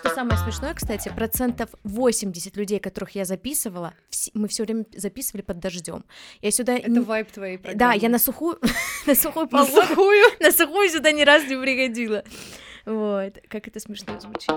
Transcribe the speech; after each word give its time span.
что 0.00 0.14
самое 0.14 0.38
смешное, 0.38 0.74
кстати, 0.74 1.12
процентов 1.14 1.68
80 1.84 2.56
людей, 2.56 2.80
которых 2.80 3.14
я 3.14 3.24
записывала, 3.24 3.92
мы 4.34 4.48
все 4.48 4.64
время 4.64 4.86
записывали 4.96 5.42
под 5.42 5.58
дождем. 5.58 6.04
Я 6.40 6.50
сюда... 6.50 6.76
Это 6.76 7.02
вайп 7.02 7.30
твоей 7.30 7.58
программы. 7.58 7.78
Да, 7.78 7.92
я 7.92 8.08
на 8.08 8.18
сухую, 8.18 8.58
на 9.06 9.14
сухую 9.14 9.48
На 9.52 9.66
сухую? 9.66 10.24
на 10.40 10.52
сухую 10.52 10.88
сюда 10.88 11.12
ни 11.12 11.22
разу 11.22 11.46
не 11.46 11.56
приходила. 11.60 12.24
Вот, 12.86 13.38
как 13.48 13.68
это 13.68 13.78
смешно 13.78 14.18
звучит. 14.18 14.50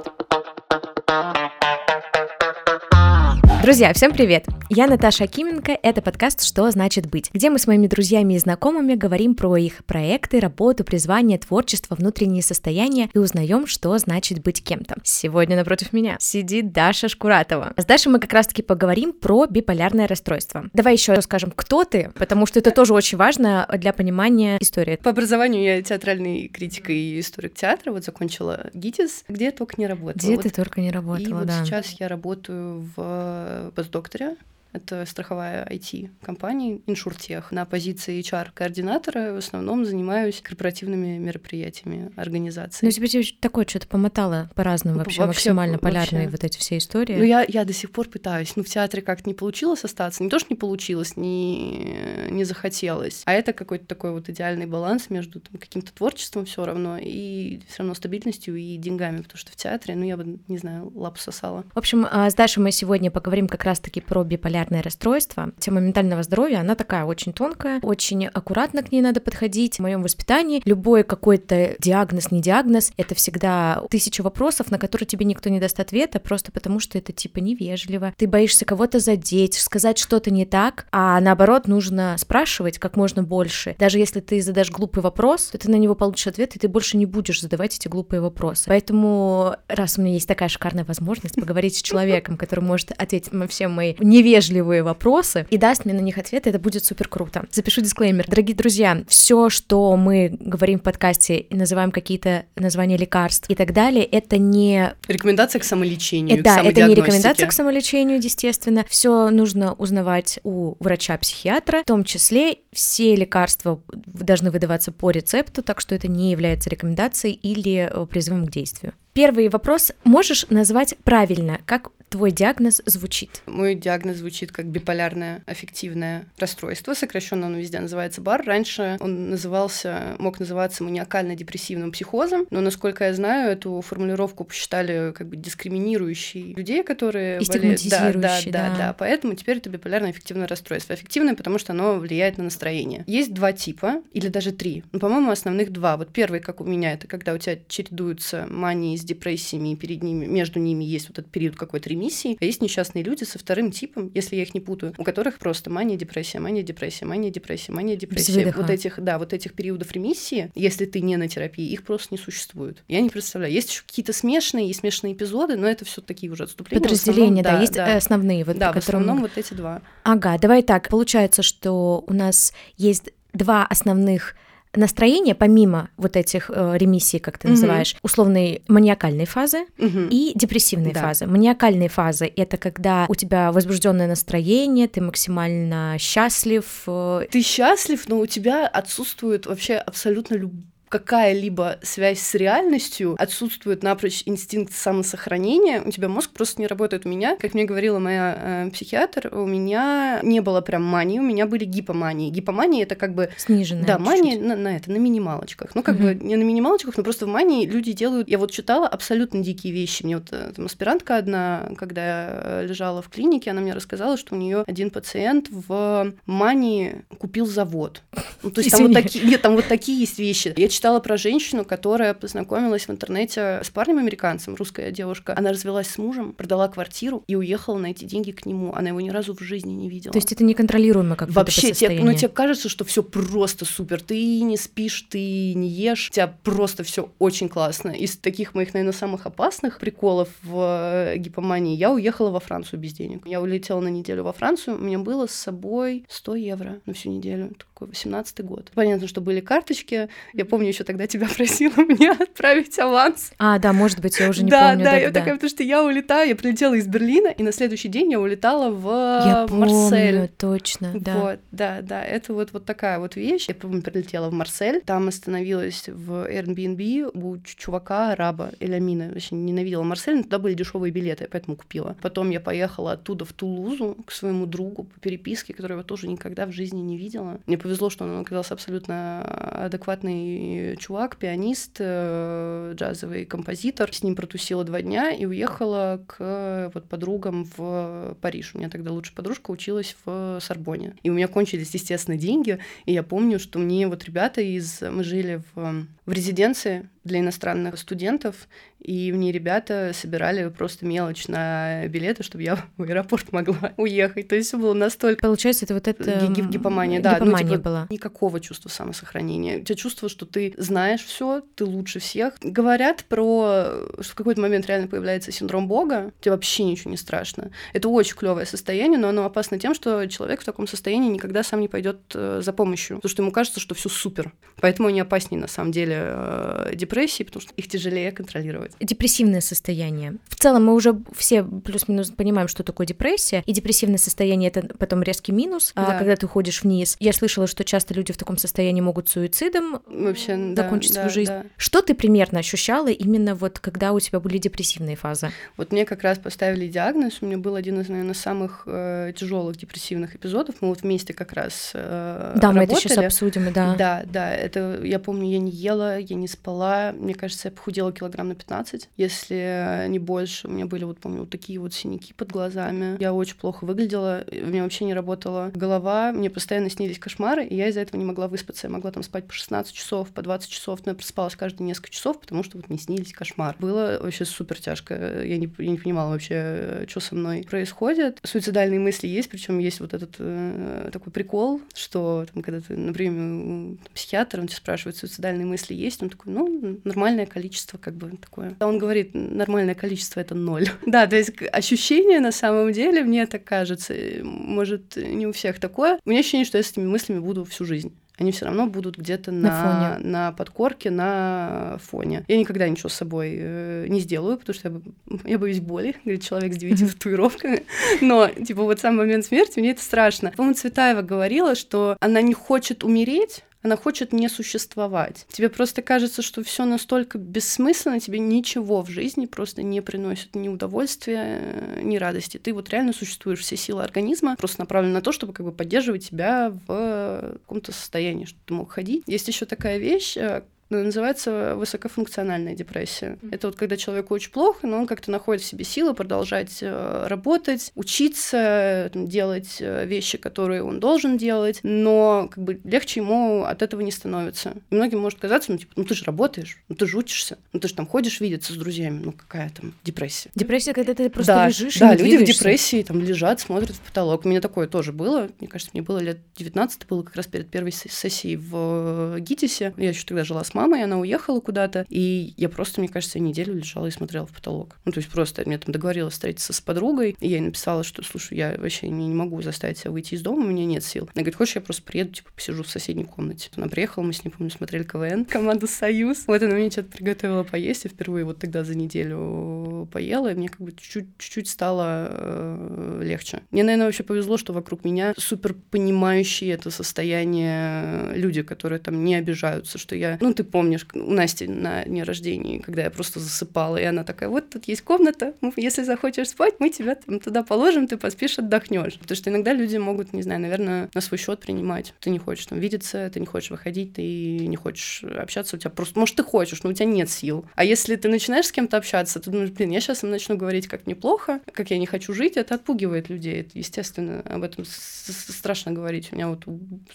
Друзья, 3.63 3.93
всем 3.93 4.11
привет! 4.11 4.45
Я 4.69 4.87
Наташа 4.87 5.23
Акименко, 5.23 5.77
это 5.83 6.01
подкаст 6.01 6.43
«Что 6.43 6.69
значит 6.69 7.09
быть», 7.09 7.29
где 7.31 7.49
мы 7.49 7.59
с 7.59 7.65
моими 7.65 7.87
друзьями 7.87 8.33
и 8.33 8.37
знакомыми 8.37 8.95
говорим 8.95 9.35
про 9.35 9.55
их 9.55 9.85
проекты, 9.85 10.41
работу, 10.41 10.83
призвание, 10.83 11.37
творчество, 11.37 11.95
внутренние 11.95 12.43
состояния 12.43 13.09
и 13.13 13.17
узнаем, 13.17 13.65
что 13.65 13.97
значит 13.97 14.43
быть 14.43 14.61
кем-то. 14.61 14.95
Сегодня 15.03 15.55
напротив 15.55 15.93
меня 15.93 16.17
сидит 16.19 16.73
Даша 16.73 17.07
Шкуратова. 17.07 17.73
С 17.77 17.85
Дашей 17.85 18.11
мы 18.11 18.19
как 18.19 18.33
раз-таки 18.33 18.63
поговорим 18.63 19.13
про 19.13 19.45
биполярное 19.45 20.07
расстройство. 20.07 20.65
Давай 20.73 20.95
еще 20.95 21.21
скажем, 21.21 21.53
кто 21.55 21.85
ты, 21.85 22.11
потому 22.15 22.45
что 22.45 22.59
это 22.59 22.71
тоже 22.71 22.93
очень 22.93 23.17
важно 23.17 23.69
для 23.77 23.93
понимания 23.93 24.57
истории. 24.59 24.97
По 24.97 25.11
образованию 25.11 25.63
я 25.63 25.81
театральный 25.81 26.49
критик 26.49 26.89
и 26.89 27.17
историк 27.17 27.53
театра, 27.53 27.93
вот 27.93 28.03
закончила 28.03 28.69
ГИТИС, 28.73 29.23
где 29.29 29.45
я 29.45 29.51
только 29.51 29.75
не 29.77 29.87
работала. 29.87 30.15
Где 30.15 30.35
вот. 30.35 30.43
ты 30.43 30.49
только 30.49 30.81
не 30.81 30.91
работала, 30.91 31.27
И 31.29 31.31
вот 31.31 31.45
да. 31.45 31.63
сейчас 31.63 31.95
я 31.99 32.09
работаю 32.09 32.89
в 32.97 33.52
постдокторе. 33.75 34.35
Это 34.73 35.05
страховая 35.05 35.65
IT-компания 35.69 36.81
Иншуртех. 36.87 37.51
На 37.51 37.65
позиции 37.65 38.19
HR-координатора 38.19 39.33
в 39.33 39.37
основном 39.37 39.85
занимаюсь 39.85 40.41
корпоративными 40.41 41.17
мероприятиями 41.19 42.11
организации. 42.15 42.85
Ну, 42.85 42.91
тебе 42.91 43.23
такое 43.39 43.65
что-то 43.67 43.87
помотало 43.87 44.49
по-разному 44.55 44.97
вообще, 44.97 45.21
Вообще, 45.21 45.27
максимально 45.27 45.77
полярные 45.77 46.23
вообще. 46.23 46.31
вот 46.31 46.43
эти 46.43 46.57
все 46.57 46.77
истории. 46.77 47.15
Ну, 47.15 47.23
я, 47.23 47.45
я 47.47 47.65
до 47.65 47.73
сих 47.73 47.91
пор 47.91 48.09
пытаюсь. 48.09 48.55
Ну, 48.55 48.63
в 48.63 48.67
театре 48.67 49.03
как-то 49.03 49.29
не 49.29 49.35
получилось 49.35 49.83
остаться. 49.83 50.23
Не 50.23 50.29
то, 50.29 50.39
что 50.39 50.47
не 50.49 50.55
получилось, 50.55 51.15
не, 51.17 52.27
не 52.31 52.43
захотелось. 52.43 53.21
А 53.25 53.33
это 53.33 53.53
какой-то 53.53 53.85
такой 53.85 54.11
вот 54.11 54.27
идеальный 54.29 54.65
баланс 54.65 55.11
между 55.11 55.39
там, 55.39 55.59
каким-то 55.59 55.93
творчеством 55.93 56.45
все 56.45 56.65
равно 56.65 56.97
и 56.99 57.61
все 57.67 57.79
равно 57.79 57.93
стабильностью 57.93 58.55
и 58.55 58.77
деньгами. 58.77 59.17
Потому 59.21 59.37
что 59.37 59.51
в 59.51 59.55
театре, 59.55 59.95
ну, 59.95 60.03
я 60.03 60.17
бы, 60.17 60.39
не 60.47 60.57
знаю, 60.57 60.91
лапу 60.95 61.19
сосала. 61.19 61.63
В 61.75 61.77
общем, 61.77 62.07
а, 62.09 62.27
с 62.27 62.33
Дашей 62.33 62.63
мы 62.63 62.71
сегодня 62.71 63.11
поговорим 63.11 63.47
как 63.47 63.63
раз-таки 63.63 64.01
про 64.01 64.23
биполярное 64.63 64.81
расстройство. 64.81 65.51
Тема 65.59 65.81
ментального 65.81 66.23
здоровья, 66.23 66.59
она 66.59 66.75
такая 66.75 67.05
очень 67.05 67.33
тонкая, 67.33 67.79
очень 67.81 68.25
аккуратно 68.27 68.81
к 68.83 68.91
ней 68.91 69.01
надо 69.01 69.19
подходить. 69.19 69.77
В 69.77 69.79
моем 69.79 70.01
воспитании 70.03 70.61
любой 70.65 71.03
какой-то 71.03 71.75
диагноз, 71.79 72.31
не 72.31 72.41
диагноз, 72.41 72.91
это 72.97 73.15
всегда 73.15 73.83
тысяча 73.89 74.21
вопросов, 74.21 74.71
на 74.71 74.79
которые 74.79 75.07
тебе 75.07 75.25
никто 75.25 75.49
не 75.49 75.59
даст 75.59 75.79
ответа, 75.79 76.19
просто 76.19 76.51
потому 76.51 76.79
что 76.79 76.97
это 76.97 77.11
типа 77.11 77.39
невежливо. 77.39 78.13
Ты 78.17 78.27
боишься 78.27 78.65
кого-то 78.65 78.99
задеть, 78.99 79.55
сказать 79.55 79.97
что-то 79.97 80.31
не 80.31 80.45
так, 80.45 80.87
а 80.91 81.19
наоборот 81.19 81.67
нужно 81.67 82.15
спрашивать 82.17 82.79
как 82.79 82.95
можно 82.95 83.23
больше. 83.23 83.75
Даже 83.79 83.97
если 83.97 84.19
ты 84.19 84.41
задашь 84.41 84.71
глупый 84.71 85.03
вопрос, 85.03 85.47
то 85.47 85.57
ты 85.57 85.69
на 85.69 85.75
него 85.75 85.95
получишь 85.95 86.27
ответ, 86.27 86.55
и 86.55 86.59
ты 86.59 86.67
больше 86.67 86.97
не 86.97 87.05
будешь 87.05 87.41
задавать 87.41 87.75
эти 87.75 87.87
глупые 87.87 88.21
вопросы. 88.21 88.65
Поэтому, 88.67 89.55
раз 89.67 89.97
у 89.97 90.01
меня 90.01 90.13
есть 90.13 90.27
такая 90.27 90.49
шикарная 90.49 90.85
возможность 90.85 91.35
поговорить 91.35 91.77
с 91.77 91.81
человеком, 91.81 92.37
который 92.37 92.61
может 92.61 92.91
ответить 92.91 93.33
на 93.33 93.47
все 93.47 93.67
мои 93.67 93.95
невежливые 93.99 94.52
вопросы 94.61 95.47
и 95.49 95.57
даст 95.57 95.85
мне 95.85 95.93
на 95.93 96.01
них 96.01 96.17
ответы, 96.17 96.49
это 96.49 96.59
будет 96.59 96.83
супер 96.83 97.07
круто. 97.07 97.45
Запишу 97.51 97.81
дисклеймер. 97.81 98.25
Дорогие 98.27 98.55
друзья, 98.55 99.03
все, 99.07 99.49
что 99.49 99.95
мы 99.95 100.35
говорим 100.39 100.79
в 100.79 100.83
подкасте 100.83 101.37
и 101.37 101.55
называем 101.55 101.91
какие-то 101.91 102.45
названия 102.55 102.97
лекарств 102.97 103.49
и 103.49 103.55
так 103.55 103.73
далее, 103.73 104.03
это 104.03 104.37
не 104.37 104.93
Рекомендация 105.07 105.59
к 105.59 105.63
самолечению, 105.63 106.33
Э, 106.33 106.37
к 106.37 106.43
да, 106.43 106.61
это 106.61 106.83
не 106.83 106.95
рекомендация 106.95 107.47
к 107.47 107.51
самолечению, 107.51 108.17
естественно. 108.21 108.85
Все 108.87 109.29
нужно 109.29 109.73
узнавать 109.73 110.39
у 110.43 110.75
врача-психиатра. 110.79 111.81
В 111.81 111.85
том 111.85 112.03
числе 112.03 112.57
все 112.71 113.15
лекарства 113.15 113.81
должны 113.93 114.51
выдаваться 114.51 114.91
по 114.91 115.11
рецепту, 115.11 115.63
так 115.63 115.79
что 115.79 115.95
это 115.95 116.07
не 116.07 116.31
является 116.31 116.69
рекомендацией 116.69 117.33
или 117.35 117.89
э, 117.91 118.05
призывом 118.05 118.47
к 118.47 118.51
действию. 118.51 118.93
Первый 119.13 119.47
вопрос. 119.49 119.91
Можешь 120.03 120.47
назвать 120.49 120.95
правильно, 121.03 121.59
как 121.65 121.91
твой 122.13 122.31
диагноз 122.31 122.79
звучит? 122.85 123.41
Мой 123.47 123.73
диагноз 123.73 124.17
звучит 124.17 124.51
как 124.51 124.67
биполярное 124.67 125.41
аффективное 125.47 126.27
расстройство, 126.37 126.93
сокращенно 126.93 127.47
он 127.47 127.55
везде 127.55 127.79
называется 127.79 128.21
БАР. 128.21 128.43
Раньше 128.45 128.97
он 128.99 129.31
назывался, 129.31 130.15
мог 130.19 130.39
называться 130.39 130.83
маниакально-депрессивным 130.83 131.91
психозом, 131.91 132.45
но, 132.51 132.61
насколько 132.61 133.05
я 133.05 133.15
знаю, 133.15 133.51
эту 133.51 133.81
формулировку 133.81 134.43
посчитали 134.43 135.11
как 135.11 135.27
бы 135.27 135.37
дискриминирующей 135.37 136.53
людей, 136.53 136.83
которые 136.83 137.41
И 137.41 137.47
болеют. 137.47 137.81
Да, 137.89 138.11
да, 138.13 138.41
да. 138.45 138.75
да, 138.77 138.93
поэтому 138.93 139.33
теперь 139.33 139.57
это 139.57 139.71
биполярное 139.71 140.11
аффективное 140.11 140.47
расстройство. 140.47 140.93
Аффективное, 140.93 141.33
потому 141.33 141.57
что 141.57 141.73
оно 141.73 141.95
влияет 141.95 142.37
на 142.37 142.43
настроение. 142.43 143.03
Есть 143.07 143.33
два 143.33 143.53
типа, 143.53 144.03
или 144.11 144.27
даже 144.27 144.51
три. 144.51 144.83
Ну, 144.91 144.99
по-моему, 144.99 145.31
основных 145.31 145.71
два. 145.71 145.97
Вот 145.97 146.09
первый, 146.13 146.41
как 146.41 146.61
у 146.61 146.63
меня, 146.63 146.93
это 146.93 147.07
когда 147.07 147.33
у 147.33 147.39
тебя 147.39 147.57
чередуются 147.67 148.45
мании 148.51 148.95
с 148.95 149.01
депрессиями, 149.01 149.73
и 149.73 149.75
перед 149.75 150.03
ними, 150.03 150.27
между 150.27 150.59
ними 150.59 150.83
есть 150.83 151.09
вот 151.09 151.17
этот 151.17 151.31
период 151.31 151.55
какой-то 151.55 151.89
ремиссии. 151.89 152.02
А 152.39 152.45
есть 152.45 152.61
несчастные 152.61 153.03
люди 153.03 153.23
со 153.23 153.39
вторым 153.39 153.71
типом, 153.71 154.11
если 154.13 154.35
я 154.35 154.43
их 154.43 154.53
не 154.53 154.59
путаю, 154.59 154.93
у 154.97 155.03
которых 155.03 155.39
просто 155.39 155.69
мания, 155.69 155.97
депрессия, 155.97 156.39
мания, 156.39 156.63
депрессия, 156.63 157.05
мания, 157.05 157.29
депрессия, 157.29 157.71
мания, 157.71 157.95
депрессия. 157.95 158.53
Вот 158.55 158.69
этих, 158.69 158.99
да, 159.01 159.17
вот 159.17 159.33
этих 159.33 159.53
периодов 159.53 159.91
ремиссии, 159.91 160.51
если 160.55 160.85
ты 160.85 161.01
не 161.01 161.17
на 161.17 161.27
терапии, 161.27 161.65
их 161.65 161.83
просто 161.83 162.09
не 162.11 162.17
существует. 162.17 162.83
Я 162.87 163.01
не 163.01 163.09
представляю. 163.09 163.53
Есть 163.53 163.71
еще 163.71 163.83
какие-то 163.85 164.13
смешанные 164.13 164.69
и 164.69 164.73
смешанные 164.73 165.13
эпизоды, 165.13 165.55
но 165.55 165.67
это 165.67 165.85
все 165.85 166.01
такие 166.01 166.31
уже 166.31 166.43
отступления. 166.43 166.81
Подразделения, 166.81 167.41
основном, 167.41 167.43
да, 167.43 167.61
есть 167.61 167.77
э, 167.77 167.97
основные, 167.97 168.43
вот 168.43 168.57
да, 168.57 168.71
в 168.71 168.75
которым 168.75 169.01
основном 169.01 169.21
вот 169.21 169.37
эти 169.37 169.53
два. 169.53 169.81
Ага, 170.03 170.37
давай 170.37 170.63
так. 170.63 170.89
Получается, 170.89 171.43
что 171.43 172.03
у 172.05 172.13
нас 172.13 172.53
есть 172.77 173.11
два 173.33 173.65
основных 173.65 174.35
настроения, 174.75 175.35
помимо 175.35 175.89
вот 175.97 176.15
этих 176.15 176.49
э, 176.53 176.73
ремиссий, 176.77 177.19
как 177.19 177.37
ты 177.37 177.47
Мгм. 177.47 177.55
называешь, 177.55 177.95
условной 178.01 178.63
маниакальной 178.67 179.25
фазы 179.25 179.65
Мгм. 179.77 180.07
и 180.09 180.31
депрессивной 180.35 180.91
Да. 180.93 181.01
фазы. 181.01 181.25
Маниакальные 181.27 181.89
фазы— 181.89 182.25
это 182.35 182.57
когда 182.57 183.05
у 183.09 183.15
тебя 183.15 183.51
возбужденное 183.51 184.07
настроение, 184.07 184.87
ты 184.87 185.01
максимально 185.01 185.95
счастлив. 185.99 186.65
э, 186.87 187.27
Ты 187.31 187.41
счастлив, 187.41 188.07
но 188.07 188.19
у 188.19 188.25
тебя 188.25 188.67
отсутствует 188.67 189.45
вообще 189.45 189.75
абсолютно 189.75 190.35
люб- 190.35 190.53
какая-либо 190.93 191.79
связь 191.81 192.19
с 192.19 192.35
реальностью, 192.35 193.15
отсутствует 193.17 193.81
напрочь 193.81 194.21
инстинкт 194.27 194.75
самосохранения, 194.75 195.81
у 195.81 195.89
тебя 195.89 196.07
мозг 196.07 196.29
просто 196.29 196.61
не 196.61 196.67
работает. 196.67 197.07
У 197.07 197.09
меня, 197.09 197.35
как 197.35 197.55
мне 197.55 197.65
говорила 197.65 197.97
моя 197.97 198.67
э, 198.67 198.69
психиатр, 198.69 199.35
у 199.35 199.47
меня 199.47 200.19
не 200.21 200.39
было 200.39 200.61
прям 200.61 200.83
мании, 200.83 201.17
у 201.17 201.23
меня 201.23 201.47
были 201.47 201.65
гипомании. 201.65 202.29
Гипомания— 202.29 202.83
это 202.85 202.93
как 202.93 203.15
бы 203.15 203.31
сниженное. 203.37 203.87
да, 203.87 203.97
чуть-чуть. 203.97 204.07
мания 204.07 204.39
на, 204.39 204.55
на 204.55 204.75
это, 204.75 204.91
на 204.91 204.97
минималочках. 204.97 205.73
Ну, 205.73 205.81
как 205.81 205.97
бы 205.97 206.13
не 206.13 206.35
на 206.35 206.43
минималочках, 206.43 206.95
но 206.95 207.03
просто 207.03 207.25
в 207.25 207.29
мании 207.29 207.65
люди 207.65 207.91
делают... 207.91 208.29
Я 208.29 208.37
вот 208.37 208.51
читала 208.51 208.87
абсолютно 208.87 209.39
дикие 209.39 209.73
вещи. 209.73 210.03
Мне 210.03 210.17
вот 210.17 210.27
э, 210.29 210.51
там 210.55 210.65
аспирантка 210.65 211.17
одна, 211.17 211.71
когда 211.75 212.05
я 212.05 212.41
э, 212.43 212.65
лежала 212.67 213.01
в 213.01 213.09
клинике, 213.09 213.49
она 213.49 213.61
мне 213.61 213.73
рассказала, 213.73 214.15
что 214.15 214.35
у 214.35 214.37
нее 214.37 214.63
один 214.67 214.91
пациент 214.91 215.47
в 215.49 216.13
мании 216.27 217.03
купил 217.17 217.47
завод. 217.47 218.03
Ну, 218.43 218.51
то 218.51 218.61
есть 218.61 218.69
там 218.69 218.83
вот, 218.83 218.93
такие, 218.93 219.25
нет, 219.25 219.41
там 219.41 219.55
вот 219.55 219.65
такие 219.67 219.99
есть 219.99 220.19
вещи. 220.19 220.53
Я 220.55 220.67
читала 220.67 220.82
про 220.83 221.17
женщину, 221.17 221.63
которая 221.63 222.13
познакомилась 222.13 222.87
в 222.87 222.91
интернете 222.91 223.61
с 223.63 223.69
парнем 223.69 223.99
американцем, 223.99 224.55
русская 224.55 224.91
девушка. 224.91 225.33
Она 225.37 225.51
развелась 225.51 225.87
с 225.87 225.97
мужем, 225.97 226.33
продала 226.33 226.67
квартиру 226.67 227.23
и 227.25 227.35
уехала 227.35 227.77
на 227.77 227.87
эти 227.87 228.03
деньги 228.03 228.31
к 228.31 228.45
нему. 228.45 228.73
Она 228.75 228.89
его 228.89 228.99
ни 228.99 229.09
разу 229.09 229.33
в 229.33 229.39
жизни 229.41 229.71
не 229.71 229.89
видела. 229.89 230.11
То 230.11 230.17
есть 230.17 230.33
это 230.33 230.43
неконтролируемо 230.43 231.15
как 231.15 231.29
Вообще, 231.29 231.71
тебе, 231.71 232.01
ну, 232.03 232.13
тебе 232.13 232.27
кажется, 232.27 232.67
что 232.67 232.83
все 232.83 233.01
просто 233.01 233.63
супер. 233.63 234.01
Ты 234.01 234.41
не 234.41 234.57
спишь, 234.57 235.05
ты 235.09 235.53
не 235.53 235.69
ешь. 235.69 236.09
У 236.09 236.13
тебя 236.13 236.35
просто 236.43 236.83
все 236.83 237.09
очень 237.17 237.47
классно. 237.47 237.91
Из 237.91 238.17
таких 238.17 238.53
моих, 238.53 238.73
наверное, 238.73 238.93
самых 238.93 239.25
опасных 239.25 239.79
приколов 239.79 240.27
в 240.43 241.13
э, 241.13 241.17
гипомании 241.17 241.77
я 241.77 241.91
уехала 241.91 242.29
во 242.29 242.41
Францию 242.41 242.81
без 242.81 242.91
денег. 242.91 243.25
Я 243.25 243.41
улетела 243.41 243.79
на 243.79 243.87
неделю 243.87 244.23
во 244.23 244.33
Францию. 244.33 244.77
У 244.77 244.81
меня 244.81 244.99
было 244.99 245.27
с 245.27 245.33
собой 245.33 246.05
100 246.09 246.35
евро 246.35 246.81
на 246.85 246.93
всю 246.93 247.09
неделю. 247.09 247.53
Такой 247.57 247.87
18 247.87 248.43
год. 248.43 248.71
Понятно, 248.75 249.07
что 249.07 249.21
были 249.21 249.39
карточки. 249.39 250.09
Я 250.33 250.45
помню, 250.45 250.72
еще 250.73 250.83
тогда 250.83 251.07
тебя 251.07 251.27
просила 251.27 251.73
мне 251.77 252.11
отправить 252.11 252.77
аванс. 252.79 253.31
А, 253.37 253.59
да, 253.59 253.73
может 253.73 253.99
быть, 254.01 254.19
я 254.19 254.29
уже 254.29 254.43
не 254.43 254.49
да, 254.51 254.71
помню. 254.71 254.83
да, 254.83 254.91
да, 254.91 254.97
я 254.97 255.11
да. 255.11 255.19
такая, 255.19 255.35
потому 255.35 255.49
что 255.49 255.63
я 255.63 255.83
улетаю, 255.83 256.29
я 256.29 256.35
прилетела 256.35 256.73
из 256.73 256.87
Берлина, 256.87 257.29
и 257.29 257.43
на 257.43 257.51
следующий 257.51 257.89
день 257.89 258.11
я 258.11 258.19
улетала 258.19 258.69
в 258.69 258.87
Я 259.25 259.47
Марсель. 259.49 260.13
помню, 260.13 260.29
точно, 260.37 260.91
да. 260.95 261.15
Вот, 261.15 261.39
да, 261.51 261.81
да, 261.81 262.03
это 262.03 262.33
вот, 262.33 262.51
вот 262.51 262.65
такая 262.65 262.99
вот 262.99 263.15
вещь. 263.15 263.47
Я, 263.47 263.55
помню, 263.55 263.81
прилетела 263.81 264.29
в 264.29 264.33
Марсель, 264.33 264.81
там 264.81 265.07
остановилась 265.07 265.87
в 265.87 266.27
Airbnb 266.29 267.11
у 267.13 267.37
чувака, 267.43 268.11
араба, 268.11 268.51
Элямина. 268.59 269.09
Вообще 269.09 269.35
ненавидела 269.35 269.83
Марсель, 269.83 270.17
но 270.17 270.23
туда 270.23 270.39
были 270.39 270.53
дешевые 270.53 270.91
билеты, 270.91 271.27
поэтому 271.31 271.55
купила. 271.55 271.95
Потом 272.01 272.29
я 272.29 272.39
поехала 272.39 272.93
оттуда 272.93 273.25
в 273.25 273.33
Тулузу 273.33 273.97
к 274.05 274.11
своему 274.11 274.45
другу 274.45 274.83
по 274.83 274.99
переписке, 274.99 275.53
которого 275.53 275.79
я 275.79 275.83
тоже 275.83 276.07
никогда 276.07 276.45
в 276.45 276.51
жизни 276.51 276.79
не 276.81 276.97
видела. 276.97 277.39
Мне 277.45 277.57
повезло, 277.57 277.89
что 277.89 278.05
он 278.05 278.19
оказался 278.19 278.53
абсолютно 278.53 279.21
адекватный 279.65 280.62
чувак, 280.79 281.17
пианист, 281.17 281.77
э, 281.79 282.73
джазовый 282.75 283.25
композитор. 283.25 283.93
С 283.93 284.03
ним 284.03 284.15
протусила 284.15 284.63
два 284.63 284.81
дня 284.81 285.11
и 285.11 285.25
уехала 285.25 286.03
к 286.07 286.71
вот 286.73 286.89
подругам 286.89 287.47
в 287.55 288.17
Париж. 288.21 288.51
У 288.53 288.57
меня 288.57 288.69
тогда 288.69 288.91
лучшая 288.91 289.15
подружка 289.15 289.51
училась 289.51 289.95
в 290.05 290.39
Сорбоне. 290.41 290.95
И 291.03 291.09
у 291.09 291.13
меня 291.13 291.27
кончились, 291.27 291.73
естественно, 291.73 292.17
деньги. 292.17 292.59
И 292.85 292.93
я 292.93 293.03
помню, 293.03 293.39
что 293.39 293.59
мне 293.59 293.87
вот 293.87 294.03
ребята 294.05 294.41
из... 294.41 294.81
Мы 294.81 295.03
жили 295.03 295.41
в, 295.53 295.85
в 296.05 296.11
резиденции 296.11 296.89
для 297.03 297.19
иностранных 297.19 297.77
студентов, 297.77 298.47
и 298.79 299.11
мне 299.13 299.31
ребята 299.31 299.91
собирали 299.93 300.49
просто 300.49 300.85
мелочь 300.85 301.27
на 301.27 301.87
билеты, 301.87 302.23
чтобы 302.23 302.43
я 302.43 302.55
в 302.77 302.83
аэропорт 302.83 303.31
могла 303.31 303.73
уехать. 303.77 304.27
То 304.27 304.35
есть 304.35 304.49
все 304.49 304.57
было 304.57 304.73
настолько... 304.73 305.21
Получается, 305.21 305.65
это 305.65 305.73
вот 305.73 305.87
это... 305.87 306.27
Гип 306.27 306.45
гипомания, 306.47 307.01
да. 307.01 307.15
Гипомания 307.15 307.45
ну, 307.45 307.51
типа, 307.51 307.63
была. 307.63 307.87
Никакого 307.89 308.39
чувства 308.39 308.69
самосохранения. 308.69 309.59
У 309.59 309.63
тебя 309.63 309.75
чувство, 309.75 310.09
что 310.09 310.25
ты 310.25 310.53
знаешь 310.57 311.03
все, 311.03 311.41
ты 311.55 311.65
лучше 311.65 311.99
всех. 311.99 312.33
Говорят 312.41 313.05
про, 313.05 313.87
что 314.01 314.13
в 314.13 314.15
какой-то 314.15 314.41
момент 314.41 314.65
реально 314.67 314.87
появляется 314.87 315.31
синдром 315.31 315.67
Бога, 315.67 316.11
тебе 316.19 316.31
вообще 316.31 316.63
ничего 316.63 316.91
не 316.91 316.97
страшно. 316.97 317.51
Это 317.73 317.87
очень 317.89 318.15
клевое 318.15 318.45
состояние, 318.45 318.99
но 318.99 319.09
оно 319.09 319.25
опасно 319.25 319.59
тем, 319.59 319.73
что 319.73 320.05
человек 320.07 320.41
в 320.41 320.45
таком 320.45 320.67
состоянии 320.67 321.09
никогда 321.09 321.43
сам 321.43 321.61
не 321.61 321.67
пойдет 321.67 321.99
э, 322.13 322.41
за 322.43 322.53
помощью, 322.53 322.97
потому 322.97 323.09
что 323.09 323.21
ему 323.21 323.31
кажется, 323.31 323.59
что 323.59 323.75
все 323.75 323.89
супер. 323.89 324.33
Поэтому 324.59 324.89
они 324.89 324.99
опаснее 324.99 325.39
на 325.39 325.47
самом 325.47 325.71
деле 325.71 325.95
э, 325.97 326.71
депрессии, 326.93 327.23
потому 327.23 327.41
что 327.41 327.53
их 327.57 327.67
тяжелее 327.67 328.11
контролировать. 328.11 328.73
Депрессивное 328.79 329.41
состояние. 329.41 330.17
В 330.27 330.35
целом 330.35 330.65
мы 330.65 330.73
уже 330.75 330.95
все 331.15 331.43
плюс-минус 331.43 332.11
понимаем, 332.11 332.47
что 332.47 332.63
такое 332.63 332.85
депрессия, 332.85 333.41
и 333.45 333.51
депрессивное 333.51 333.97
состояние 333.97 334.49
это 334.49 334.67
потом 334.77 335.01
резкий 335.01 335.31
минус, 335.31 335.71
а 335.75 335.85
Да. 335.91 335.97
когда 335.97 336.15
ты 336.15 336.25
уходишь 336.27 336.61
вниз. 336.63 336.95
Я 336.99 337.13
слышала, 337.13 337.47
что 337.47 337.63
часто 337.63 337.93
люди 337.93 338.13
в 338.13 338.17
таком 338.17 338.37
состоянии 338.37 338.81
могут 338.81 339.09
суицидом 339.09 339.81
Вообще, 339.87 340.35
да, 340.37 340.63
закончить 340.63 340.91
да, 340.93 341.01
свою 341.01 341.09
жизнь. 341.09 341.31
да. 341.31 341.45
Что 341.57 341.81
ты 341.81 341.95
примерно 341.95 342.39
ощущала 342.39 342.89
именно 342.89 343.33
вот 343.35 343.59
когда 343.59 343.91
у 343.91 343.99
тебя 343.99 344.19
были 344.19 344.37
депрессивные 344.37 344.95
фазы? 344.95 345.31
Вот 345.57 345.71
мне 345.71 345.85
как 345.85 346.03
раз 346.03 346.19
поставили 346.19 346.67
диагноз, 346.67 347.17
у 347.21 347.25
меня 347.25 347.37
был 347.37 347.55
один 347.55 347.79
из, 347.81 347.89
наверное, 347.89 348.13
самых 348.13 348.63
э, 348.67 349.13
тяжелых 349.15 349.57
депрессивных 349.57 350.15
эпизодов. 350.15 350.55
Мы 350.61 350.69
вот 350.69 350.81
вместе 350.83 351.13
как 351.13 351.33
раз 351.33 351.71
э, 351.73 352.33
да, 352.35 352.51
мы 352.51 352.63
это 352.63 352.73
работали. 352.73 352.93
сейчас 352.93 352.97
обсудим, 353.05 353.51
да. 353.51 353.75
Да, 353.75 354.03
да, 354.05 354.31
это 354.35 354.79
я 354.83 354.99
помню, 354.99 355.31
я 355.31 355.39
не 355.39 355.51
ела, 355.51 355.97
я 355.97 356.15
не 356.15 356.27
спала. 356.27 356.82
Мне 356.91 357.13
кажется, 357.13 357.47
я 357.47 357.51
похудела 357.51 357.91
килограмм 357.91 358.29
на 358.29 358.35
15, 358.35 358.89
если 358.97 359.85
не 359.87 359.99
больше. 359.99 360.47
У 360.47 360.51
меня 360.51 360.65
были, 360.65 360.83
вот 360.83 360.99
помню, 360.99 361.21
вот 361.21 361.29
такие 361.29 361.59
вот 361.59 361.73
синяки 361.73 362.13
под 362.13 362.31
глазами. 362.31 362.97
Я 362.99 363.13
очень 363.13 363.35
плохо 363.35 363.65
выглядела, 363.65 364.25
у 364.31 364.47
меня 364.47 364.63
вообще 364.63 364.85
не 364.85 364.93
работала 364.93 365.51
голова, 365.53 366.11
мне 366.11 366.29
постоянно 366.29 366.69
снились 366.69 366.99
кошмары, 366.99 367.45
и 367.45 367.55
я 367.55 367.69
из-за 367.69 367.81
этого 367.81 367.99
не 367.99 368.05
могла 368.05 368.27
выспаться. 368.27 368.67
Я 368.67 368.73
могла 368.73 368.91
там 368.91 369.03
спать 369.03 369.27
по 369.27 369.33
16 369.33 369.73
часов, 369.73 370.09
по 370.09 370.21
20 370.21 370.49
часов, 370.49 370.79
но 370.85 370.91
я 370.91 370.95
просыпалась 370.95 371.35
каждые 371.35 371.67
несколько 371.67 371.91
часов, 371.91 372.19
потому 372.19 372.43
что 372.43 372.57
вот 372.57 372.69
не 372.69 372.77
снились 372.77 373.13
кошмар. 373.13 373.55
Было 373.59 373.99
вообще 374.01 374.25
супер 374.25 374.59
тяжко. 374.59 375.23
Я 375.23 375.37
не, 375.37 375.51
я 375.57 375.69
не 375.69 375.77
понимала 375.77 376.11
вообще, 376.11 376.85
что 376.87 376.99
со 376.99 377.15
мной 377.15 377.45
происходит. 377.49 378.19
Суицидальные 378.23 378.79
мысли 378.79 379.07
есть, 379.07 379.29
причем 379.29 379.59
есть 379.59 379.79
вот 379.79 379.93
этот 379.93 380.15
э, 380.19 380.89
такой 380.91 381.11
прикол, 381.11 381.61
что 381.73 382.25
там, 382.33 382.43
когда 382.43 382.61
ты, 382.61 382.75
например, 382.75 383.77
психиатра, 383.93 384.41
он 384.41 384.47
тебя 384.47 384.57
спрашивает, 384.57 384.97
суицидальные 384.97 385.45
мысли 385.45 385.73
есть, 385.73 386.01
он 386.01 386.09
такой, 386.09 386.33
ну, 386.33 386.72
нормальное 386.83 387.25
количество, 387.25 387.77
как 387.77 387.95
бы 387.95 388.11
такое. 388.17 388.55
Он 388.59 388.77
говорит, 388.77 389.11
нормальное 389.13 389.75
количество 389.75 390.19
это 390.19 390.35
ноль. 390.35 390.67
Да, 390.85 391.07
то 391.07 391.15
есть 391.15 391.31
ощущение 391.51 392.19
на 392.19 392.31
самом 392.31 392.71
деле, 392.71 393.03
мне 393.03 393.25
так 393.25 393.43
кажется, 393.43 393.93
э, 393.93 394.21
может, 394.23 394.95
не 394.95 395.25
у 395.27 395.31
всех 395.31 395.59
такое. 395.59 395.99
У 396.05 396.09
меня 396.09 396.19
ощущение, 396.19 396.45
что 396.45 396.57
я 396.57 396.63
с 396.63 396.71
этими 396.71 396.85
мыслями 396.85 397.19
буду 397.19 397.45
всю 397.45 397.65
жизнь. 397.65 397.95
Они 398.19 398.31
все 398.31 398.45
равно 398.45 398.67
будут 398.67 398.97
где-то 398.97 399.31
На 399.31 399.49
на, 399.49 399.95
фоне. 399.95 400.09
на 400.11 400.31
подкорке, 400.33 400.91
на 400.91 401.79
фоне. 401.83 402.23
Я 402.27 402.37
никогда 402.37 402.69
ничего 402.69 402.89
с 402.89 402.93
собой 402.93 403.33
э, 403.35 403.87
не 403.89 403.99
сделаю, 404.01 404.37
потому 404.37 404.53
что 404.53 404.69
я, 404.69 405.19
я 405.31 405.39
боюсь 405.39 405.59
боли, 405.59 405.95
говорит 406.03 406.23
человек 406.23 406.53
с 406.53 406.57
девяти 406.57 406.85
татуировками. 406.85 407.63
Но, 408.01 408.27
типа, 408.27 408.63
вот 408.63 408.79
сам 408.79 408.97
момент 408.97 409.25
смерти, 409.25 409.59
мне 409.59 409.71
это 409.71 409.81
страшно. 409.81 410.31
По-моему, 410.35 410.55
Цветаева 410.55 411.01
говорила, 411.01 411.55
что 411.55 411.97
она 411.99 412.21
не 412.21 412.33
хочет 412.33 412.83
умереть, 412.83 413.43
она 413.63 413.77
хочет 413.77 414.13
не 414.13 414.29
существовать. 414.29 415.25
Тебе 415.29 415.49
просто 415.49 415.81
кажется, 415.81 416.21
что 416.21 416.43
все 416.43 416.65
настолько 416.65 417.17
бессмысленно, 417.17 417.99
тебе 417.99 418.19
ничего 418.19 418.81
в 418.81 418.89
жизни 418.89 419.25
просто 419.25 419.63
не 419.63 419.81
приносит 419.81 420.35
ни 420.35 420.49
удовольствия, 420.49 421.39
э, 421.41 421.81
ни 421.81 421.97
радости. 421.97 422.37
Ты 422.37 422.53
вот 422.53 422.69
реально 422.69 422.93
существуешь, 422.93 423.39
все 423.39 423.55
силы 423.55 423.83
организма 423.83 424.35
просто 424.35 424.59
направлены 424.59 424.93
на 424.93 425.01
то, 425.01 425.11
чтобы 425.11 425.33
как 425.33 425.45
бы 425.45 425.51
поддерживать 425.51 426.09
тебя 426.09 426.53
в 426.67 427.37
каком-то 427.43 427.71
состоянии, 427.71 428.25
чтобы 428.25 428.41
ты 428.45 428.53
мог 428.53 428.71
ходить. 428.71 429.03
Есть 429.07 429.27
еще 429.29 429.45
такая 429.45 429.77
вещь, 429.77 430.17
э, 430.17 430.43
называется 430.69 431.55
высокофункциональная 431.55 432.55
депрессия. 432.55 433.17
Это 433.31 433.47
вот 433.47 433.55
когда 433.55 433.77
человеку 433.77 434.13
очень 434.13 434.31
плохо, 434.31 434.67
но 434.67 434.77
он 434.79 434.87
как-то 434.87 435.11
находит 435.11 435.43
в 435.43 435.45
себе 435.45 435.63
силы 435.63 435.93
продолжать 435.93 436.59
э, 436.61 437.07
работать, 437.07 437.71
учиться, 437.75 438.89
там, 438.93 439.07
делать 439.07 439.57
э, 439.59 439.85
вещи, 439.85 440.17
которые 440.17 440.63
он 440.63 440.79
должен 440.79 441.17
делать, 441.17 441.59
но 441.63 442.27
как 442.31 442.43
бы 442.43 442.59
легче 442.63 442.99
ему 443.01 443.43
от 443.43 443.61
этого 443.61 443.81
не 443.81 443.91
становится. 443.91 444.53
И 444.69 444.75
многим 444.75 444.99
может 444.99 445.19
казаться, 445.19 445.51
ну 445.51 445.57
типа, 445.57 445.73
ну 445.75 445.83
ты 445.83 445.93
же 445.95 446.03
работаешь, 446.05 446.57
ну 446.69 446.75
ты 446.75 446.85
же 446.87 446.97
учишься, 446.97 447.37
ну 447.51 447.59
ты 447.59 447.67
же 447.67 447.73
там 447.75 447.85
ходишь 447.85 448.19
видеться 448.19 448.53
с 448.53 448.55
друзьями, 448.55 449.01
ну 449.03 449.11
какая 449.11 449.49
там 449.49 449.73
депрессия. 449.83 450.29
Депрессия, 450.35 450.73
когда 450.73 450.93
ты 450.93 451.09
просто 451.09 451.33
да, 451.33 451.47
лежишь 451.47 451.77
да, 451.77 451.93
и 451.93 451.97
люди 451.97 452.01
в 452.01 452.17
двигаешься. 452.17 452.39
депрессии 452.39 452.83
там 452.83 452.99
лежат, 453.01 453.39
смотрят 453.39 453.75
в 453.75 453.79
потолок. 453.81 454.25
У 454.25 454.29
меня 454.29 454.41
такое 454.41 454.67
тоже 454.67 454.91
было. 454.91 455.29
Мне 455.39 455.47
кажется, 455.47 455.71
мне 455.73 455.81
было 455.81 455.99
лет 455.99 456.19
19, 456.37 456.77
это 456.77 456.87
было 456.87 457.03
как 457.03 457.15
раз 457.15 457.27
перед 457.27 457.49
первой 457.49 457.71
се- 457.71 457.89
сессией 457.89 458.35
в 458.37 459.15
э, 459.17 459.19
ГИТИСе. 459.19 459.73
Я 459.77 459.89
еще 459.89 460.05
тогда 460.05 460.23
жила 460.23 460.43
с 460.43 460.53
мамой, 460.53 460.62
она 460.71 460.99
уехала 460.99 461.39
куда-то, 461.39 461.85
и 461.89 462.33
я 462.37 462.49
просто, 462.49 462.81
мне 462.81 462.89
кажется, 462.89 463.19
неделю 463.19 463.55
лежала 463.55 463.87
и 463.87 463.91
смотрела 463.91 464.25
в 464.25 464.31
потолок. 464.31 464.77
Ну, 464.85 464.91
то 464.91 464.99
есть 464.99 465.09
просто 465.09 465.43
я 465.45 465.57
там 465.57 465.71
договорилась 465.71 466.13
встретиться 466.13 466.53
с 466.53 466.61
подругой, 466.61 467.15
и 467.19 467.27
я 467.27 467.37
ей 467.37 467.41
написала, 467.41 467.83
что, 467.83 468.03
слушай, 468.03 468.37
я 468.37 468.55
вообще 468.57 468.89
не, 468.89 469.07
не 469.07 469.15
могу 469.15 469.41
заставить 469.41 469.77
себя 469.77 469.91
выйти 469.91 470.15
из 470.15 470.21
дома, 470.21 470.43
у 470.43 470.47
меня 470.47 470.65
нет 470.65 470.83
сил. 470.83 471.09
Она 471.13 471.21
говорит, 471.23 471.35
хочешь, 471.35 471.55
я 471.55 471.61
просто 471.61 471.83
приеду, 471.83 472.13
типа, 472.13 472.29
посижу 472.35 472.63
в 472.63 472.69
соседней 472.69 473.05
комнате. 473.05 473.49
Она 473.55 473.67
приехала, 473.67 474.03
мы 474.03 474.13
с 474.13 474.23
ней, 474.23 474.31
помню, 474.31 474.51
смотрели 474.51 474.83
КВН, 474.83 475.25
команду 475.29 475.67
«Союз». 475.67 476.23
Вот 476.27 476.41
она 476.41 476.55
мне 476.55 476.69
что-то 476.69 476.89
приготовила 476.89 477.43
поесть, 477.43 477.85
я 477.85 477.89
впервые 477.89 478.25
вот 478.25 478.39
тогда 478.39 478.63
за 478.63 478.75
неделю 478.75 479.87
поела, 479.91 480.31
и 480.31 480.35
мне 480.35 480.49
как 480.49 480.61
бы 480.61 480.73
чуть-чуть 480.73 481.49
стало 481.49 482.07
э, 482.09 483.01
легче. 483.03 483.41
Мне, 483.51 483.63
наверное, 483.63 483.87
вообще 483.87 484.03
повезло, 484.03 484.37
что 484.37 484.53
вокруг 484.53 484.83
меня 484.83 485.13
супер 485.17 485.55
понимающие 485.71 486.51
это 486.51 486.69
состояние 486.71 488.15
люди, 488.15 488.41
которые 488.41 488.79
там 488.79 489.03
не 489.03 489.15
обижаются, 489.15 489.77
что 489.77 489.95
я... 489.95 490.17
Ну, 490.21 490.33
ты 490.33 490.42
помнишь, 490.43 490.85
у 490.93 491.11
Насти 491.11 491.47
на 491.47 491.83
дне 491.85 492.03
рождения, 492.03 492.59
когда 492.59 492.83
я 492.83 492.89
просто 492.89 493.19
засыпала, 493.19 493.77
и 493.77 493.83
она 493.83 494.03
такая, 494.03 494.29
вот 494.29 494.49
тут 494.49 494.67
есть 494.67 494.81
комната, 494.81 495.33
если 495.55 495.83
захочешь 495.83 496.29
спать, 496.29 496.55
мы 496.59 496.69
тебя 496.69 496.95
там 496.95 497.19
туда 497.19 497.43
положим, 497.43 497.87
ты 497.87 497.97
поспишь, 497.97 498.39
отдохнешь. 498.39 498.99
Потому 498.99 499.15
что 499.15 499.29
иногда 499.29 499.53
люди 499.53 499.77
могут, 499.77 500.13
не 500.13 500.23
знаю, 500.23 500.41
наверное, 500.41 500.89
на 500.93 501.01
свой 501.01 501.17
счет 501.17 501.39
принимать. 501.39 501.93
Ты 501.99 502.09
не 502.09 502.19
хочешь 502.19 502.45
там 502.45 502.59
видеться, 502.59 503.09
ты 503.13 503.19
не 503.19 503.25
хочешь 503.25 503.51
выходить, 503.51 503.93
ты 503.93 504.47
не 504.47 504.55
хочешь 504.55 505.03
общаться, 505.03 505.55
у 505.55 505.59
тебя 505.59 505.69
просто... 505.71 505.99
Может, 505.99 506.15
ты 506.15 506.23
хочешь, 506.23 506.63
но 506.63 506.69
у 506.69 506.73
тебя 506.73 506.85
нет 506.85 507.09
сил. 507.09 507.45
А 507.55 507.63
если 507.63 507.95
ты 507.95 508.07
начинаешь 508.07 508.47
с 508.47 508.51
кем-то 508.51 508.77
общаться, 508.77 509.19
ты 509.19 509.29
думаешь, 509.29 509.51
блин, 509.51 509.71
я 509.71 509.79
сейчас 509.79 510.03
им 510.03 510.11
начну 510.11 510.37
говорить, 510.37 510.67
как 510.67 510.87
неплохо, 510.87 511.41
как 511.51 511.71
я 511.71 511.77
не 511.77 511.85
хочу 511.85 512.13
жить, 512.13 512.37
это 512.37 512.55
отпугивает 512.55 513.09
людей. 513.09 513.41
Это, 513.41 513.51
естественно, 513.53 514.21
об 514.21 514.43
этом 514.43 514.65
страшно 514.65 515.71
говорить. 515.71 516.09
У 516.11 516.15
меня 516.15 516.29
вот 516.29 516.45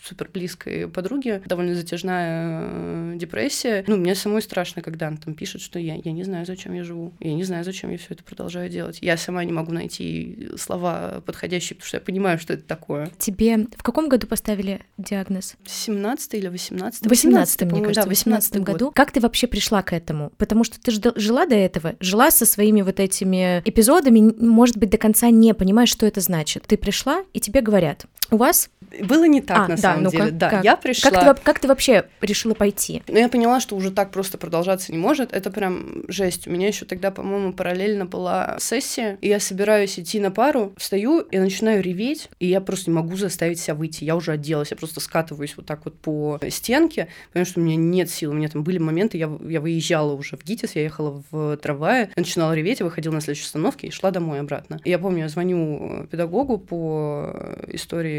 супер 0.02 0.28
близкой 0.32 0.88
подруги 0.88 1.42
довольно 1.46 1.74
затяжная 1.74 2.60
э, 2.62 3.14
депрессия. 3.38 3.84
Ну, 3.86 3.96
мне 3.96 4.14
самой 4.14 4.42
страшно, 4.42 4.82
когда 4.82 5.08
она 5.08 5.16
там 5.16 5.34
пишет, 5.34 5.60
что 5.60 5.78
я, 5.78 5.94
я 5.96 6.12
не 6.12 6.24
знаю, 6.24 6.46
зачем 6.46 6.74
я 6.74 6.84
живу. 6.84 7.12
Я 7.20 7.34
не 7.34 7.44
знаю, 7.44 7.64
зачем 7.64 7.90
я 7.90 7.98
все 7.98 8.08
это 8.10 8.24
продолжаю 8.24 8.68
делать. 8.68 8.98
Я 9.00 9.16
сама 9.16 9.44
не 9.44 9.52
могу 9.52 9.72
найти 9.72 10.50
слова 10.56 11.22
подходящие, 11.24 11.76
потому 11.76 11.88
что 11.88 11.96
я 11.98 12.00
понимаю, 12.00 12.38
что 12.38 12.54
это 12.54 12.62
такое. 12.64 13.10
Тебе 13.18 13.66
в 13.76 13.82
каком 13.82 14.08
году 14.08 14.26
поставили 14.26 14.80
диагноз? 14.96 15.56
17 15.64 16.34
или 16.34 16.48
18 16.48 17.06
В 17.06 17.08
18 17.08 17.62
мне 17.62 17.80
кажется, 17.80 18.02
да, 18.02 18.06
в 18.06 18.08
18 18.08 18.56
год. 18.56 18.64
году. 18.64 18.92
Как 18.94 19.12
ты 19.12 19.20
вообще 19.20 19.46
пришла 19.46 19.82
к 19.82 19.92
этому? 19.92 20.32
Потому 20.38 20.64
что 20.64 20.80
ты 20.80 20.90
жила 21.18 21.46
до 21.46 21.54
этого, 21.54 21.94
жила 22.00 22.30
со 22.30 22.46
своими 22.46 22.82
вот 22.82 23.00
этими 23.00 23.62
эпизодами, 23.64 24.34
может 24.38 24.76
быть, 24.76 24.90
до 24.90 24.98
конца 24.98 25.30
не 25.30 25.54
понимаешь, 25.54 25.90
что 25.90 26.06
это 26.06 26.20
значит. 26.20 26.64
Ты 26.66 26.76
пришла, 26.76 27.24
и 27.32 27.40
тебе 27.40 27.60
говорят, 27.60 28.06
у 28.30 28.36
вас... 28.36 28.70
Было 29.02 29.24
не 29.24 29.42
так, 29.42 29.58
А, 29.58 29.62
на 29.62 29.68
да, 29.68 29.76
самом 29.76 30.04
ну-ка, 30.04 30.16
деле. 30.16 30.30
Да, 30.30 30.48
как? 30.48 30.64
я 30.64 30.76
пришла... 30.76 31.10
Как 31.10 31.36
ты, 31.36 31.42
как 31.42 31.58
ты 31.58 31.68
вообще 31.68 32.04
решила 32.22 32.54
пойти? 32.54 33.02
Но 33.06 33.18
я 33.18 33.28
поняла, 33.28 33.60
что 33.60 33.76
уже 33.76 33.90
так 33.90 34.10
просто 34.10 34.38
продолжаться 34.38 34.92
не 34.92 34.98
может. 34.98 35.34
Это 35.34 35.50
прям 35.50 36.04
жесть. 36.08 36.48
У 36.48 36.50
меня 36.50 36.68
еще 36.68 36.86
тогда, 36.86 37.10
по-моему, 37.10 37.52
параллельно 37.52 38.06
была 38.06 38.56
сессия, 38.58 39.18
и 39.20 39.28
я 39.28 39.40
собираюсь 39.40 39.98
идти 39.98 40.20
на 40.20 40.30
пару, 40.30 40.72
встаю 40.78 41.20
и 41.20 41.38
начинаю 41.38 41.82
реветь, 41.82 42.30
и 42.40 42.46
я 42.46 42.62
просто 42.62 42.90
не 42.90 42.96
могу 42.96 43.16
заставить 43.16 43.60
себя 43.60 43.74
выйти. 43.74 44.04
Я 44.04 44.16
уже 44.16 44.32
оделась, 44.32 44.70
я 44.70 44.76
просто 44.76 45.00
скатываюсь 45.00 45.54
вот 45.56 45.66
так 45.66 45.84
вот 45.84 45.98
по 45.98 46.40
стенке, 46.48 47.08
потому 47.28 47.44
что 47.44 47.60
у 47.60 47.62
меня 47.62 47.76
нет 47.76 48.08
сил. 48.10 48.30
У 48.30 48.34
меня 48.34 48.48
там 48.48 48.62
были 48.62 48.78
моменты, 48.78 49.18
я, 49.18 49.30
я 49.46 49.60
выезжала 49.60 50.14
уже 50.14 50.38
в 50.38 50.44
ГИТИС, 50.44 50.76
я 50.76 50.82
ехала 50.82 51.22
в 51.30 51.58
трамвае, 51.58 52.10
начинала 52.16 52.54
реветь, 52.54 52.80
я 52.80 52.86
выходила 52.86 53.12
на 53.12 53.20
следующей 53.20 53.44
остановке 53.44 53.88
и 53.88 53.90
шла 53.90 54.10
домой 54.10 54.40
обратно. 54.40 54.80
И 54.84 54.90
я 54.90 54.98
помню, 54.98 55.24
я 55.24 55.28
звоню 55.28 56.06
педагогу 56.10 56.56
по 56.56 57.34
истории 57.68 58.17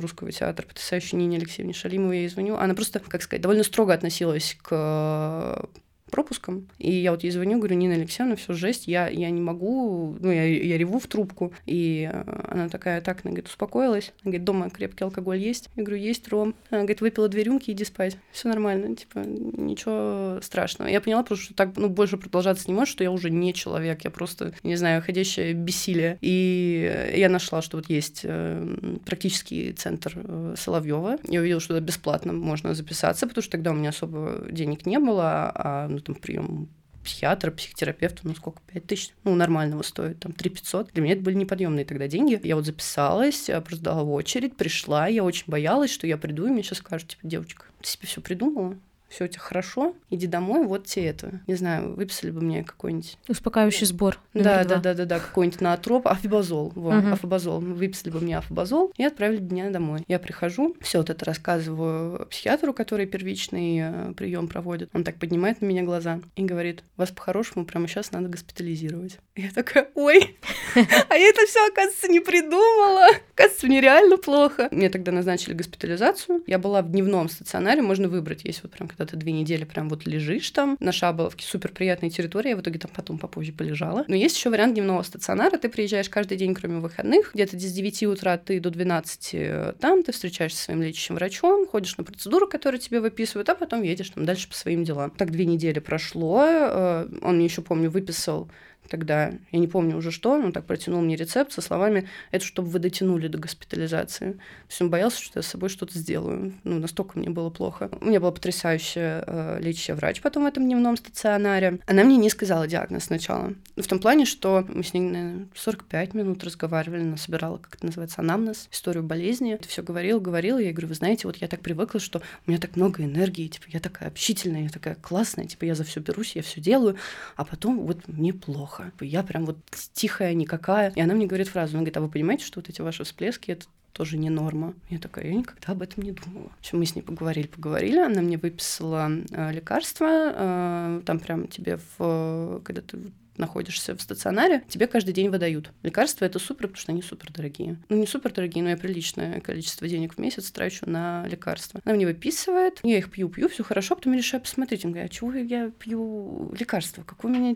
русского 0.00 0.32
театра, 0.32 0.66
потрясающей 0.66 1.16
Нине 1.18 1.38
Алексеевне 1.38 1.74
Шалимовой, 1.74 2.16
я 2.16 2.22
ей 2.22 2.28
звоню. 2.28 2.56
Она 2.56 2.74
просто, 2.74 3.00
как 3.00 3.22
сказать, 3.22 3.42
довольно 3.42 3.64
строго 3.64 3.92
относилась 3.92 4.56
к 4.62 5.68
пропуском. 6.08 6.68
И 6.78 6.90
я 6.90 7.10
вот 7.12 7.22
ей 7.22 7.30
звоню, 7.30 7.58
говорю, 7.58 7.76
Нина 7.76 7.94
Алексеевна, 7.94 8.36
все 8.36 8.52
жесть, 8.52 8.88
я, 8.88 9.08
я 9.08 9.30
не 9.30 9.40
могу, 9.40 10.16
ну, 10.20 10.30
я, 10.30 10.44
я 10.44 10.78
реву 10.78 10.98
в 10.98 11.06
трубку. 11.06 11.52
И 11.66 12.08
э, 12.12 12.44
она 12.48 12.68
такая, 12.68 13.00
так, 13.00 13.20
она 13.24 13.32
говорит, 13.32 13.48
успокоилась. 13.48 14.12
Она 14.22 14.30
говорит, 14.30 14.44
дома 14.44 14.70
крепкий 14.70 15.04
алкоголь 15.04 15.38
есть? 15.38 15.68
Я 15.76 15.82
говорю, 15.82 16.02
есть, 16.02 16.28
Ром. 16.28 16.54
Она 16.70 16.80
говорит, 16.80 17.00
выпила 17.00 17.28
две 17.28 17.44
рюмки, 17.44 17.70
иди 17.70 17.84
спать. 17.84 18.16
Все 18.32 18.48
нормально, 18.48 18.96
типа, 18.96 19.20
ничего 19.20 20.40
страшного. 20.42 20.88
Я 20.88 21.00
поняла, 21.00 21.22
потому 21.22 21.40
что 21.40 21.54
так, 21.54 21.76
ну, 21.76 21.88
больше 21.88 22.16
продолжаться 22.16 22.64
не 22.68 22.74
может, 22.74 22.92
что 22.92 23.04
я 23.04 23.10
уже 23.10 23.30
не 23.30 23.54
человек, 23.54 24.04
я 24.04 24.10
просто, 24.10 24.52
не 24.62 24.76
знаю, 24.76 25.02
ходящее 25.02 25.52
бессилие. 25.54 26.18
И 26.20 27.12
я 27.14 27.28
нашла, 27.28 27.62
что 27.62 27.76
вот 27.78 27.88
есть 27.88 28.20
э, 28.24 28.98
практический 29.04 29.72
центр 29.72 30.12
э, 30.16 30.54
Соловьева. 30.56 31.18
Я 31.28 31.40
увидела, 31.40 31.60
что 31.60 31.74
это 31.74 31.84
бесплатно 31.84 32.32
можно 32.32 32.74
записаться, 32.74 33.26
потому 33.26 33.42
что 33.42 33.52
тогда 33.52 33.70
у 33.70 33.74
меня 33.74 33.90
особо 33.90 34.46
денег 34.50 34.86
не 34.86 34.98
было, 34.98 35.50
а 35.54 35.97
ну, 35.98 36.14
там, 36.14 36.14
прием 36.16 36.68
психиатра, 37.04 37.50
психотерапевта, 37.50 38.20
ну 38.24 38.34
сколько, 38.34 38.60
5 38.72 38.86
тысяч, 38.86 39.14
ну 39.24 39.34
нормального 39.34 39.82
стоит, 39.82 40.20
там 40.20 40.32
3 40.32 40.50
500. 40.50 40.92
Для 40.92 41.02
меня 41.02 41.14
это 41.14 41.22
были 41.22 41.36
неподъемные 41.36 41.84
тогда 41.84 42.06
деньги. 42.06 42.38
Я 42.42 42.56
вот 42.56 42.66
записалась, 42.66 43.48
просто 43.64 43.84
дала 43.84 44.04
в 44.04 44.12
очередь, 44.12 44.56
пришла, 44.56 45.06
я 45.06 45.24
очень 45.24 45.44
боялась, 45.46 45.90
что 45.90 46.06
я 46.06 46.18
приду, 46.18 46.46
и 46.46 46.50
мне 46.50 46.62
сейчас 46.62 46.78
скажут, 46.78 47.08
типа, 47.08 47.26
девочка, 47.26 47.66
ты 47.80 47.88
себе 47.88 48.06
все 48.06 48.20
придумала? 48.20 48.76
Все 49.08 49.24
у 49.24 49.28
тебя 49.28 49.40
хорошо, 49.40 49.94
иди 50.10 50.26
домой, 50.26 50.66
вот 50.66 50.86
тебе 50.86 51.06
это. 51.06 51.40
Не 51.46 51.54
знаю, 51.54 51.94
выписали 51.94 52.30
бы 52.30 52.40
мне 52.40 52.62
какой-нибудь... 52.62 53.18
Успокаивающий 53.28 53.86
сбор. 53.86 54.18
Да, 54.34 54.64
да, 54.64 54.76
да, 54.76 54.94
да, 54.94 55.04
да, 55.04 55.18
какой-нибудь 55.18 55.60
наотроп, 55.60 56.06
афибазол, 56.06 56.72
вот, 56.74 56.94
угу. 56.94 57.12
афибазол. 57.12 57.60
Выписали 57.60 58.10
бы 58.10 58.20
мне 58.20 58.38
афибазол 58.38 58.92
и 58.96 59.04
отправили 59.04 59.40
бы 59.40 59.54
меня 59.54 59.70
домой. 59.70 60.04
Я 60.08 60.18
прихожу, 60.18 60.76
все 60.80 60.98
вот 60.98 61.10
это 61.10 61.24
рассказываю 61.24 62.26
психиатру, 62.26 62.72
который 62.72 63.06
первичный 63.06 63.78
э, 63.80 64.12
прием 64.14 64.48
проводит. 64.48 64.90
Он 64.92 65.04
так 65.04 65.16
поднимает 65.16 65.60
на 65.62 65.66
меня 65.66 65.82
глаза 65.82 66.20
и 66.36 66.44
говорит, 66.44 66.84
вас 66.96 67.10
по-хорошему 67.10 67.64
прямо 67.64 67.88
сейчас 67.88 68.12
надо 68.12 68.28
госпитализировать. 68.28 69.18
Я 69.34 69.50
такая, 69.50 69.88
ой, 69.94 70.36
а 70.74 71.14
я 71.14 71.28
это 71.28 71.46
все, 71.46 71.66
оказывается, 71.66 72.08
не 72.08 72.20
придумала. 72.20 73.08
Оказывается, 73.38 73.66
мне 73.68 73.80
реально 73.80 74.16
плохо. 74.16 74.66
Мне 74.72 74.90
тогда 74.90 75.12
назначили 75.12 75.54
госпитализацию. 75.54 76.42
Я 76.48 76.58
была 76.58 76.82
в 76.82 76.90
дневном 76.90 77.28
стационаре, 77.28 77.82
можно 77.82 78.08
выбрать, 78.08 78.44
есть 78.44 78.64
вот 78.64 78.72
прям 78.72 78.88
когда 78.88 79.06
ты 79.06 79.16
две 79.16 79.30
недели 79.30 79.62
прям 79.62 79.88
вот 79.88 80.06
лежишь 80.06 80.50
там 80.50 80.76
на 80.80 80.90
Шаболовке, 80.90 81.46
супер 81.46 81.70
приятная 81.70 82.10
территория, 82.10 82.50
я 82.50 82.56
в 82.56 82.62
итоге 82.62 82.80
там 82.80 82.90
потом 82.92 83.16
попозже 83.16 83.52
полежала. 83.52 84.04
Но 84.08 84.16
есть 84.16 84.36
еще 84.36 84.50
вариант 84.50 84.74
дневного 84.74 85.04
стационара, 85.04 85.56
ты 85.56 85.68
приезжаешь 85.68 86.08
каждый 86.08 86.36
день, 86.36 86.52
кроме 86.52 86.80
выходных, 86.80 87.30
где-то 87.32 87.56
с 87.56 87.72
9 87.72 88.02
утра 88.04 88.38
ты 88.38 88.58
до 88.58 88.70
12 88.70 89.30
э, 89.34 89.74
там, 89.78 90.02
ты 90.02 90.10
встречаешься 90.10 90.58
со 90.58 90.64
своим 90.64 90.82
лечащим 90.82 91.14
врачом, 91.14 91.68
ходишь 91.68 91.96
на 91.96 92.02
процедуру, 92.02 92.48
которую 92.48 92.80
тебе 92.80 93.00
выписывают, 93.00 93.48
а 93.50 93.54
потом 93.54 93.82
едешь 93.82 94.10
там 94.10 94.24
дальше 94.24 94.48
по 94.48 94.56
своим 94.56 94.82
делам. 94.82 95.12
Так 95.12 95.30
две 95.30 95.46
недели 95.46 95.78
прошло, 95.78 96.44
э, 96.44 97.08
он 97.22 97.36
мне 97.36 97.44
еще, 97.44 97.62
помню, 97.62 97.88
выписал 97.88 98.50
тогда, 98.88 99.32
я 99.52 99.58
не 99.58 99.68
помню 99.68 99.96
уже 99.96 100.10
что, 100.10 100.32
он 100.32 100.52
так 100.52 100.66
протянул 100.66 101.00
мне 101.00 101.16
рецепт 101.16 101.52
со 101.52 101.60
словами 101.60 102.08
«это 102.30 102.44
чтобы 102.44 102.68
вы 102.68 102.78
дотянули 102.78 103.28
до 103.28 103.38
госпитализации». 103.38 104.32
То 104.32 104.68
есть 104.68 104.82
он 104.82 104.90
боялся, 104.90 105.22
что 105.22 105.38
я 105.38 105.42
с 105.42 105.46
собой 105.46 105.68
что-то 105.68 105.98
сделаю. 105.98 106.54
Ну, 106.64 106.78
настолько 106.78 107.18
мне 107.18 107.30
было 107.30 107.50
плохо. 107.50 107.90
У 108.00 108.06
меня 108.06 108.20
была 108.20 108.32
потрясающая 108.32 109.24
э, 109.26 109.58
лечащая 109.60 109.94
врач 109.96 110.20
потом 110.20 110.44
в 110.44 110.46
этом 110.46 110.64
дневном 110.64 110.96
стационаре. 110.96 111.78
Она 111.86 112.04
мне 112.04 112.16
не 112.16 112.30
сказала 112.30 112.66
диагноз 112.66 113.04
сначала. 113.04 113.54
В 113.76 113.86
том 113.86 113.98
плане, 113.98 114.24
что 114.24 114.64
мы 114.68 114.82
с 114.82 114.94
ней, 114.94 115.00
наверное, 115.00 115.48
45 115.54 116.14
минут 116.14 116.44
разговаривали, 116.44 117.02
она 117.02 117.16
собирала, 117.16 117.58
как 117.58 117.76
это 117.76 117.86
называется, 117.86 118.20
анамнез, 118.20 118.68
историю 118.72 119.04
болезни. 119.04 119.54
Это 119.54 119.68
все 119.68 119.82
говорил, 119.82 120.20
говорил, 120.20 120.58
я 120.58 120.72
говорю, 120.72 120.88
вы 120.88 120.94
знаете, 120.94 121.26
вот 121.26 121.36
я 121.36 121.48
так 121.48 121.60
привыкла, 121.60 122.00
что 122.00 122.22
у 122.46 122.50
меня 122.50 122.60
так 122.60 122.76
много 122.76 123.04
энергии, 123.04 123.48
типа, 123.48 123.66
я 123.68 123.80
такая 123.80 124.08
общительная, 124.08 124.64
я 124.64 124.68
такая 124.68 124.94
классная, 124.94 125.46
типа, 125.46 125.64
я 125.64 125.74
за 125.74 125.84
все 125.84 126.00
берусь, 126.00 126.36
я 126.36 126.42
все 126.42 126.60
делаю, 126.60 126.96
а 127.36 127.44
потом 127.44 127.80
вот 127.80 128.08
мне 128.08 128.32
плохо 128.32 128.77
плохо. 128.78 128.92
Я 129.00 129.22
прям 129.22 129.46
вот 129.46 129.58
тихая, 129.92 130.34
никакая. 130.34 130.92
И 130.94 131.00
она 131.00 131.14
мне 131.14 131.26
говорит 131.26 131.48
фразу, 131.48 131.72
она 131.72 131.80
говорит, 131.80 131.96
а 131.96 132.00
вы 132.00 132.08
понимаете, 132.08 132.44
что 132.44 132.60
вот 132.60 132.68
эти 132.68 132.80
ваши 132.80 133.04
всплески, 133.04 133.52
это 133.52 133.66
тоже 133.92 134.16
не 134.16 134.30
норма. 134.30 134.74
Я 134.90 134.98
такая, 134.98 135.26
я 135.26 135.34
никогда 135.34 135.72
об 135.72 135.82
этом 135.82 136.04
не 136.04 136.12
думала. 136.12 136.50
В 136.50 136.58
общем, 136.60 136.78
мы 136.78 136.86
с 136.86 136.94
ней 136.94 137.02
поговорили, 137.02 137.46
поговорили. 137.46 137.98
Она 137.98 138.22
мне 138.22 138.38
выписала 138.38 139.10
э, 139.30 139.52
лекарства. 139.52 140.06
Э, 140.08 141.02
там 141.04 141.18
прям 141.18 141.48
тебе 141.48 141.78
в... 141.98 142.60
Когда 142.64 142.82
ты 142.82 142.98
находишься 143.38 143.96
в 143.96 144.02
стационаре, 144.02 144.64
тебе 144.68 144.86
каждый 144.86 145.14
день 145.14 145.30
выдают. 145.30 145.70
Лекарства 145.82 146.24
это 146.24 146.38
супер, 146.38 146.66
потому 146.66 146.76
что 146.76 146.92
они 146.92 147.02
супер 147.02 147.32
дорогие. 147.32 147.76
Ну, 147.88 147.96
не 147.96 148.06
супер 148.06 148.32
дорогие, 148.32 148.62
но 148.62 148.70
я 148.70 148.76
приличное 148.76 149.40
количество 149.40 149.86
денег 149.88 150.14
в 150.14 150.18
месяц 150.18 150.50
трачу 150.50 150.88
на 150.88 151.24
лекарства. 151.28 151.80
Она 151.84 151.94
мне 151.94 152.06
выписывает, 152.06 152.80
я 152.82 152.98
их 152.98 153.10
пью, 153.10 153.28
пью, 153.28 153.48
все 153.48 153.62
хорошо, 153.62 153.94
потом 153.94 154.12
я 154.12 154.18
решаю 154.18 154.42
посмотреть. 154.42 154.84
Я 154.84 154.90
говорю, 154.90 155.06
а 155.06 155.08
чего 155.08 155.32
я 155.32 155.70
пью 155.70 156.52
лекарства? 156.58 157.04
Какой 157.04 157.30
у 157.30 157.34
меня 157.34 157.54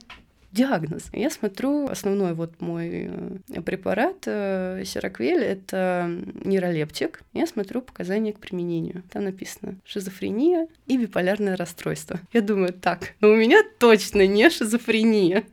диагноз. 0.52 1.09
Я 1.12 1.30
смотрю, 1.30 1.88
основной 1.88 2.35
вот 2.35 2.61
мой 2.61 3.11
э, 3.49 3.61
препарат 3.62 4.25
э, 4.26 4.82
Сераквель— 4.85 5.42
это 5.44 6.11
нейролептик. 6.44 7.23
Я 7.32 7.47
смотрю 7.47 7.82
показания 7.82 8.32
к 8.32 8.38
применению. 8.38 9.02
Там 9.11 9.25
написано 9.25 9.76
шизофрения 9.85 10.68
и 10.87 10.99
биполярное 10.99 11.56
расстройство. 11.56 12.21
Я 12.32 12.42
думаю, 12.42 12.73
так, 12.73 13.14
но 13.21 13.30
у 13.30 13.37
меня 13.37 13.62
точно 13.78 14.26
не 14.26 14.50
шизофрения. 14.50 15.44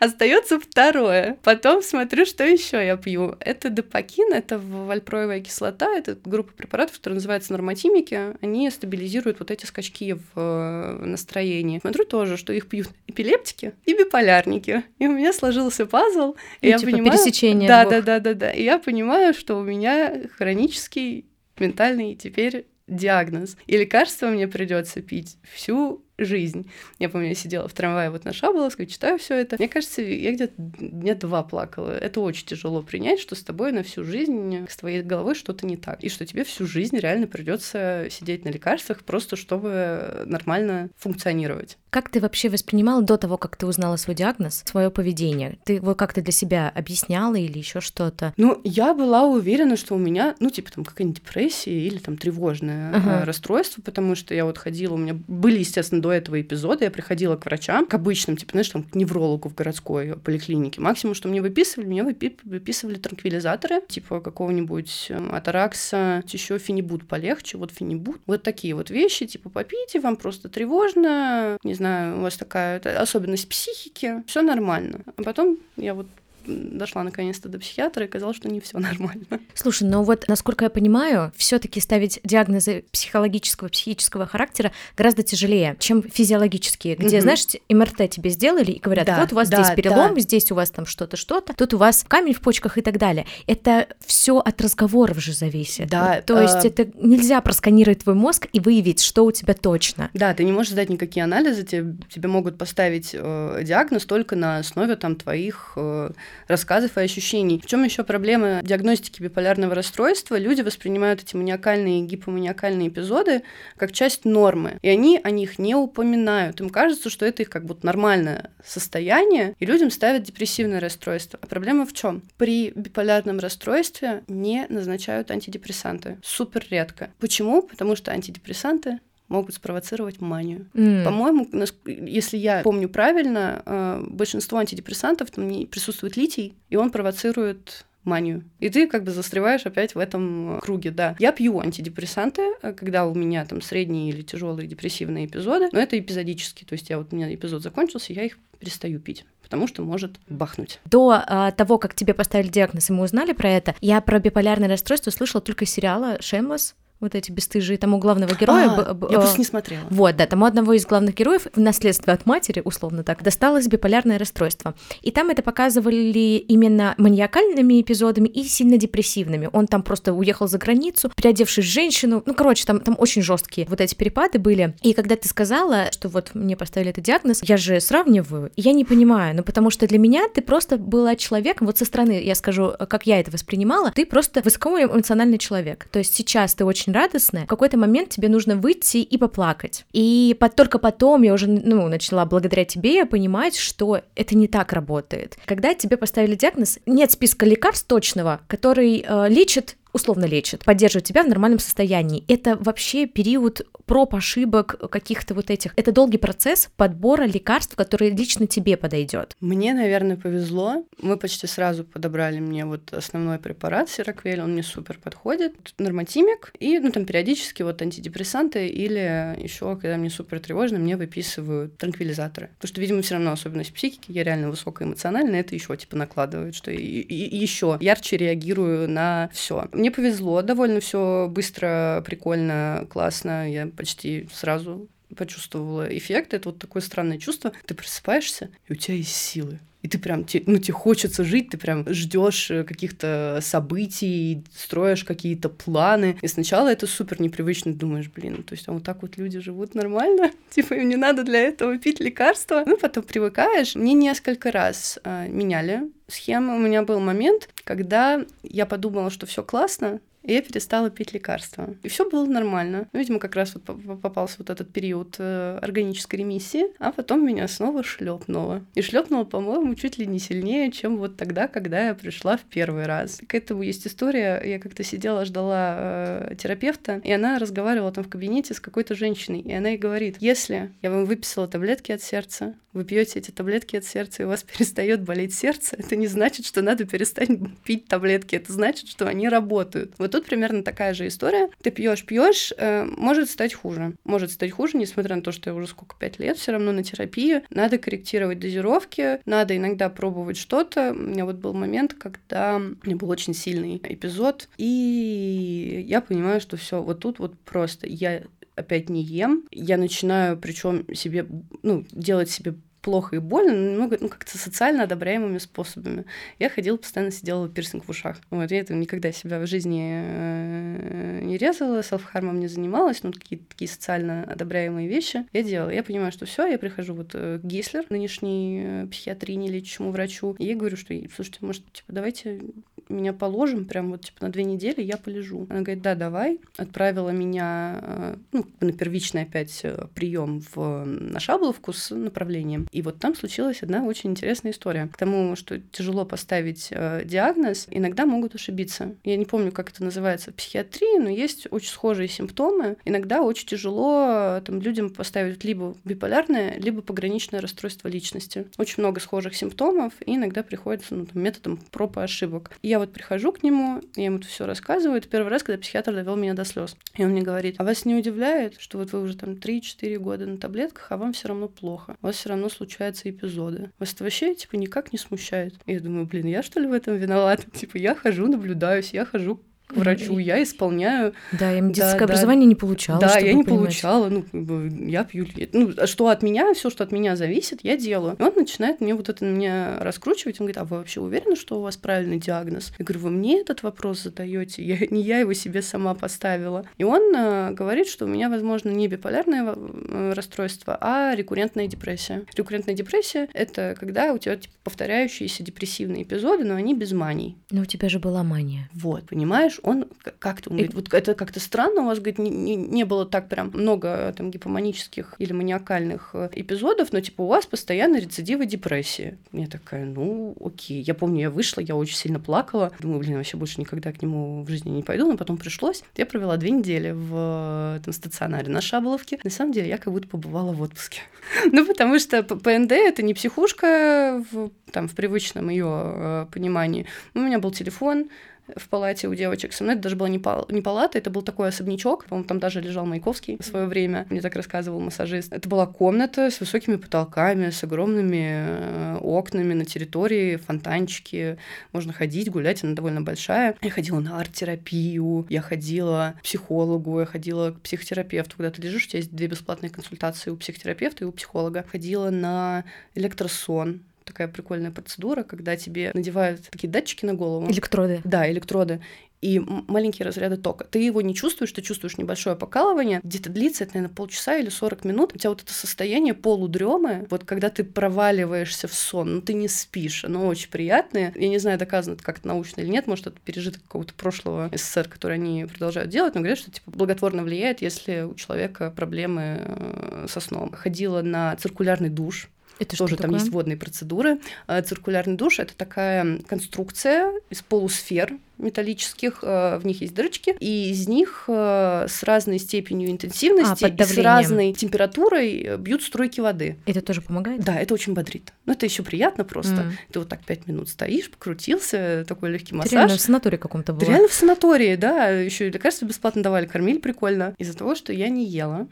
Остается 0.00 0.58
второе. 0.58 1.38
Потом 1.42 1.82
смотрю, 1.82 2.26
что 2.26 2.44
еще 2.44 2.84
я 2.84 2.96
пью. 2.96 3.36
Это 3.40 3.70
допакин, 3.70 4.32
это 4.32 4.58
вальпроевая 4.58 5.40
кислота, 5.40 5.92
это 5.96 6.16
группа 6.24 6.52
препаратов, 6.52 6.96
которая 6.96 7.16
называется 7.16 7.52
нормотимики. 7.52 8.36
Они 8.42 8.70
стабилизируют 8.70 9.38
вот 9.38 9.50
эти 9.50 9.66
скачки 9.66 10.14
в 10.14 10.20
э, 10.36 11.04
настроении. 11.04 11.80
Смотрю 11.80 12.04
тоже, 12.04 12.36
что 12.36 12.52
их 12.52 12.68
пьют 12.68 12.88
эпилептики 13.06 13.74
и 13.84 13.94
биполярники. 13.94 14.84
И 14.98 15.06
у 15.06 15.12
меня 15.12 15.32
сложился 15.32 15.86
пазл. 15.86 16.34
И, 16.60 16.66
и 16.66 16.70
я 16.70 16.78
типа 16.78 16.92
понимаю... 16.92 17.12
пересечение 17.12 17.68
Да, 17.68 17.82
двух. 17.82 17.92
да, 17.92 18.00
да, 18.02 18.20
да, 18.20 18.34
да. 18.34 18.50
И 18.52 18.62
я 18.62 18.78
понимаю, 18.78 19.34
что 19.34 19.56
у 19.58 19.62
меня 19.62 20.14
хронический 20.36 21.26
ментальный 21.58 22.14
теперь 22.14 22.66
диагноз. 22.86 23.56
И 23.66 23.76
лекарства 23.76 24.26
мне 24.26 24.48
придется 24.48 25.00
пить 25.00 25.36
всю 25.54 26.03
жизнь. 26.18 26.70
Я 26.98 27.08
помню, 27.08 27.28
я 27.28 27.34
сидела 27.34 27.68
в 27.68 27.72
трамвае 27.72 28.10
вот 28.10 28.24
на 28.24 28.32
Шаболовской, 28.32 28.86
читаю 28.86 29.18
все 29.18 29.34
это. 29.34 29.56
Мне 29.58 29.68
кажется, 29.68 30.02
я 30.02 30.32
где-то 30.32 30.54
дня 30.56 31.14
два 31.14 31.42
плакала. 31.42 31.90
Это 31.90 32.20
очень 32.20 32.46
тяжело 32.46 32.82
принять, 32.82 33.20
что 33.20 33.34
с 33.34 33.42
тобой 33.42 33.72
на 33.72 33.82
всю 33.82 34.04
жизнь, 34.04 34.66
с 34.68 34.76
твоей 34.76 35.02
головой 35.02 35.34
что-то 35.34 35.66
не 35.66 35.76
так. 35.76 36.02
И 36.04 36.08
что 36.08 36.26
тебе 36.26 36.44
всю 36.44 36.66
жизнь 36.66 36.98
реально 36.98 37.26
придется 37.26 38.06
сидеть 38.10 38.44
на 38.44 38.50
лекарствах 38.50 39.02
просто, 39.02 39.36
чтобы 39.36 40.24
нормально 40.26 40.90
функционировать. 40.96 41.78
Как 41.90 42.08
ты 42.08 42.20
вообще 42.20 42.48
воспринимала 42.48 43.02
до 43.02 43.16
того, 43.16 43.36
как 43.36 43.56
ты 43.56 43.66
узнала 43.66 43.96
свой 43.96 44.16
диагноз, 44.16 44.64
свое 44.66 44.90
поведение? 44.90 45.58
Ты 45.64 45.74
его 45.74 45.94
как-то 45.94 46.22
для 46.22 46.32
себя 46.32 46.72
объясняла 46.74 47.36
или 47.36 47.58
еще 47.58 47.80
что-то? 47.80 48.34
Ну, 48.36 48.60
я 48.64 48.94
была 48.94 49.24
уверена, 49.24 49.76
что 49.76 49.94
у 49.94 49.98
меня, 49.98 50.34
ну, 50.40 50.50
типа 50.50 50.72
там 50.72 50.84
какая-нибудь 50.84 51.22
депрессия 51.22 51.86
или 51.86 51.98
там 51.98 52.16
тревожное 52.16 52.94
uh-huh. 52.94 53.24
расстройство, 53.24 53.80
потому 53.80 54.16
что 54.16 54.34
я 54.34 54.44
вот 54.44 54.58
ходила, 54.58 54.94
у 54.94 54.98
меня 54.98 55.16
были, 55.28 55.60
естественно, 55.60 56.02
до 56.04 56.12
этого 56.12 56.38
эпизода 56.38 56.84
я 56.84 56.90
приходила 56.90 57.36
к 57.36 57.46
врачам, 57.46 57.86
к 57.86 57.94
обычным, 57.94 58.36
типа, 58.36 58.52
знаешь, 58.52 58.68
там, 58.68 58.82
к 58.82 58.94
неврологу 58.94 59.48
в 59.48 59.54
городской 59.54 60.14
поликлинике. 60.18 60.82
Максимум, 60.82 61.14
что 61.14 61.28
мне 61.28 61.40
выписывали, 61.40 61.86
мне 61.86 62.04
выписывали 62.04 62.96
транквилизаторы, 62.96 63.80
типа 63.88 64.20
какого-нибудь 64.20 65.06
эм, 65.08 65.34
атаракса, 65.34 66.22
еще 66.30 66.58
фенибут 66.58 67.08
полегче, 67.08 67.56
вот 67.56 67.70
фенибут. 67.70 68.20
Вот 68.26 68.42
такие 68.42 68.74
вот 68.74 68.90
вещи, 68.90 69.26
типа, 69.26 69.48
попейте, 69.48 69.98
вам 69.98 70.16
просто 70.16 70.50
тревожно, 70.50 71.56
не 71.64 71.72
знаю, 71.72 72.18
у 72.18 72.20
вас 72.20 72.36
такая 72.36 72.80
особенность 73.00 73.48
психики, 73.48 74.22
все 74.26 74.42
нормально. 74.42 75.00
А 75.16 75.22
потом 75.22 75.58
я 75.76 75.94
вот 75.94 76.06
дошла 76.46 77.02
наконец-то 77.02 77.48
до 77.48 77.58
психиатра 77.58 78.04
и 78.04 78.08
казалось, 78.08 78.36
что 78.36 78.48
не 78.48 78.60
все 78.60 78.78
нормально. 78.80 79.24
Слушай, 79.54 79.88
ну 79.88 80.02
вот, 80.02 80.26
насколько 80.28 80.64
я 80.64 80.70
понимаю, 80.70 81.32
все-таки 81.36 81.80
ставить 81.80 82.20
диагнозы 82.24 82.84
психологического, 82.92 83.68
психического 83.68 84.26
характера 84.26 84.72
гораздо 84.96 85.22
тяжелее, 85.22 85.76
чем 85.78 86.02
физиологические, 86.02 86.96
где, 86.96 87.16
угу. 87.16 87.22
знаешь, 87.22 87.46
МРТ 87.68 88.10
тебе 88.10 88.30
сделали 88.30 88.72
и 88.72 88.80
говорят, 88.80 89.06
да, 89.06 89.20
вот 89.20 89.32
у 89.32 89.36
вас 89.36 89.48
да, 89.48 89.62
здесь 89.62 89.74
перелом, 89.74 90.14
да. 90.14 90.20
здесь 90.20 90.50
у 90.52 90.54
вас 90.54 90.70
там 90.70 90.86
что-то, 90.86 91.16
что-то, 91.16 91.54
тут 91.54 91.74
у 91.74 91.78
вас 91.78 92.04
камень 92.06 92.34
в 92.34 92.40
почках 92.40 92.78
и 92.78 92.82
так 92.82 92.98
далее. 92.98 93.26
Это 93.46 93.88
все 94.04 94.38
от 94.38 94.60
разговоров 94.60 95.20
же 95.20 95.32
зависит. 95.32 95.88
Да. 95.88 96.22
То 96.22 96.40
есть 96.40 96.64
э... 96.64 96.68
это 96.68 96.86
нельзя 96.94 97.40
просканировать 97.40 98.04
твой 98.04 98.14
мозг 98.14 98.48
и 98.52 98.60
выявить, 98.60 99.00
что 99.02 99.24
у 99.24 99.32
тебя 99.32 99.54
точно. 99.54 100.10
Да, 100.14 100.34
ты 100.34 100.44
не 100.44 100.52
можешь 100.52 100.72
сдать 100.72 100.88
никакие 100.88 101.24
анализы, 101.24 101.64
тебе, 101.64 101.96
тебе 102.08 102.28
могут 102.28 102.58
поставить 102.58 103.10
э, 103.12 103.62
диагноз 103.62 104.04
только 104.04 104.36
на 104.36 104.58
основе 104.58 104.96
там 104.96 105.16
твоих 105.16 105.72
э, 105.76 106.10
рассказов 106.48 106.96
и 106.96 107.00
ощущений. 107.00 107.60
В 107.62 107.66
чем 107.66 107.84
еще 107.84 108.04
проблема 108.04 108.60
диагностики 108.62 109.22
биполярного 109.22 109.74
расстройства? 109.74 110.38
Люди 110.38 110.62
воспринимают 110.62 111.22
эти 111.22 111.36
маниакальные 111.36 112.00
и 112.00 112.04
гипоманиакальные 112.04 112.88
эпизоды 112.88 113.42
как 113.76 113.92
часть 113.92 114.24
нормы, 114.24 114.78
и 114.82 114.88
они 114.88 115.20
о 115.22 115.30
них 115.30 115.58
не 115.58 115.74
упоминают. 115.74 116.60
Им 116.60 116.70
кажется, 116.70 117.10
что 117.10 117.26
это 117.26 117.42
их 117.42 117.50
как 117.50 117.64
будто 117.64 117.86
нормальное 117.86 118.50
состояние, 118.64 119.54
и 119.58 119.66
людям 119.66 119.90
ставят 119.90 120.22
депрессивное 120.22 120.80
расстройство. 120.80 121.38
А 121.42 121.46
проблема 121.46 121.86
в 121.86 121.92
чем? 121.92 122.22
При 122.36 122.70
биполярном 122.70 123.38
расстройстве 123.38 124.24
не 124.28 124.66
назначают 124.68 125.30
антидепрессанты. 125.30 126.18
Супер 126.22 126.66
редко. 126.70 127.10
Почему? 127.18 127.62
Потому 127.62 127.96
что 127.96 128.12
антидепрессанты 128.12 129.00
могут 129.34 129.54
спровоцировать 129.54 130.20
манию. 130.20 130.66
Mm. 130.74 131.04
По-моему, 131.04 131.48
если 131.84 132.36
я 132.36 132.62
помню 132.62 132.88
правильно, 132.88 133.62
э, 133.66 134.04
большинство 134.08 134.58
антидепрессантов 134.58 135.30
там 135.30 135.66
присутствует 135.66 136.16
литий, 136.16 136.54
и 136.70 136.76
он 136.76 136.90
провоцирует 136.90 137.84
манию. 138.04 138.44
И 138.60 138.68
ты 138.68 138.86
как 138.86 139.02
бы 139.04 139.10
застреваешь 139.10 139.66
опять 139.66 139.94
в 139.94 139.98
этом 139.98 140.60
круге, 140.60 140.90
да. 140.90 141.16
Я 141.18 141.32
пью 141.32 141.58
антидепрессанты, 141.58 142.42
э, 142.62 142.72
когда 142.72 143.06
у 143.06 143.14
меня 143.14 143.44
там 143.44 143.60
средние 143.60 144.10
или 144.10 144.22
тяжелые 144.22 144.68
депрессивные 144.68 145.26
эпизоды, 145.26 145.68
но 145.72 145.80
это 145.80 145.98
эпизодически, 145.98 146.64
то 146.64 146.74
есть 146.74 146.90
я 146.90 146.98
вот 146.98 147.12
у 147.12 147.16
меня 147.16 147.34
эпизод 147.34 147.62
закончился, 147.62 148.12
я 148.12 148.24
их 148.24 148.38
перестаю 148.58 149.00
пить 149.00 149.24
потому 149.42 149.68
что 149.68 149.82
может 149.82 150.18
бахнуть. 150.26 150.80
До 150.86 151.22
а, 151.26 151.52
того, 151.52 151.76
как 151.76 151.94
тебе 151.94 152.14
поставили 152.14 152.48
диагноз, 152.48 152.88
и 152.88 152.94
мы 152.94 153.04
узнали 153.04 153.32
про 153.32 153.50
это, 153.50 153.74
я 153.82 154.00
про 154.00 154.18
биполярное 154.18 154.70
расстройство 154.70 155.10
слышала 155.10 155.42
только 155.42 155.66
из 155.66 155.70
сериала 155.70 156.16
«Шемлос», 156.20 156.74
вот 157.04 157.14
эти 157.14 157.30
бесстыжие, 157.30 157.78
там 157.78 157.94
у 157.94 157.98
главного 157.98 158.34
героя... 158.34 158.70
А, 158.70 158.94
б, 158.94 159.06
я 159.10 159.18
просто 159.18 159.38
не 159.38 159.44
смотрела. 159.44 159.84
Вот, 159.90 160.16
да, 160.16 160.26
там 160.26 160.42
у 160.42 160.44
одного 160.44 160.72
из 160.72 160.86
главных 160.86 161.14
героев 161.14 161.46
в 161.54 161.60
наследство 161.60 162.12
от 162.12 162.26
матери, 162.26 162.62
условно 162.64 163.04
так, 163.04 163.22
досталось 163.22 163.66
биполярное 163.68 164.18
расстройство. 164.18 164.74
И 165.02 165.10
там 165.10 165.30
это 165.30 165.42
показывали 165.42 166.36
именно 166.36 166.94
маниакальными 166.98 167.80
эпизодами 167.80 168.28
и 168.28 168.44
сильно 168.44 168.76
депрессивными. 168.76 169.48
Он 169.52 169.66
там 169.66 169.82
просто 169.82 170.12
уехал 170.12 170.48
за 170.48 170.58
границу, 170.58 171.10
переодевшись 171.14 171.64
в 171.64 171.68
женщину. 171.68 172.22
Ну, 172.26 172.34
короче, 172.34 172.64
там, 172.64 172.80
там 172.80 172.96
очень 172.98 173.22
жесткие 173.22 173.66
вот 173.68 173.80
эти 173.80 173.94
перепады 173.94 174.38
были. 174.38 174.74
И 174.82 174.92
когда 174.94 175.16
ты 175.16 175.28
сказала, 175.28 175.92
что 175.92 176.08
вот 176.08 176.34
мне 176.34 176.56
поставили 176.56 176.90
этот 176.90 177.04
диагноз, 177.04 177.40
я 177.42 177.56
же 177.56 177.80
сравниваю, 177.80 178.50
я 178.56 178.72
не 178.72 178.84
понимаю, 178.84 179.36
ну, 179.36 179.42
потому 179.42 179.70
что 179.70 179.86
для 179.86 179.98
меня 179.98 180.28
ты 180.28 180.40
просто 180.40 180.78
была 180.78 181.16
человеком, 181.16 181.66
вот 181.66 181.78
со 181.78 181.84
стороны, 181.84 182.22
я 182.22 182.34
скажу, 182.34 182.72
как 182.88 183.06
я 183.06 183.20
это 183.20 183.30
воспринимала, 183.30 183.90
ты 183.90 184.06
просто 184.06 184.40
высокоэмоциональный 184.40 185.38
человек. 185.38 185.86
То 185.90 185.98
есть 185.98 186.14
сейчас 186.14 186.54
ты 186.54 186.64
очень 186.64 186.92
радостная, 186.94 187.44
в 187.44 187.48
какой-то 187.48 187.76
момент 187.76 188.10
тебе 188.10 188.28
нужно 188.28 188.56
выйти 188.56 188.98
и 188.98 189.18
поплакать. 189.18 189.84
И 189.92 190.36
под, 190.40 190.54
только 190.54 190.78
потом 190.78 191.22
я 191.22 191.34
уже, 191.34 191.48
ну, 191.48 191.88
начала 191.88 192.24
благодаря 192.24 192.64
тебе 192.64 193.04
понимать, 193.04 193.56
что 193.56 194.00
это 194.14 194.36
не 194.36 194.48
так 194.48 194.72
работает. 194.72 195.36
Когда 195.44 195.74
тебе 195.74 195.96
поставили 195.96 196.34
диагноз, 196.34 196.78
нет 196.86 197.10
списка 197.10 197.44
лекарств 197.44 197.86
точного, 197.86 198.40
который 198.46 199.04
э, 199.06 199.28
лечит 199.28 199.76
условно 199.94 200.26
лечит, 200.26 200.64
поддерживает 200.64 201.06
тебя 201.06 201.22
в 201.22 201.28
нормальном 201.28 201.60
состоянии. 201.60 202.24
Это 202.28 202.56
вообще 202.56 203.06
период 203.06 203.66
проб, 203.86 204.14
ошибок, 204.14 204.76
каких-то 204.90 205.34
вот 205.34 205.50
этих. 205.50 205.72
Это 205.76 205.92
долгий 205.92 206.18
процесс 206.18 206.68
подбора 206.76 207.24
лекарств, 207.24 207.76
который 207.76 208.10
лично 208.10 208.46
тебе 208.46 208.76
подойдет. 208.76 209.36
Мне, 209.40 209.74
наверное, 209.74 210.16
повезло. 210.16 210.84
Мы 211.00 211.16
почти 211.16 211.46
сразу 211.46 211.84
подобрали 211.84 212.40
мне 212.40 212.64
вот 212.64 212.92
основной 212.92 213.38
препарат 213.38 213.88
Сироквель, 213.88 214.40
он 214.40 214.52
мне 214.52 214.62
супер 214.62 214.98
подходит. 214.98 215.54
Норматимик 215.78 216.52
и, 216.58 216.78
ну, 216.78 216.90
там 216.90 217.04
периодически 217.04 217.62
вот 217.62 217.80
антидепрессанты 217.80 218.66
или 218.66 219.40
еще, 219.40 219.76
когда 219.76 219.96
мне 219.96 220.10
супер 220.10 220.40
тревожно, 220.40 220.78
мне 220.78 220.96
выписывают 220.96 221.76
транквилизаторы. 221.76 222.48
Потому 222.56 222.68
что, 222.68 222.80
видимо, 222.80 223.02
все 223.02 223.14
равно 223.14 223.32
особенность 223.32 223.72
психики, 223.72 224.10
я 224.10 224.24
реально 224.24 224.50
высокоэмоциональная, 224.50 225.40
это 225.40 225.54
еще 225.54 225.76
типа 225.76 225.96
накладывает, 225.96 226.54
что 226.54 226.70
и, 226.70 226.76
и, 226.76 227.36
еще 227.36 227.78
ярче 227.80 228.16
реагирую 228.16 228.88
на 228.88 229.30
все. 229.32 229.68
Мне 229.84 229.90
повезло, 229.90 230.40
довольно 230.40 230.80
все 230.80 231.28
быстро, 231.30 232.02
прикольно, 232.06 232.86
классно. 232.88 233.52
Я 233.52 233.66
почти 233.66 234.26
сразу 234.32 234.88
почувствовала 235.14 235.86
эффект. 235.94 236.32
Это 236.32 236.48
вот 236.48 236.58
такое 236.58 236.80
странное 236.80 237.18
чувство. 237.18 237.52
Ты 237.66 237.74
просыпаешься, 237.74 238.48
и 238.66 238.72
у 238.72 238.76
тебя 238.76 238.94
есть 238.94 239.14
силы. 239.14 239.58
И 239.84 239.88
ты 239.88 239.98
прям, 239.98 240.20
ну, 240.46 240.56
тебе 240.56 240.72
хочется 240.72 241.24
жить, 241.24 241.50
ты 241.50 241.58
прям 241.58 241.84
ждешь 241.86 242.50
э, 242.50 242.64
каких-то 242.64 243.40
событий, 243.42 244.42
строишь 244.56 245.04
какие-то 245.04 245.50
планы. 245.50 246.16
И 246.22 246.26
сначала 246.26 246.68
это 246.68 246.86
супер 246.86 247.20
непривычно, 247.20 247.74
думаешь, 247.74 248.08
блин, 248.08 248.44
то 248.44 248.54
есть 248.54 248.66
а 248.66 248.72
вот 248.72 248.82
так 248.82 249.02
вот 249.02 249.18
люди 249.18 249.40
живут 249.40 249.74
нормально, 249.74 250.30
типа 250.50 250.72
им 250.72 250.88
не 250.88 250.96
надо 250.96 251.22
для 251.22 251.40
этого 251.40 251.76
пить 251.76 252.00
лекарства. 252.00 252.62
Ну, 252.64 252.78
потом 252.78 253.02
привыкаешь. 253.02 253.74
Мне 253.74 253.92
несколько 253.92 254.50
раз 254.50 254.98
э, 255.04 255.28
меняли 255.28 255.82
схему. 256.08 256.56
У 256.56 256.58
меня 256.58 256.82
был 256.82 256.98
момент, 256.98 257.50
когда 257.64 258.24
я 258.42 258.64
подумала, 258.64 259.10
что 259.10 259.26
все 259.26 259.42
классно, 259.42 260.00
и 260.24 260.32
я 260.32 260.42
перестала 260.42 260.90
пить 260.90 261.12
лекарства. 261.12 261.74
И 261.82 261.88
все 261.88 262.08
было 262.08 262.24
нормально. 262.26 262.88
Ну, 262.92 262.98
видимо, 262.98 263.18
как 263.18 263.36
раз 263.36 263.54
вот 263.54 264.00
попался 264.00 264.36
вот 264.38 264.50
этот 264.50 264.72
период 264.72 265.16
э, 265.18 265.58
органической 265.60 266.16
ремиссии, 266.16 266.66
а 266.78 266.92
потом 266.92 267.26
меня 267.26 267.46
снова 267.46 267.84
шлепнуло. 267.84 268.64
И 268.74 268.82
шлепнуло, 268.82 269.24
по-моему, 269.24 269.74
чуть 269.74 269.98
ли 269.98 270.06
не 270.06 270.18
сильнее, 270.18 270.72
чем 270.72 270.96
вот 270.96 271.16
тогда, 271.16 271.46
когда 271.46 271.88
я 271.88 271.94
пришла 271.94 272.36
в 272.36 272.42
первый 272.42 272.86
раз. 272.86 273.20
К 273.26 273.34
этому 273.34 273.62
есть 273.62 273.86
история. 273.86 274.40
Я 274.44 274.58
как-то 274.58 274.82
сидела, 274.82 275.24
ждала 275.24 275.76
э, 275.78 276.34
терапевта, 276.38 277.00
и 277.04 277.12
она 277.12 277.38
разговаривала 277.38 277.92
там 277.92 278.04
в 278.04 278.08
кабинете 278.08 278.54
с 278.54 278.60
какой-то 278.60 278.94
женщиной, 278.94 279.40
и 279.40 279.52
она 279.52 279.70
ей 279.70 279.78
говорит, 279.78 280.16
если 280.20 280.72
я 280.82 280.90
вам 280.90 281.04
выписала 281.04 281.46
таблетки 281.46 281.92
от 281.92 282.02
сердца, 282.02 282.54
вы 282.72 282.84
пьете 282.84 283.20
эти 283.20 283.30
таблетки 283.30 283.76
от 283.76 283.84
сердца, 283.84 284.22
и 284.22 284.26
у 284.26 284.28
вас 284.28 284.42
перестает 284.58 285.02
болеть 285.02 285.34
сердце, 285.34 285.76
это 285.78 285.96
не 285.96 286.06
значит, 286.06 286.46
что 286.46 286.62
надо 286.62 286.84
перестать 286.84 287.28
пить 287.64 287.86
таблетки, 287.86 288.36
это 288.36 288.52
значит, 288.52 288.88
что 288.88 289.06
они 289.06 289.28
работают. 289.28 289.94
Вот 289.98 290.13
тут 290.14 290.26
примерно 290.26 290.62
такая 290.62 290.94
же 290.94 291.08
история. 291.08 291.50
Ты 291.60 291.72
пьешь, 291.72 292.04
пьешь, 292.04 292.52
э, 292.56 292.84
может 292.84 293.28
стать 293.28 293.52
хуже. 293.52 293.94
Может 294.04 294.30
стать 294.30 294.52
хуже, 294.52 294.76
несмотря 294.76 295.16
на 295.16 295.22
то, 295.22 295.32
что 295.32 295.50
я 295.50 295.56
уже 295.56 295.66
сколько, 295.66 295.96
пять 295.98 296.20
лет 296.20 296.38
все 296.38 296.52
равно 296.52 296.70
на 296.70 296.84
терапии. 296.84 297.42
Надо 297.50 297.78
корректировать 297.78 298.38
дозировки, 298.38 299.20
надо 299.26 299.56
иногда 299.56 299.88
пробовать 299.88 300.36
что-то. 300.36 300.92
У 300.92 300.94
меня 300.94 301.24
вот 301.24 301.36
был 301.36 301.52
момент, 301.52 301.94
когда 301.94 302.56
у 302.58 302.86
меня 302.86 302.96
был 302.96 303.10
очень 303.10 303.34
сильный 303.34 303.78
эпизод, 303.82 304.48
и 304.56 305.84
я 305.88 306.00
понимаю, 306.00 306.40
что 306.40 306.56
все, 306.56 306.80
вот 306.80 307.00
тут 307.00 307.18
вот 307.18 307.36
просто 307.40 307.88
я 307.88 308.22
опять 308.54 308.88
не 308.88 309.02
ем, 309.02 309.44
я 309.50 309.76
начинаю 309.76 310.36
причем 310.36 310.86
себе, 310.94 311.26
ну, 311.62 311.84
делать 311.90 312.30
себе 312.30 312.54
плохо 312.84 313.16
и 313.16 313.18
больно, 313.18 313.54
но 313.54 313.88
ну, 313.98 314.08
как-то 314.08 314.36
социально 314.36 314.82
одобряемыми 314.82 315.38
способами. 315.38 316.04
Я 316.38 316.50
ходила, 316.50 316.76
постоянно 316.76 317.10
сидела 317.10 317.48
пирсинг 317.48 317.86
в 317.86 317.88
ушах. 317.88 318.18
Вот, 318.28 318.50
я 318.50 318.60
этого 318.60 318.76
никогда 318.76 319.10
себя 319.10 319.40
в 319.40 319.46
жизни 319.46 320.02
э, 320.04 321.20
не 321.22 321.38
резала, 321.38 321.82
селфхармом 321.82 322.38
не 322.38 322.46
занималась, 322.46 323.02
но 323.02 323.10
какие-то 323.10 323.46
такие 323.48 323.68
социально 323.68 324.24
одобряемые 324.24 324.86
вещи 324.86 325.24
я 325.32 325.42
делала. 325.42 325.70
Я 325.70 325.82
понимаю, 325.82 326.12
что 326.12 326.26
все, 326.26 326.46
я 326.46 326.58
прихожу 326.58 326.94
вот 326.94 327.12
э, 327.14 327.38
к 327.42 327.44
Гейслер, 327.44 327.86
нынешней 327.88 328.62
э, 328.62 328.86
психиатрии, 328.88 329.34
лечащему 329.48 329.90
врачу, 329.90 330.36
и 330.38 330.44
я 330.44 330.54
говорю, 330.54 330.76
что, 330.76 330.94
слушайте, 331.14 331.38
может, 331.40 331.64
типа, 331.72 331.90
давайте 331.92 332.40
меня 332.88 333.12
положим 333.12 333.64
прям 333.64 333.90
вот 333.90 334.02
типа 334.02 334.24
на 334.24 334.32
две 334.32 334.44
недели, 334.44 334.82
я 334.82 334.96
полежу. 334.96 335.46
Она 335.50 335.60
говорит, 335.60 335.82
да, 335.82 335.94
давай. 335.94 336.40
Отправила 336.56 337.10
меня 337.10 338.16
ну, 338.32 338.46
на 338.60 338.72
первичный 338.72 339.22
опять 339.22 339.64
прием 339.94 340.42
в, 340.54 340.84
на 340.84 341.20
Шабловку 341.20 341.72
с 341.72 341.94
направлением. 341.94 342.68
И 342.72 342.82
вот 342.82 342.98
там 342.98 343.14
случилась 343.14 343.62
одна 343.62 343.84
очень 343.84 344.10
интересная 344.10 344.52
история. 344.52 344.88
К 344.92 344.96
тому, 344.96 345.36
что 345.36 345.58
тяжело 345.58 346.04
поставить 346.04 346.68
э, 346.70 347.02
диагноз, 347.04 347.66
иногда 347.70 348.06
могут 348.06 348.34
ошибиться. 348.34 348.94
Я 349.04 349.16
не 349.16 349.24
помню, 349.24 349.52
как 349.52 349.70
это 349.70 349.82
называется 349.82 350.30
в 350.30 350.34
психиатрии, 350.34 350.98
но 350.98 351.08
есть 351.08 351.46
очень 351.50 351.70
схожие 351.70 352.08
симптомы. 352.08 352.76
Иногда 352.84 353.22
очень 353.22 353.46
тяжело 353.46 354.38
э, 354.38 354.42
там, 354.44 354.60
людям 354.60 354.90
поставить 354.90 355.44
либо 355.44 355.76
биполярное, 355.84 356.58
либо 356.58 356.82
пограничное 356.82 357.40
расстройство 357.40 357.88
личности. 357.88 358.46
Очень 358.58 358.82
много 358.82 359.00
схожих 359.00 359.34
симптомов, 359.34 359.92
и 360.04 360.16
иногда 360.16 360.42
приходится 360.42 360.94
ну, 360.94 361.06
там, 361.06 361.22
методом 361.22 361.58
проб 361.70 361.96
и 361.98 362.00
ошибок. 362.00 362.50
И 362.62 362.73
я 362.74 362.80
вот 362.80 362.92
прихожу 362.92 363.30
к 363.30 363.44
нему, 363.44 363.80
я 363.94 364.06
ему 364.06 364.18
это 364.18 364.26
все 364.26 364.46
рассказываю. 364.46 364.98
Это 364.98 365.08
первый 365.08 365.28
раз, 365.28 365.44
когда 365.44 365.60
психиатр 365.60 365.94
довел 365.94 366.16
меня 366.16 366.34
до 366.34 366.44
слез. 366.44 366.76
И 366.96 367.04
он 367.04 367.12
мне 367.12 367.22
говорит, 367.22 367.54
а 367.58 367.64
вас 367.64 367.84
не 367.84 367.94
удивляет, 367.94 368.56
что 368.58 368.78
вот 368.78 368.92
вы 368.92 369.00
уже 369.00 369.16
там 369.16 369.34
3-4 369.34 369.96
года 369.98 370.26
на 370.26 370.38
таблетках, 370.38 370.90
а 370.90 370.96
вам 370.96 371.12
все 371.12 371.28
равно 371.28 371.46
плохо. 371.46 371.96
У 372.02 372.06
вас 372.06 372.16
все 372.16 372.30
равно 372.30 372.48
случаются 372.48 373.08
эпизоды. 373.08 373.70
Вас 373.78 373.94
это 373.94 374.02
вообще, 374.02 374.34
типа, 374.34 374.56
никак 374.56 374.92
не 374.92 374.98
смущает. 374.98 375.54
И 375.66 375.72
я 375.72 375.78
думаю, 375.78 376.06
блин, 376.06 376.26
я 376.26 376.42
что 376.42 376.58
ли 376.58 376.66
в 376.66 376.72
этом 376.72 376.96
виновата? 376.96 377.48
Типа, 377.52 377.78
я 377.78 377.94
хожу, 377.94 378.26
наблюдаюсь, 378.26 378.92
я 378.92 379.04
хожу 379.04 379.40
к 379.66 379.76
врачу, 379.76 380.18
я 380.18 380.42
исполняю. 380.42 381.14
Да, 381.32 381.50
я 381.50 381.60
медицинское 381.60 382.00
да, 382.00 382.04
образование 382.04 382.44
да. 382.44 382.48
не 382.48 382.54
получала. 382.54 383.00
Да, 383.00 383.18
я 383.18 383.32
не 383.32 383.42
понимать. 383.44 383.48
получала. 383.48 384.08
Ну, 384.08 384.86
я 384.86 385.04
пью. 385.04 385.26
Ну, 385.52 385.72
что 385.86 386.08
от 386.08 386.22
меня, 386.22 386.52
все, 386.54 386.70
что 386.70 386.84
от 386.84 386.92
меня 386.92 387.16
зависит, 387.16 387.60
я 387.62 387.76
делаю. 387.76 388.16
И 388.18 388.22
он 388.22 388.32
начинает 388.36 388.80
мне 388.80 388.94
вот 388.94 389.08
это 389.08 389.24
меня 389.24 389.78
раскручивать. 389.80 390.40
Он 390.40 390.46
говорит, 390.46 390.58
а 390.58 390.64
вы 390.64 390.78
вообще 390.78 391.00
уверены, 391.00 391.36
что 391.36 391.58
у 391.58 391.62
вас 391.62 391.76
правильный 391.76 392.18
диагноз? 392.18 392.72
Я 392.78 392.84
говорю, 392.84 393.00
вы 393.00 393.10
мне 393.10 393.40
этот 393.40 393.62
вопрос 393.62 394.02
задаете? 394.02 394.62
Я, 394.62 394.78
не 394.90 395.02
я 395.02 395.18
его 395.18 395.32
себе 395.32 395.62
сама 395.62 395.94
поставила. 395.94 396.66
И 396.76 396.84
он 396.84 397.14
э, 397.14 397.52
говорит, 397.52 397.88
что 397.88 398.04
у 398.04 398.08
меня, 398.08 398.28
возможно, 398.28 398.68
не 398.70 398.86
биполярное 398.86 399.54
э, 399.56 400.12
расстройство, 400.14 400.76
а 400.80 401.14
рекуррентная 401.14 401.66
депрессия. 401.66 402.24
Рекуррентная 402.36 402.74
депрессия— 402.74 403.28
это 403.32 403.74
когда 403.78 404.12
у 404.12 404.18
тебя 404.18 404.36
типа, 404.36 404.54
повторяющиеся 404.62 405.42
депрессивные 405.42 406.02
эпизоды, 406.02 406.44
но 406.44 406.54
они 406.54 406.74
без 406.74 406.92
маний. 406.92 407.36
Но 407.50 407.62
у 407.62 407.64
тебя 407.64 407.88
же 407.88 407.98
была 407.98 408.22
мания. 408.22 408.68
Вот, 408.74 409.06
понимаешь, 409.06 409.60
он 409.64 409.86
как-то, 410.18 410.50
он 410.50 410.56
говорит, 410.56 410.74
вот 410.74 410.92
это 410.92 411.14
как-то 411.14 411.40
странно, 411.40 411.82
у 411.82 411.86
вас, 411.86 411.98
говорит, 411.98 412.18
не, 412.18 412.30
не, 412.30 412.56
не 412.56 412.84
было 412.84 413.06
так 413.06 413.28
прям 413.28 413.50
много 413.54 414.12
там 414.16 414.30
гипоманических 414.30 415.14
или 415.18 415.32
маниакальных 415.32 416.10
э, 416.12 416.28
эпизодов, 416.32 416.92
но 416.92 417.00
типа 417.00 417.22
у 417.22 417.26
вас 417.26 417.46
постоянно 417.46 417.98
рецидивы 417.98 418.46
депрессии. 418.46 419.18
Я 419.32 419.46
такая, 419.46 419.84
ну, 419.84 420.36
окей. 420.44 420.82
Я 420.82 420.94
помню, 420.94 421.22
я 421.22 421.30
вышла, 421.30 421.60
я 421.60 421.76
очень 421.76 421.96
сильно 421.96 422.20
плакала. 422.20 422.72
Думаю, 422.80 423.00
блин, 423.00 423.16
вообще 423.16 423.36
больше 423.36 423.60
никогда 423.60 423.92
к 423.92 424.02
нему 424.02 424.42
в 424.44 424.48
жизни 424.48 424.70
не 424.70 424.82
пойду, 424.82 425.10
но 425.10 425.16
потом 425.16 425.38
пришлось. 425.38 425.82
Я 425.96 426.06
провела 426.06 426.36
две 426.36 426.50
недели 426.50 426.92
в 426.94 427.78
этом 427.78 427.92
стационаре 427.92 428.50
на 428.50 428.60
Шаболовке. 428.60 429.18
На 429.24 429.30
самом 429.30 429.52
деле, 429.52 429.68
я 429.68 429.78
как 429.78 429.92
будто 429.92 430.08
побывала 430.08 430.52
в 430.52 430.60
отпуске. 430.60 431.00
ну, 431.52 431.66
потому 431.66 431.98
что 431.98 432.22
ПНД— 432.22 432.72
это 432.72 433.02
не 433.02 433.14
психушка 433.14 434.24
в, 434.30 434.50
там, 434.72 434.88
в 434.88 434.94
привычном 434.94 435.48
ее 435.48 435.66
э, 435.68 436.26
понимании. 436.32 436.86
У 437.14 437.20
меня 437.20 437.38
был 437.38 437.50
телефон, 437.50 438.10
в 438.56 438.68
палате 438.68 439.08
у 439.08 439.14
девочек 439.14 439.52
со 439.52 439.64
мной. 439.64 439.74
Это 439.74 439.84
даже 439.84 439.96
была 439.96 440.08
не, 440.08 440.18
пал 440.18 440.46
не 440.50 440.60
палата, 440.60 440.98
это 440.98 441.10
был 441.10 441.22
такой 441.22 441.48
особнячок. 441.48 442.04
По-моему, 442.06 442.26
там 442.26 442.38
даже 442.38 442.60
лежал 442.60 442.86
Маяковский 442.86 443.38
в 443.40 443.44
свое 443.44 443.66
время. 443.66 444.06
Мне 444.10 444.20
так 444.20 444.36
рассказывал 444.36 444.80
массажист. 444.80 445.32
Это 445.32 445.48
была 445.48 445.66
комната 445.66 446.30
с 446.30 446.40
высокими 446.40 446.76
потолками, 446.76 447.50
с 447.50 447.64
огромными 447.64 448.26
э, 448.26 448.98
окнами 449.00 449.54
на 449.54 449.64
территории, 449.64 450.36
фонтанчики. 450.36 451.38
Можно 451.72 451.92
ходить, 451.92 452.30
гулять, 452.30 452.62
она 452.64 452.74
довольно 452.74 453.00
большая. 453.00 453.56
Я 453.62 453.70
ходила 453.70 454.00
на 454.00 454.20
арт-терапию, 454.20 455.26
я 455.30 455.40
ходила 455.40 456.14
к 456.18 456.22
психологу, 456.22 457.00
я 457.00 457.06
ходила 457.06 457.52
к 457.52 457.60
психотерапевту. 457.60 458.36
Когда 458.36 458.50
ты 458.50 458.62
лежишь, 458.62 458.86
у 458.86 458.88
тебя 458.88 458.98
есть 458.98 459.14
две 459.14 459.26
бесплатные 459.26 459.70
консультации 459.70 460.30
у 460.30 460.36
психотерапевта 460.36 461.04
и 461.04 461.06
у 461.06 461.12
психолога. 461.12 461.64
Ходила 461.70 462.10
на 462.10 462.64
электросон, 462.94 463.82
такая 464.04 464.28
прикольная 464.28 464.70
процедура, 464.70 465.22
когда 465.22 465.56
тебе 465.56 465.90
надевают 465.94 466.42
такие 466.50 466.68
датчики 466.68 467.04
на 467.04 467.14
голову. 467.14 467.50
Электроды. 467.50 468.00
Да, 468.04 468.30
электроды 468.30 468.80
и 469.24 469.40
маленькие 469.40 470.04
разряды 470.04 470.36
тока. 470.36 470.66
Ты 470.70 470.80
его 470.80 471.00
не 471.00 471.14
чувствуешь, 471.14 471.50
ты 471.50 471.62
чувствуешь 471.62 471.96
небольшое 471.96 472.36
покалывание, 472.36 473.00
где-то 473.02 473.30
длится 473.30 473.64
это, 473.64 473.76
наверное, 473.76 473.94
полчаса 473.94 474.36
или 474.36 474.50
40 474.50 474.84
минут. 474.84 475.14
У 475.14 475.18
тебя 475.18 475.30
вот 475.30 475.42
это 475.42 475.54
состояние 475.54 476.12
полудремы, 476.12 477.06
вот 477.08 477.24
когда 477.24 477.48
ты 477.48 477.64
проваливаешься 477.64 478.68
в 478.68 478.74
сон, 478.74 479.14
ну 479.14 479.20
ты 479.22 479.32
не 479.32 479.48
спишь, 479.48 480.04
оно 480.04 480.26
очень 480.26 480.50
приятное. 480.50 481.10
Я 481.14 481.28
не 481.30 481.38
знаю, 481.38 481.58
доказано 481.58 481.94
это 481.94 482.04
как-то 482.04 482.28
научно 482.28 482.60
или 482.60 482.68
нет, 482.68 482.86
может, 482.86 483.06
это 483.06 483.16
пережиток 483.24 483.62
какого-то 483.62 483.94
прошлого 483.94 484.50
СССР, 484.52 484.88
который 484.88 485.14
они 485.14 485.46
продолжают 485.46 485.88
делать, 485.88 486.14
но 486.14 486.20
говорят, 486.20 486.38
что 486.38 486.50
типа 486.50 486.70
благотворно 486.70 487.22
влияет, 487.22 487.62
если 487.62 488.02
у 488.02 488.14
человека 488.14 488.74
проблемы 488.76 489.40
э, 489.40 490.06
со 490.06 490.20
сном. 490.20 490.52
Ходила 490.52 491.00
на 491.00 491.34
циркулярный 491.36 491.88
душ, 491.88 492.28
это 492.58 492.76
тоже 492.76 492.96
там 492.96 493.06
такое? 493.06 493.20
есть 493.20 493.30
водные 493.30 493.56
процедуры. 493.56 494.20
А, 494.46 494.62
циркулярный 494.62 495.16
душ 495.16 495.38
это 495.38 495.54
такая 495.56 496.18
конструкция 496.26 497.12
из 497.30 497.42
полусфер 497.42 498.14
металлических, 498.38 499.20
а, 499.22 499.58
в 499.58 499.66
них 499.66 499.80
есть 499.80 499.94
дырочки, 499.94 500.36
и 500.40 500.70
из 500.70 500.88
них 500.88 501.24
а, 501.28 501.86
с 501.88 502.02
разной 502.02 502.38
степенью 502.38 502.90
интенсивности 502.90 503.64
а, 503.64 503.68
и 503.68 503.84
с 503.84 503.98
разной 503.98 504.52
температурой 504.52 505.56
бьют 505.58 505.82
струйки 505.82 506.20
воды. 506.20 506.56
Это 506.66 506.80
тоже 506.80 507.00
помогает? 507.00 507.42
Да, 507.42 507.56
это 507.56 507.74
очень 507.74 507.94
бодрит. 507.94 508.32
Но 508.46 508.52
это 508.52 508.66
еще 508.66 508.82
приятно 508.82 509.24
просто. 509.24 509.54
Mm. 509.54 509.72
Ты 509.92 509.98
вот 510.00 510.08
так 510.08 510.24
пять 510.24 510.46
минут 510.46 510.68
стоишь, 510.68 511.10
покрутился, 511.10 512.04
такой 512.06 512.30
легкий 512.30 512.54
массаж. 512.54 512.70
Ты 512.70 512.76
реально 512.76 512.96
в 512.96 513.00
санатории 513.00 513.36
каком-то 513.36 513.72
был. 513.72 513.86
Реально 513.86 514.08
в 514.08 514.12
санатории, 514.12 514.76
да. 514.76 515.08
Еще 515.08 515.48
лекарства 515.48 515.86
бесплатно 515.86 516.22
давали, 516.22 516.46
кормили 516.46 516.78
прикольно. 516.78 517.34
Из-за 517.38 517.56
того, 517.56 517.74
что 517.74 517.92
я 517.92 518.08
не 518.08 518.26
ела, 518.26 518.68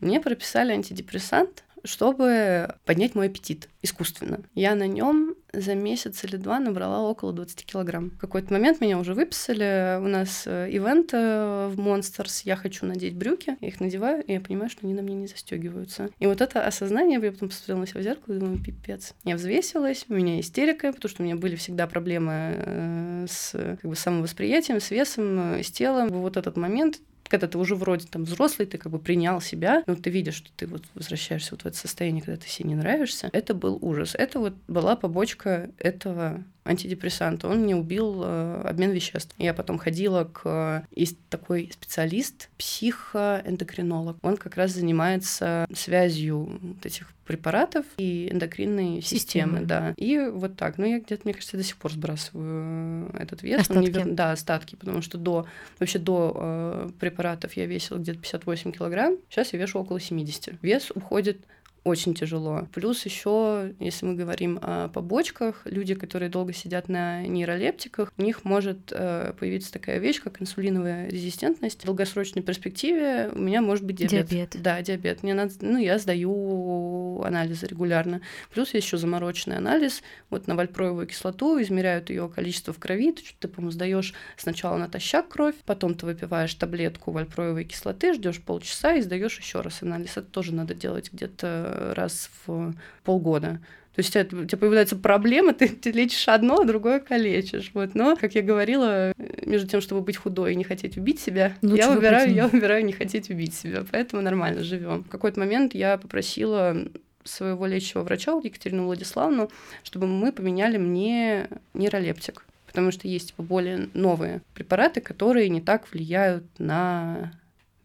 мне 0.00 0.20
прописали 0.20 0.72
антидепрессант, 0.72 1.64
чтобы 1.86 2.74
поднять 2.84 3.14
мой 3.14 3.26
аппетит 3.26 3.68
искусственно. 3.82 4.40
Я 4.54 4.74
на 4.74 4.86
нем 4.86 5.34
за 5.52 5.74
месяц 5.74 6.22
или 6.24 6.36
два 6.36 6.58
набрала 6.58 7.00
около 7.02 7.32
20 7.32 7.64
килограмм. 7.64 8.10
В 8.10 8.18
какой-то 8.18 8.52
момент 8.52 8.80
меня 8.80 8.98
уже 8.98 9.14
выписали. 9.14 9.98
У 9.98 10.08
нас 10.08 10.44
э, 10.46 10.68
ивент 10.70 11.10
э, 11.14 11.70
в 11.72 11.78
Monsters. 11.78 12.42
Я 12.44 12.56
хочу 12.56 12.84
надеть 12.84 13.16
брюки. 13.16 13.56
Я 13.60 13.68
их 13.68 13.80
надеваю, 13.80 14.22
и 14.24 14.32
я 14.32 14.40
понимаю, 14.40 14.68
что 14.68 14.80
они 14.84 14.94
на 14.94 15.02
мне 15.02 15.14
не 15.14 15.26
застегиваются. 15.26 16.10
И 16.18 16.26
вот 16.26 16.40
это 16.40 16.66
осознание, 16.66 17.20
я 17.22 17.32
потом 17.32 17.48
посмотрела 17.48 17.78
на 17.78 17.86
себя 17.86 18.00
в 18.00 18.04
зеркало 18.04 18.34
и 18.34 18.38
думаю, 18.38 18.62
пипец. 18.62 19.14
Я 19.24 19.36
взвесилась, 19.36 20.04
у 20.08 20.14
меня 20.14 20.40
истерика, 20.40 20.92
потому 20.92 21.10
что 21.10 21.22
у 21.22 21.24
меня 21.24 21.36
были 21.36 21.56
всегда 21.56 21.86
проблемы 21.86 22.32
э, 22.56 23.26
с 23.28 23.52
как 23.52 23.88
бы, 23.88 23.96
самовосприятием, 23.96 24.80
с 24.80 24.90
весом, 24.90 25.60
с 25.62 25.70
телом. 25.70 26.08
Вот 26.08 26.36
этот 26.36 26.56
момент 26.56 27.00
когда 27.28 27.46
ты 27.46 27.58
уже 27.58 27.74
вроде 27.74 28.06
там 28.06 28.24
взрослый, 28.24 28.66
ты 28.66 28.78
как 28.78 28.92
бы 28.92 28.98
принял 28.98 29.40
себя, 29.40 29.82
но 29.86 29.94
ты 29.94 30.10
видишь, 30.10 30.34
что 30.34 30.50
ты 30.56 30.66
вот 30.66 30.84
возвращаешься 30.94 31.50
вот 31.52 31.62
в 31.62 31.66
это 31.66 31.76
состояние, 31.76 32.22
когда 32.22 32.40
ты 32.40 32.48
себе 32.48 32.68
не 32.70 32.74
нравишься, 32.74 33.30
это 33.32 33.54
был 33.54 33.78
ужас. 33.80 34.14
Это 34.14 34.38
вот 34.38 34.54
была 34.68 34.96
побочка 34.96 35.70
этого 35.78 36.44
антидепрессанта. 36.66 37.48
Он 37.48 37.60
мне 37.60 37.76
убил 37.76 38.22
э, 38.24 38.62
обмен 38.64 38.90
веществ. 38.90 39.34
Я 39.38 39.54
потом 39.54 39.78
ходила 39.78 40.24
к... 40.24 40.86
Есть 40.94 41.18
такой 41.28 41.70
специалист, 41.72 42.48
психоэндокринолог. 42.58 44.18
Он 44.22 44.36
как 44.36 44.56
раз 44.56 44.72
занимается 44.72 45.66
связью 45.72 46.58
вот 46.60 46.84
этих 46.84 47.12
препаратов 47.26 47.84
и 47.98 48.28
эндокринной 48.30 49.02
системы, 49.02 49.58
системы 49.58 49.60
да. 49.62 49.94
И 49.96 50.18
вот 50.18 50.56
так. 50.56 50.78
Ну, 50.78 50.86
я 50.86 51.00
где-то, 51.00 51.22
мне 51.24 51.34
кажется, 51.34 51.56
до 51.56 51.62
сих 51.62 51.76
пор 51.76 51.92
сбрасываю 51.92 53.10
этот 53.14 53.42
вес. 53.42 53.62
Остатки. 53.62 53.90
Вер... 53.90 54.06
Да, 54.12 54.32
остатки, 54.32 54.76
потому 54.76 55.02
что 55.02 55.18
до, 55.18 55.46
вообще 55.78 55.98
до 55.98 56.32
э, 56.36 56.90
препаратов 57.00 57.54
я 57.54 57.66
весила 57.66 57.98
где-то 57.98 58.20
58 58.20 58.72
килограмм, 58.72 59.18
сейчас 59.28 59.52
я 59.52 59.58
вешу 59.58 59.80
около 59.80 60.00
70. 60.00 60.62
Вес 60.62 60.90
уходит 60.94 61.44
очень 61.86 62.14
тяжело. 62.14 62.66
Плюс 62.74 63.04
еще, 63.04 63.72
если 63.78 64.06
мы 64.06 64.14
говорим 64.14 64.58
о 64.60 64.88
побочках, 64.88 65.62
люди, 65.64 65.94
которые 65.94 66.28
долго 66.28 66.52
сидят 66.52 66.88
на 66.88 67.22
нейролептиках, 67.22 68.12
у 68.18 68.22
них 68.22 68.44
может 68.44 68.90
э, 68.90 69.32
появиться 69.38 69.72
такая 69.72 69.98
вещь, 69.98 70.20
как 70.20 70.42
инсулиновая 70.42 71.08
резистентность. 71.08 71.82
В 71.82 71.86
долгосрочной 71.86 72.42
перспективе 72.42 73.30
у 73.32 73.38
меня 73.38 73.62
может 73.62 73.84
быть 73.84 73.96
диабет. 73.96 74.28
Диабет. 74.28 74.56
Да, 74.60 74.82
диабет. 74.82 75.22
Мне 75.22 75.34
надо, 75.34 75.52
ну, 75.60 75.78
я 75.78 75.98
сдаю 75.98 77.22
анализы 77.22 77.66
регулярно. 77.66 78.20
Плюс 78.52 78.74
есть 78.74 78.86
еще 78.86 78.96
замороченный 78.96 79.58
анализ. 79.58 80.02
Вот 80.28 80.48
на 80.48 80.56
вальпроевую 80.56 81.06
кислоту 81.06 81.62
измеряют 81.62 82.10
ее 82.10 82.28
количество 82.28 82.72
в 82.72 82.78
крови. 82.78 83.12
Ты, 83.12 83.22
ты 83.38 83.48
по-моему, 83.48 83.70
сдаешь 83.70 84.12
сначала 84.36 84.76
натощак 84.76 85.28
кровь, 85.28 85.54
потом 85.64 85.94
ты 85.94 86.04
выпиваешь 86.06 86.54
таблетку 86.54 87.12
вальпроевой 87.12 87.64
кислоты, 87.64 88.14
ждешь 88.14 88.40
полчаса 88.40 88.94
и 88.94 89.02
сдаешь 89.02 89.38
еще 89.38 89.60
раз 89.60 89.82
анализ. 89.82 90.16
Это 90.16 90.26
тоже 90.26 90.52
надо 90.52 90.74
делать 90.74 91.12
где-то 91.12 91.75
раз 91.94 92.30
в 92.46 92.74
полгода. 93.04 93.60
То 93.96 94.00
есть 94.00 94.10
у 94.10 94.12
тебя, 94.12 94.42
у 94.42 94.44
тебя 94.44 94.58
появляются 94.58 94.94
проблемы, 94.94 95.54
ты, 95.58 95.68
ты 95.68 95.90
лечишь 95.90 96.28
одно, 96.28 96.60
а 96.60 96.64
другое 96.64 97.00
калечишь. 97.00 97.70
Вот. 97.72 97.94
Но, 97.94 98.14
как 98.14 98.34
я 98.34 98.42
говорила, 98.42 99.14
между 99.44 99.68
тем, 99.68 99.80
чтобы 99.80 100.02
быть 100.02 100.18
худой 100.18 100.52
и 100.52 100.56
не 100.56 100.64
хотеть 100.64 100.98
убить 100.98 101.18
себя, 101.18 101.54
я 101.62 101.90
выбираю, 101.90 102.32
я 102.32 102.46
выбираю 102.46 102.84
не 102.84 102.92
хотеть 102.92 103.30
убить 103.30 103.54
себя. 103.54 103.84
Поэтому 103.90 104.20
нормально 104.20 104.62
живем. 104.62 105.04
В 105.04 105.08
какой-то 105.08 105.40
момент 105.40 105.74
я 105.74 105.96
попросила 105.96 106.76
своего 107.24 107.66
лечащего 107.66 108.02
врача 108.02 108.32
Екатерину 108.32 108.84
Владиславовну, 108.84 109.50
чтобы 109.82 110.06
мы 110.06 110.30
поменяли 110.30 110.76
мне 110.76 111.48
нейролептик. 111.72 112.44
Потому 112.66 112.90
что 112.90 113.08
есть 113.08 113.28
типа, 113.28 113.42
более 113.42 113.88
новые 113.94 114.42
препараты, 114.52 115.00
которые 115.00 115.48
не 115.48 115.62
так 115.62 115.90
влияют 115.90 116.44
на 116.58 117.32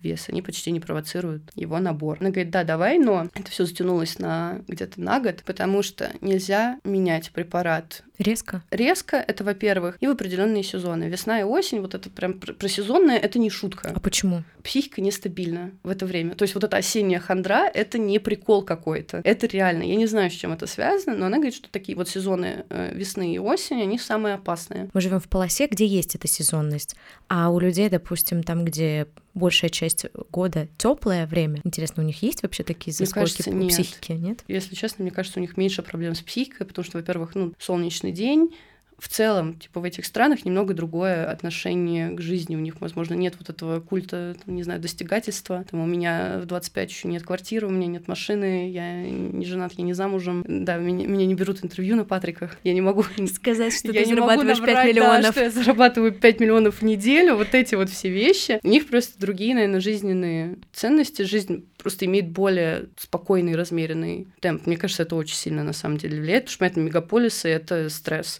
вес, 0.01 0.29
они 0.29 0.41
почти 0.41 0.71
не 0.71 0.79
провоцируют 0.79 1.51
его 1.55 1.79
набор. 1.79 2.17
Она 2.19 2.29
говорит, 2.29 2.51
да, 2.51 2.63
давай, 2.63 2.97
но 2.99 3.29
это 3.33 3.49
все 3.51 3.65
затянулось 3.65 4.19
на 4.19 4.61
где-то 4.67 4.99
на 5.01 5.19
год, 5.19 5.43
потому 5.45 5.83
что 5.83 6.11
нельзя 6.21 6.79
менять 6.83 7.31
препарат 7.31 8.03
Резко? 8.21 8.63
Резко, 8.69 9.17
это, 9.17 9.43
во-первых, 9.43 9.97
и 9.99 10.05
в 10.05 10.11
определенные 10.11 10.61
сезоны. 10.61 11.05
Весна 11.05 11.39
и 11.39 11.43
осень, 11.43 11.81
вот 11.81 11.95
это 11.95 12.07
прям 12.11 12.33
про 12.33 12.67
сезонное, 12.67 13.17
это 13.17 13.39
не 13.39 13.49
шутка. 13.49 13.91
А 13.95 13.99
почему? 13.99 14.43
Психика 14.63 15.01
нестабильна 15.01 15.71
в 15.81 15.89
это 15.89 16.05
время. 16.05 16.35
То 16.35 16.43
есть 16.43 16.53
вот 16.53 16.63
эта 16.63 16.77
осенняя 16.77 17.19
хандра, 17.19 17.67
это 17.67 17.97
не 17.97 18.19
прикол 18.19 18.61
какой-то. 18.63 19.21
Это 19.23 19.47
реально. 19.47 19.83
Я 19.83 19.95
не 19.95 20.05
знаю, 20.05 20.29
с 20.29 20.33
чем 20.33 20.53
это 20.53 20.67
связано, 20.67 21.17
но 21.17 21.25
она 21.25 21.37
говорит, 21.37 21.55
что 21.55 21.67
такие 21.71 21.97
вот 21.97 22.09
сезоны 22.09 22.65
э, 22.69 22.93
весны 22.93 23.33
и 23.33 23.39
осени, 23.39 23.81
они 23.81 23.97
самые 23.97 24.35
опасные. 24.35 24.91
Мы 24.93 25.01
живем 25.01 25.19
в 25.19 25.27
полосе, 25.27 25.65
где 25.65 25.87
есть 25.87 26.13
эта 26.13 26.27
сезонность, 26.27 26.95
а 27.27 27.49
у 27.49 27.59
людей, 27.59 27.89
допустим, 27.89 28.43
там, 28.43 28.65
где 28.65 29.07
большая 29.33 29.69
часть 29.69 30.05
года 30.29 30.67
теплое 30.77 31.25
время. 31.25 31.61
Интересно, 31.63 32.03
у 32.03 32.05
них 32.05 32.21
есть 32.21 32.43
вообще 32.43 32.63
такие 32.63 32.93
заскоки 32.93 33.43
по 33.43 33.67
психике, 33.67 34.15
нет? 34.15 34.43
Если 34.47 34.75
честно, 34.75 35.03
мне 35.03 35.11
кажется, 35.11 35.39
у 35.39 35.41
них 35.41 35.57
меньше 35.57 35.81
проблем 35.81 36.15
с 36.15 36.21
психикой, 36.21 36.67
потому 36.67 36.85
что, 36.85 36.97
во-первых, 36.97 37.35
ну, 37.35 37.53
солнечный 37.57 38.10
день, 38.11 38.53
в 39.01 39.07
целом, 39.07 39.55
типа, 39.57 39.79
в 39.79 39.83
этих 39.83 40.05
странах 40.05 40.45
немного 40.45 40.75
другое 40.75 41.25
отношение 41.27 42.11
к 42.11 42.21
жизни. 42.21 42.55
У 42.55 42.59
них, 42.59 42.79
возможно, 42.81 43.15
нет 43.15 43.33
вот 43.39 43.49
этого 43.49 43.79
культа, 43.79 44.35
там, 44.45 44.55
не 44.55 44.61
знаю, 44.61 44.79
достигательства. 44.79 45.65
Там 45.71 45.79
у 45.79 45.87
меня 45.87 46.39
в 46.39 46.45
25 46.45 46.91
еще 46.91 47.07
нет 47.07 47.23
квартиры, 47.23 47.65
у 47.65 47.71
меня 47.71 47.87
нет 47.87 48.07
машины, 48.07 48.69
я 48.69 49.01
не 49.01 49.43
женат, 49.43 49.73
я 49.73 49.83
не 49.83 49.93
замужем. 49.93 50.45
Да, 50.47 50.77
меня, 50.77 51.07
меня 51.07 51.25
не 51.25 51.33
берут 51.33 51.65
интервью 51.65 51.95
на 51.95 52.05
Патриках. 52.05 52.55
Я 52.63 52.73
не 52.73 52.81
могу 52.81 53.03
сказать, 53.33 53.73
что 53.73 53.91
я 53.91 54.03
ты 54.03 54.09
зарабатываешь 54.09 54.59
наврать, 54.59 54.85
5 54.85 54.87
миллионов. 54.95 55.21
Да, 55.23 55.31
что 55.31 55.41
я 55.41 55.49
зарабатываю 55.49 56.11
5 56.11 56.39
миллионов 56.39 56.75
в 56.75 56.81
неделю. 56.83 57.37
Вот 57.37 57.55
эти 57.55 57.73
вот 57.73 57.89
все 57.89 58.09
вещи. 58.09 58.59
У 58.61 58.67
них 58.67 58.87
просто 58.87 59.19
другие, 59.19 59.55
наверное, 59.55 59.79
жизненные 59.79 60.59
ценности. 60.73 61.23
Жизнь 61.23 61.65
просто 61.79 62.05
имеет 62.05 62.29
более 62.29 62.89
спокойный, 62.97 63.55
размеренный 63.55 64.27
темп. 64.41 64.67
Мне 64.67 64.77
кажется, 64.77 65.01
это 65.01 65.15
очень 65.15 65.35
сильно 65.35 65.63
на 65.63 65.73
самом 65.73 65.97
деле 65.97 66.21
влияет, 66.21 66.43
потому 66.43 66.53
что 66.53 66.65
это 66.65 66.79
мегаполисы— 66.79 67.49
это 67.49 67.89
стресс 67.89 68.39